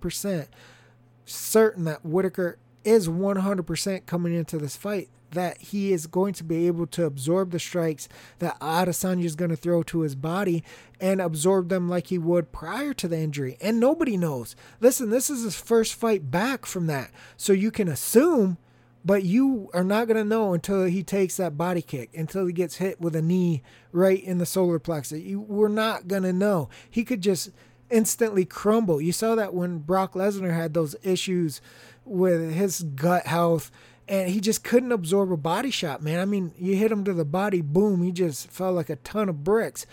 certain 1.25 1.85
that 1.85 2.05
Whittaker 2.05 2.59
is 2.85 3.09
100% 3.09 4.07
coming 4.07 4.35
into 4.35 4.59
this 4.59 4.77
fight 4.77 5.09
that 5.33 5.61
he 5.61 5.93
is 5.93 6.07
going 6.07 6.33
to 6.35 6.45
be 6.45 6.67
able 6.67 6.87
to 6.87 7.05
absorb 7.05 7.51
the 7.51 7.59
strikes 7.59 8.09
that 8.39 8.59
Adesanya 8.61 9.25
is 9.25 9.37
going 9.37 9.51
to 9.51 9.57
throw 9.57 9.83
to 9.85 10.01
his 10.01 10.15
body 10.15 10.63
and 11.01 11.21
absorb 11.21 11.69
them 11.69 11.89
like 11.89 12.09
he 12.09 12.19
would 12.19 12.53
prior 12.53 12.95
to 12.95 13.09
the 13.09 13.19
injury. 13.19 13.57
And 13.61 13.81
nobody 13.81 14.17
knows. 14.17 14.57
Listen, 14.81 15.11
this 15.11 15.29
is 15.29 15.43
his 15.43 15.57
first 15.57 15.95
fight 15.95 16.31
back 16.31 16.65
from 16.65 16.87
that. 16.87 17.11
So 17.37 17.53
you 17.53 17.71
can 17.71 17.89
assume, 17.89 18.57
but 19.05 19.25
you 19.25 19.69
are 19.75 19.85
not 19.85 20.07
going 20.07 20.17
to 20.17 20.25
know 20.25 20.55
until 20.55 20.85
he 20.85 21.03
takes 21.03 21.37
that 21.37 21.59
body 21.59 21.83
kick, 21.83 22.11
until 22.15 22.47
he 22.47 22.53
gets 22.53 22.77
hit 22.77 23.01
with 23.01 23.15
a 23.15 23.23
knee 23.23 23.63
right 23.93 24.23
in 24.23 24.39
the 24.39 24.47
solar 24.47 24.79
plexus. 24.79 25.21
You, 25.21 25.41
we're 25.41 25.69
not 25.69 26.09
going 26.09 26.23
to 26.23 26.33
know. 26.33 26.69
He 26.89 27.05
could 27.05 27.21
just 27.21 27.51
instantly 27.91 28.45
crumble. 28.45 29.01
You 29.01 29.13
saw 29.13 29.35
that 29.35 29.55
when 29.55 29.79
Brock 29.79 30.15
Lesnar 30.15 30.55
had 30.55 30.75
those 30.75 30.97
issues 31.03 31.61
with 32.05 32.53
his 32.53 32.83
gut 32.83 33.27
health 33.27 33.71
and 34.09 34.31
he 34.31 34.41
just 34.41 34.63
couldn't 34.63 34.93
absorb 34.93 35.33
a 35.33 35.37
body 35.37 35.71
shot, 35.71 36.03
man. 36.03 36.21
I 36.21 36.25
mean, 36.25 36.53
you 36.57 36.77
hit 36.77 36.93
him 36.93 37.05
to 37.05 37.13
the 37.13 37.25
body, 37.25 37.61
boom, 37.61 38.03
he 38.03 38.13
just 38.13 38.49
fell 38.51 38.73
like 38.73 38.91
a 38.91 38.97
ton 38.97 39.29
of 39.29 39.43
bricks. 39.43 39.87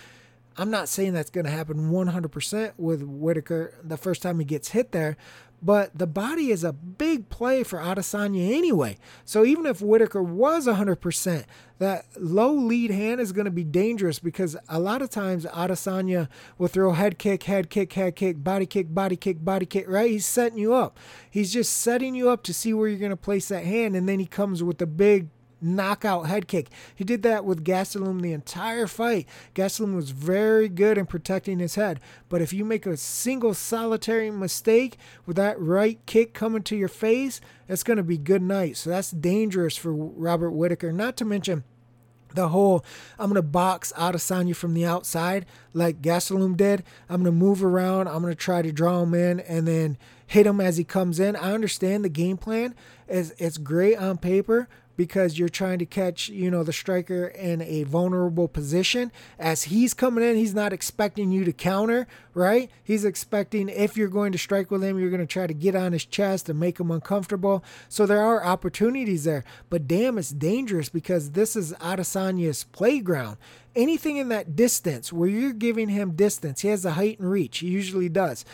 I'm 0.55 0.69
not 0.69 0.87
saying 0.87 1.13
that's 1.13 1.31
going 1.31 1.45
to 1.45 1.51
happen 1.51 1.91
100% 1.91 2.73
with 2.77 3.01
Whittaker 3.01 3.73
the 3.83 3.97
first 3.97 4.21
time 4.21 4.37
he 4.37 4.45
gets 4.45 4.69
hit 4.69 4.91
there, 4.91 5.17
but 5.63 5.97
the 5.97 6.05
body 6.05 6.51
is 6.51 6.63
a 6.63 6.73
big 6.73 7.29
play 7.29 7.63
for 7.63 7.79
Adesanya 7.79 8.55
anyway. 8.55 8.97
So 9.25 9.45
even 9.45 9.65
if 9.65 9.81
Whittaker 9.81 10.21
was 10.21 10.67
100%, 10.67 11.45
that 11.83 12.05
low 12.17 12.51
lead 12.51 12.91
hand 12.91 13.19
is 13.19 13.31
going 13.31 13.45
to 13.45 13.51
be 13.51 13.63
dangerous 13.63 14.19
because 14.19 14.55
a 14.69 14.79
lot 14.79 15.01
of 15.01 15.09
times 15.09 15.45
Adesanya 15.45 16.29
will 16.57 16.67
throw 16.67 16.93
head 16.93 17.17
kick, 17.17 17.43
head 17.43 17.69
kick, 17.69 17.93
head 17.93 18.15
kick, 18.15 18.43
body 18.43 18.65
kick, 18.65 18.93
body 18.93 19.15
kick, 19.15 19.43
body 19.43 19.65
kick, 19.65 19.85
right? 19.87 20.09
He's 20.09 20.25
setting 20.25 20.57
you 20.57 20.73
up. 20.73 20.99
He's 21.29 21.51
just 21.51 21.77
setting 21.77 22.15
you 22.15 22.29
up 22.29 22.43
to 22.43 22.53
see 22.53 22.73
where 22.73 22.87
you're 22.87 22.99
going 22.99 23.11
to 23.11 23.17
place 23.17 23.49
that 23.49 23.65
hand, 23.65 23.95
and 23.95 24.07
then 24.07 24.19
he 24.19 24.25
comes 24.25 24.63
with 24.63 24.81
a 24.81 24.87
big 24.87 25.29
knockout 25.63 26.27
head 26.27 26.47
kick. 26.47 26.69
He 26.93 27.03
did 27.03 27.23
that 27.23 27.45
with 27.45 27.63
Gastelum 27.63 28.21
the 28.21 28.33
entire 28.33 28.85
fight. 28.85 29.27
Gastelum 29.55 29.95
was 29.95 30.11
very 30.11 30.67
good 30.67 30.97
in 30.97 31.05
protecting 31.05 31.59
his 31.59 31.75
head. 31.75 31.99
But 32.29 32.41
if 32.41 32.53
you 32.53 32.65
make 32.65 32.85
a 32.85 32.97
single 32.97 33.53
solitary 33.53 34.29
mistake 34.29 34.97
with 35.25 35.37
that 35.37 35.59
right 35.59 35.99
kick 36.05 36.33
coming 36.33 36.63
to 36.63 36.75
your 36.75 36.89
face, 36.89 37.39
it's 37.67 37.83
going 37.83 37.97
to 37.97 38.03
be 38.03 38.17
good 38.17 38.41
night. 38.41 38.77
So 38.77 38.89
that's 38.89 39.11
dangerous 39.11 39.77
for 39.77 39.93
Robert 39.93 40.51
Whittaker. 40.51 40.91
Not 40.91 41.15
to 41.17 41.25
mention 41.25 41.63
the 42.35 42.49
whole 42.49 42.83
I'm 43.19 43.29
gonna 43.29 43.41
box 43.41 43.91
out 43.95 44.15
of 44.15 44.21
Adesanya 44.21 44.55
from 44.55 44.73
the 44.73 44.85
outside 44.85 45.45
like 45.73 46.01
Gastelum 46.01 46.57
did. 46.57 46.83
I'm 47.09 47.23
gonna 47.23 47.31
move 47.31 47.63
around. 47.63 48.07
I'm 48.07 48.21
gonna 48.21 48.35
try 48.35 48.61
to 48.61 48.71
draw 48.71 49.01
him 49.03 49.13
in 49.13 49.39
and 49.41 49.67
then 49.67 49.97
hit 50.25 50.47
him 50.47 50.59
as 50.59 50.77
he 50.77 50.83
comes 50.83 51.19
in. 51.19 51.35
I 51.35 51.53
understand 51.53 52.03
the 52.03 52.09
game 52.09 52.37
plan. 52.37 52.75
is 53.07 53.33
it's 53.37 53.57
great 53.57 53.97
on 53.97 54.17
paper, 54.17 54.67
because 54.95 55.39
you're 55.39 55.49
trying 55.49 55.79
to 55.79 55.85
catch, 55.85 56.29
you 56.29 56.51
know, 56.51 56.63
the 56.63 56.73
striker 56.73 57.27
in 57.27 57.61
a 57.61 57.83
vulnerable 57.83 58.47
position. 58.47 59.11
As 59.39 59.63
he's 59.63 59.93
coming 59.93 60.23
in, 60.23 60.35
he's 60.35 60.53
not 60.53 60.73
expecting 60.73 61.31
you 61.31 61.43
to 61.45 61.53
counter, 61.53 62.07
right? 62.33 62.69
He's 62.83 63.05
expecting 63.05 63.69
if 63.69 63.97
you're 63.97 64.07
going 64.07 64.31
to 64.31 64.37
strike 64.37 64.71
with 64.71 64.83
him, 64.83 64.99
you're 64.99 65.09
going 65.09 65.19
to 65.19 65.25
try 65.25 65.47
to 65.47 65.53
get 65.53 65.75
on 65.75 65.93
his 65.93 66.05
chest 66.05 66.49
and 66.49 66.59
make 66.59 66.79
him 66.79 66.91
uncomfortable. 66.91 67.63
So 67.89 68.05
there 68.05 68.21
are 68.21 68.43
opportunities 68.43 69.23
there. 69.23 69.43
But 69.69 69.87
damn, 69.87 70.17
it's 70.17 70.29
dangerous 70.29 70.89
because 70.89 71.31
this 71.31 71.55
is 71.55 71.73
Adesanya's 71.73 72.65
playground. 72.65 73.37
Anything 73.75 74.17
in 74.17 74.29
that 74.29 74.55
distance 74.55 75.11
where 75.11 75.27
you're 75.27 75.51
giving 75.51 75.89
him 75.89 76.11
distance, 76.11 76.61
he 76.61 76.67
has 76.67 76.83
the 76.83 76.91
height 76.91 77.19
and 77.19 77.31
reach. 77.31 77.59
He 77.59 77.67
usually 77.67 78.09
does 78.09 78.45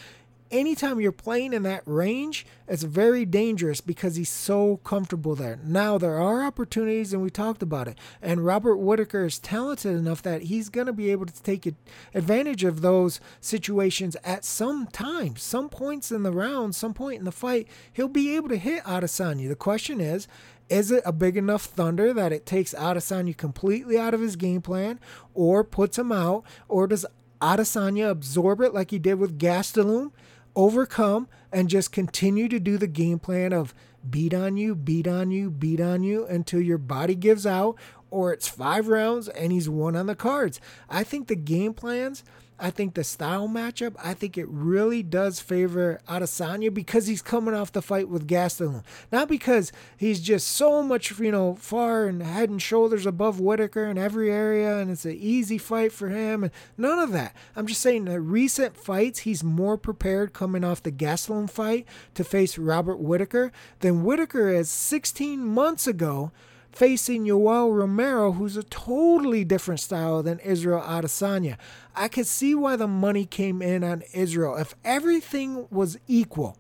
anytime 0.52 1.00
you're 1.00 1.12
playing 1.12 1.54
in 1.54 1.64
that 1.64 1.84
range, 1.86 2.46
it's 2.68 2.84
very 2.84 3.26
dangerous 3.26 3.82
because 3.82 4.16
he's 4.16 4.30
so 4.30 4.78
comfortable 4.78 5.36
there. 5.36 5.60
Now, 5.64 5.98
there 5.98 6.18
are 6.18 6.44
opportunities, 6.44 7.14
and 7.14 7.22
we 7.22 7.30
talked 7.30 7.62
about 7.62 7.88
it. 7.88 7.98
And 8.22 8.46
Robert 8.46 8.78
Whittaker 8.78 9.26
is 9.26 9.40
talented 9.40 9.96
enough 9.96 10.22
that 10.24 10.44
he's 10.44 10.70
going 10.70 10.88
to 10.88 10.94
be 10.94 11.12
able 11.12 11.26
to 11.26 11.44
take 11.44 11.72
advantage 12.14 12.64
of 12.64 12.82
those 12.82 13.20
situations 13.40 14.16
at 14.24 14.46
some 14.46 14.88
time, 14.88 15.36
some 15.36 15.70
points 15.70 16.12
in 16.12 16.24
the 16.24 16.32
round, 16.32 16.76
some 16.76 16.94
point 16.94 17.20
in 17.20 17.26
the 17.26 17.32
fight. 17.32 17.68
He'll 17.92 18.08
be 18.08 18.36
able 18.36 18.50
to 18.50 18.58
hit 18.58 18.84
Adesanya. 18.84 19.50
The 19.50 19.56
question 19.56 20.00
is, 20.00 20.28
is 20.70 20.92
it 20.92 21.02
a 21.04 21.12
big 21.12 21.36
enough 21.36 21.64
thunder 21.64 22.14
that 22.14 22.32
it 22.32 22.46
takes 22.46 22.76
Adesanya 22.76 23.36
completely 23.36 23.98
out 23.98 24.14
of 24.14 24.22
his 24.22 24.36
game 24.36 24.62
plan 24.62 25.00
or 25.34 25.64
puts 25.64 25.98
him 25.98 26.12
out? 26.12 26.44
Or 26.68 26.86
does 26.86 27.08
Adesanya 27.42 28.10
absorb 28.12 28.62
it 28.62 28.74
like 28.74 28.92
he 28.92 29.00
did 29.00 29.16
with 29.16 29.40
Gastelum 29.40 30.12
overcome 30.56 31.28
and 31.52 31.70
just 31.70 31.92
continue 31.92 32.48
to 32.48 32.60
do 32.60 32.78
the 32.78 32.88
game 32.88 33.20
plan 33.20 33.54
of 33.54 33.74
beat 34.10 34.34
on 34.34 34.58
you, 34.58 34.76
beat 34.76 35.08
on 35.08 35.32
you, 35.32 35.50
beat 35.50 35.82
on 35.82 36.04
you 36.04 36.26
until 36.26 36.62
your 36.62 36.78
body 36.78 37.16
gives 37.16 37.46
out, 37.46 37.76
or 38.12 38.34
it's 38.34 38.48
five 38.48 38.88
rounds 38.88 39.28
and 39.28 39.52
he's 39.52 39.70
won 39.70 39.96
on 39.96 40.08
the 40.08 40.16
cards. 40.16 40.60
I 40.90 41.04
think 41.04 41.28
the 41.28 41.36
game 41.36 41.74
plans 41.74 42.24
I 42.60 42.72
think 42.72 42.94
the 42.94 43.04
style 43.04 43.48
matchup, 43.48 43.96
I 44.04 44.14
think 44.14 44.38
it 44.38 44.48
really 44.50 45.02
does 45.02 45.40
favor 45.40 46.02
Adesanya 46.08 46.74
because 46.74 47.08
he's 47.08 47.22
coming 47.22 47.54
off 47.54 47.72
the 47.72 47.82
fight 47.82 48.10
with 48.10 48.28
Gastelum. 48.28 48.84
Not 49.12 49.30
because 49.30 49.72
he's 49.96 50.20
just 50.20 50.48
so 50.48 50.84
much, 50.84 51.18
you 51.20 51.32
know, 51.32 51.56
far 51.56 52.06
and 52.06 52.22
head 52.22 52.50
and 52.50 52.62
shoulders 52.62 53.06
above 53.06 53.40
Whittaker 53.40 53.86
in 53.86 53.98
every 53.98 54.30
area 54.30 54.78
and 54.78 54.92
it's 54.92 55.06
an 55.06 55.18
easy 55.18 55.58
fight 55.58 55.94
for 55.94 56.10
him. 56.10 56.44
And 56.44 56.52
none 56.78 57.00
of 57.00 57.12
that. 57.14 57.36
I'm 57.56 57.68
just 57.68 57.82
saying 57.82 58.06
the 58.06 58.20
recent 58.20 58.76
fights, 58.76 59.20
he's 59.20 59.44
more 59.44 59.78
prepared 59.78 60.34
coming 60.34 60.64
off 60.64 60.84
the 60.84 60.92
Gastelum 60.92 61.50
fight 61.50 61.86
to 62.16 62.24
face 62.24 62.58
Robert 62.58 63.00
Whittaker 63.00 63.52
than 63.80 64.04
Whittaker 64.04 64.50
is 64.50 64.70
16 64.70 65.40
months 65.46 65.88
ago 65.88 66.32
facing 66.72 67.26
Yoel 67.26 67.76
Romero, 67.76 68.34
who's 68.34 68.58
a 68.58 68.64
totally 68.64 69.44
different 69.44 69.80
style 69.80 70.24
than 70.24 70.40
Israel 70.40 70.82
Adesanya. 70.82 71.58
I 71.96 72.08
could 72.08 72.28
see 72.28 72.56
why 72.56 72.76
the 72.76 72.88
money 72.88 73.26
came 73.26 73.62
in 73.62 73.84
on 73.84 74.04
Israel. 74.14 74.56
If 74.56 74.76
everything 74.86 75.68
was 75.70 75.98
equal, 76.08 76.58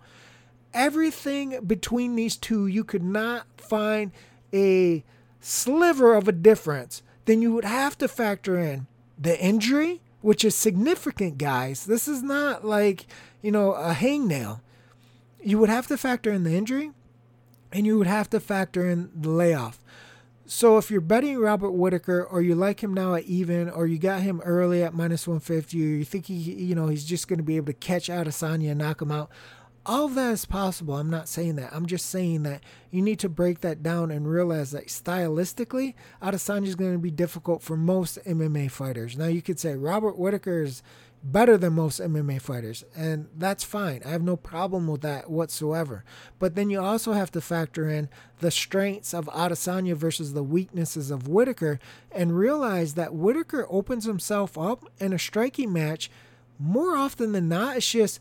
everything 0.73 1.59
between 1.65 2.15
these 2.15 2.35
two, 2.35 2.67
you 2.67 2.83
could 2.83 3.03
not 3.03 3.45
find 3.57 4.11
a 4.53 5.03
sliver 5.39 6.15
of 6.15 6.27
a 6.27 6.33
difference, 6.33 7.01
then 7.25 7.41
you 7.41 7.53
would 7.53 7.65
have 7.65 7.97
to 7.99 8.07
factor 8.07 8.59
in 8.59 8.87
the 9.17 9.39
injury, 9.39 10.01
which 10.21 10.43
is 10.43 10.55
significant, 10.55 11.37
guys. 11.37 11.85
This 11.85 12.07
is 12.07 12.23
not 12.23 12.65
like, 12.65 13.05
you 13.41 13.51
know, 13.51 13.73
a 13.73 13.93
hangnail. 13.93 14.61
You 15.41 15.59
would 15.59 15.69
have 15.69 15.87
to 15.87 15.97
factor 15.97 16.31
in 16.31 16.43
the 16.43 16.53
injury 16.53 16.91
and 17.71 17.85
you 17.85 17.97
would 17.97 18.07
have 18.07 18.29
to 18.31 18.39
factor 18.39 18.87
in 18.87 19.09
the 19.13 19.29
layoff. 19.29 19.79
So 20.45 20.79
if 20.79 20.89
you're 20.89 21.01
betting 21.01 21.37
Robert 21.37 21.71
Whittaker, 21.71 22.23
or 22.23 22.41
you 22.41 22.55
like 22.55 22.83
him 22.83 22.93
now 22.93 23.13
at 23.13 23.25
even, 23.25 23.69
or 23.69 23.85
you 23.85 23.99
got 23.99 24.21
him 24.21 24.41
early 24.43 24.81
at 24.81 24.95
minus 24.95 25.27
150, 25.27 25.77
or 25.77 25.87
you 25.97 26.03
think 26.03 26.25
he, 26.25 26.33
you 26.33 26.73
know, 26.73 26.87
he's 26.87 27.05
just 27.05 27.27
going 27.27 27.37
to 27.37 27.43
be 27.43 27.57
able 27.57 27.67
to 27.67 27.73
catch 27.73 28.07
Adesanya 28.07 28.71
and 28.71 28.79
knock 28.79 28.99
him 28.99 29.11
out, 29.11 29.29
all 29.85 30.05
of 30.05 30.15
that 30.15 30.31
is 30.31 30.45
possible. 30.45 30.95
I'm 30.95 31.09
not 31.09 31.27
saying 31.27 31.55
that. 31.57 31.73
I'm 31.73 31.85
just 31.85 32.07
saying 32.07 32.43
that 32.43 32.63
you 32.89 33.01
need 33.01 33.19
to 33.19 33.29
break 33.29 33.61
that 33.61 33.83
down 33.83 34.11
and 34.11 34.27
realize 34.27 34.71
that 34.71 34.87
stylistically, 34.87 35.93
Adesanya 36.21 36.67
is 36.67 36.75
going 36.75 36.93
to 36.93 36.99
be 36.99 37.11
difficult 37.11 37.61
for 37.61 37.77
most 37.77 38.17
MMA 38.25 38.71
fighters. 38.71 39.17
Now 39.17 39.27
you 39.27 39.41
could 39.41 39.59
say 39.59 39.75
Robert 39.75 40.17
Whittaker 40.17 40.63
is 40.63 40.81
better 41.23 41.57
than 41.57 41.73
most 41.73 41.99
MMA 41.99 42.41
fighters, 42.41 42.83
and 42.95 43.27
that's 43.35 43.63
fine. 43.63 44.01
I 44.05 44.09
have 44.09 44.23
no 44.23 44.37
problem 44.37 44.87
with 44.87 45.01
that 45.01 45.29
whatsoever. 45.29 46.03
But 46.37 46.55
then 46.55 46.69
you 46.69 46.81
also 46.81 47.13
have 47.13 47.31
to 47.31 47.41
factor 47.41 47.89
in 47.89 48.09
the 48.39 48.51
strengths 48.51 49.13
of 49.13 49.25
Adesanya 49.25 49.95
versus 49.95 50.33
the 50.33 50.43
weaknesses 50.43 51.11
of 51.11 51.27
Whittaker 51.27 51.79
and 52.11 52.37
realize 52.37 52.93
that 52.93 53.13
Whittaker 53.13 53.67
opens 53.69 54.05
himself 54.05 54.57
up 54.57 54.85
in 54.99 55.13
a 55.13 55.19
striking 55.19 55.73
match 55.73 56.09
more 56.57 56.95
often 56.95 57.31
than 57.33 57.49
not. 57.49 57.77
It's 57.77 57.91
just 57.91 58.19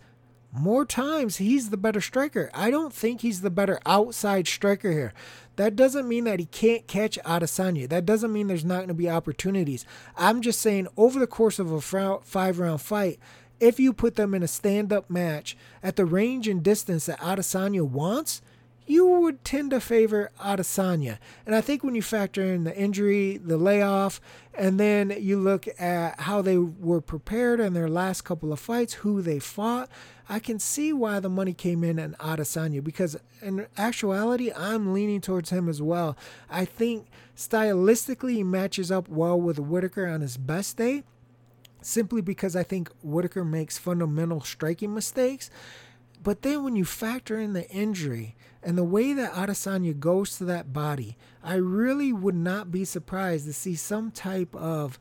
more 0.52 0.84
times 0.84 1.36
he's 1.36 1.70
the 1.70 1.76
better 1.76 2.00
striker. 2.00 2.50
I 2.54 2.70
don't 2.70 2.92
think 2.92 3.20
he's 3.20 3.42
the 3.42 3.50
better 3.50 3.80
outside 3.86 4.48
striker 4.48 4.90
here. 4.90 5.12
That 5.58 5.74
doesn't 5.74 6.08
mean 6.08 6.22
that 6.22 6.38
he 6.38 6.46
can't 6.46 6.86
catch 6.86 7.18
Adesanya. 7.24 7.88
That 7.88 8.06
doesn't 8.06 8.32
mean 8.32 8.46
there's 8.46 8.64
not 8.64 8.76
going 8.76 8.88
to 8.88 8.94
be 8.94 9.10
opportunities. 9.10 9.84
I'm 10.16 10.40
just 10.40 10.60
saying 10.60 10.86
over 10.96 11.18
the 11.18 11.26
course 11.26 11.58
of 11.58 11.72
a 11.72 11.80
five 11.80 12.60
round 12.60 12.80
fight, 12.80 13.18
if 13.58 13.80
you 13.80 13.92
put 13.92 14.14
them 14.14 14.34
in 14.34 14.44
a 14.44 14.48
stand 14.48 14.92
up 14.92 15.10
match 15.10 15.56
at 15.82 15.96
the 15.96 16.04
range 16.04 16.46
and 16.46 16.62
distance 16.62 17.06
that 17.06 17.18
Adesanya 17.18 17.82
wants, 17.82 18.40
you 18.86 19.04
would 19.04 19.44
tend 19.44 19.72
to 19.72 19.80
favor 19.80 20.30
Adesanya. 20.40 21.18
And 21.44 21.56
I 21.56 21.60
think 21.60 21.82
when 21.82 21.96
you 21.96 22.02
factor 22.02 22.44
in 22.44 22.62
the 22.62 22.76
injury, 22.76 23.36
the 23.36 23.58
layoff, 23.58 24.20
and 24.54 24.78
then 24.78 25.12
you 25.18 25.38
look 25.38 25.66
at 25.80 26.20
how 26.20 26.40
they 26.40 26.56
were 26.56 27.00
prepared 27.00 27.58
in 27.58 27.74
their 27.74 27.88
last 27.88 28.22
couple 28.22 28.52
of 28.52 28.60
fights, 28.60 28.94
who 28.94 29.22
they 29.22 29.40
fought, 29.40 29.90
I 30.28 30.38
can 30.38 30.58
see 30.58 30.92
why 30.92 31.20
the 31.20 31.30
money 31.30 31.54
came 31.54 31.82
in 31.82 31.98
on 31.98 32.14
Adesanya 32.20 32.84
because 32.84 33.16
in 33.40 33.66
actuality, 33.78 34.52
I'm 34.52 34.92
leaning 34.92 35.20
towards 35.20 35.50
him 35.50 35.68
as 35.68 35.80
well. 35.80 36.16
I 36.50 36.64
think 36.64 37.06
stylistically 37.36 38.32
he 38.32 38.42
matches 38.42 38.90
up 38.90 39.08
well 39.08 39.40
with 39.40 39.58
Whittaker 39.58 40.06
on 40.06 40.20
his 40.20 40.36
best 40.36 40.76
day 40.76 41.04
simply 41.80 42.20
because 42.20 42.54
I 42.54 42.62
think 42.62 42.90
Whittaker 43.02 43.44
makes 43.44 43.78
fundamental 43.78 44.40
striking 44.42 44.94
mistakes. 44.94 45.50
But 46.22 46.42
then 46.42 46.64
when 46.64 46.76
you 46.76 46.84
factor 46.84 47.38
in 47.38 47.52
the 47.52 47.68
injury 47.70 48.36
and 48.62 48.76
the 48.76 48.84
way 48.84 49.12
that 49.12 49.32
Adesanya 49.32 49.98
goes 49.98 50.36
to 50.38 50.44
that 50.46 50.72
body, 50.72 51.16
I 51.42 51.54
really 51.54 52.12
would 52.12 52.34
not 52.34 52.70
be 52.70 52.84
surprised 52.84 53.46
to 53.46 53.52
see 53.52 53.76
some 53.76 54.10
type 54.10 54.54
of 54.54 54.98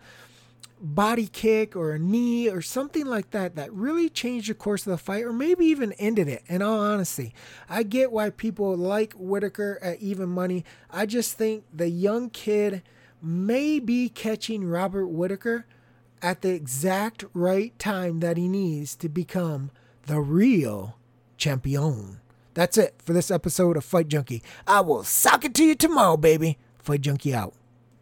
body 0.80 1.28
kick 1.28 1.75
or 1.75 1.91
a 1.91 1.99
knee 1.99 2.49
or 2.49 2.61
something 2.61 3.05
like 3.05 3.32
that 3.32 3.55
that 3.55 3.73
really 3.73 4.09
changed 4.09 4.49
the 4.49 4.53
course 4.53 4.86
of 4.86 4.91
the 4.91 4.97
fight 4.97 5.23
or 5.23 5.34
maybe 5.34 5.65
even 5.65 5.93
ended 5.93 6.28
it. 6.28 6.43
In 6.47 6.61
all 6.61 6.80
honesty, 6.80 7.34
I 7.69 7.84
get 7.84 8.11
why 8.11 8.30
people 8.30 8.75
like 8.75 9.13
Whittaker 9.13 9.80
at 9.82 9.99
even 9.99 10.30
money. 10.30 10.63
I 10.89 11.05
just 11.05 11.38
think 11.38 11.63
the 11.73 11.89
young 11.89 12.30
kid 12.30 12.84
may 13.21 13.80
be 13.80 14.09
catching 14.09 14.65
Robert 14.65 15.07
Whittaker 15.07 15.65
at 16.21 16.41
the 16.41 16.49
exact 16.49 17.25
right 17.34 17.78
time 17.80 18.19
that 18.19 18.38
he 18.38 18.47
needs 18.47 18.95
to 18.97 19.09
become 19.09 19.71
the 20.05 20.19
real 20.19 20.97
champion. 21.38 22.19
That's 22.53 22.78
it 22.78 22.95
for 23.03 23.13
this 23.13 23.30
episode 23.30 23.78
of 23.78 23.86
Fight 23.86 24.07
Junkie. 24.07 24.41
I 24.65 24.82
will 24.82 25.03
sock 25.03 25.45
it 25.45 25.53
to 25.55 25.63
you 25.63 25.75
tomorrow, 25.75 26.17
baby. 26.17 26.57
Fight 26.80 27.01
Junkie 27.01 27.36
out. 27.36 27.53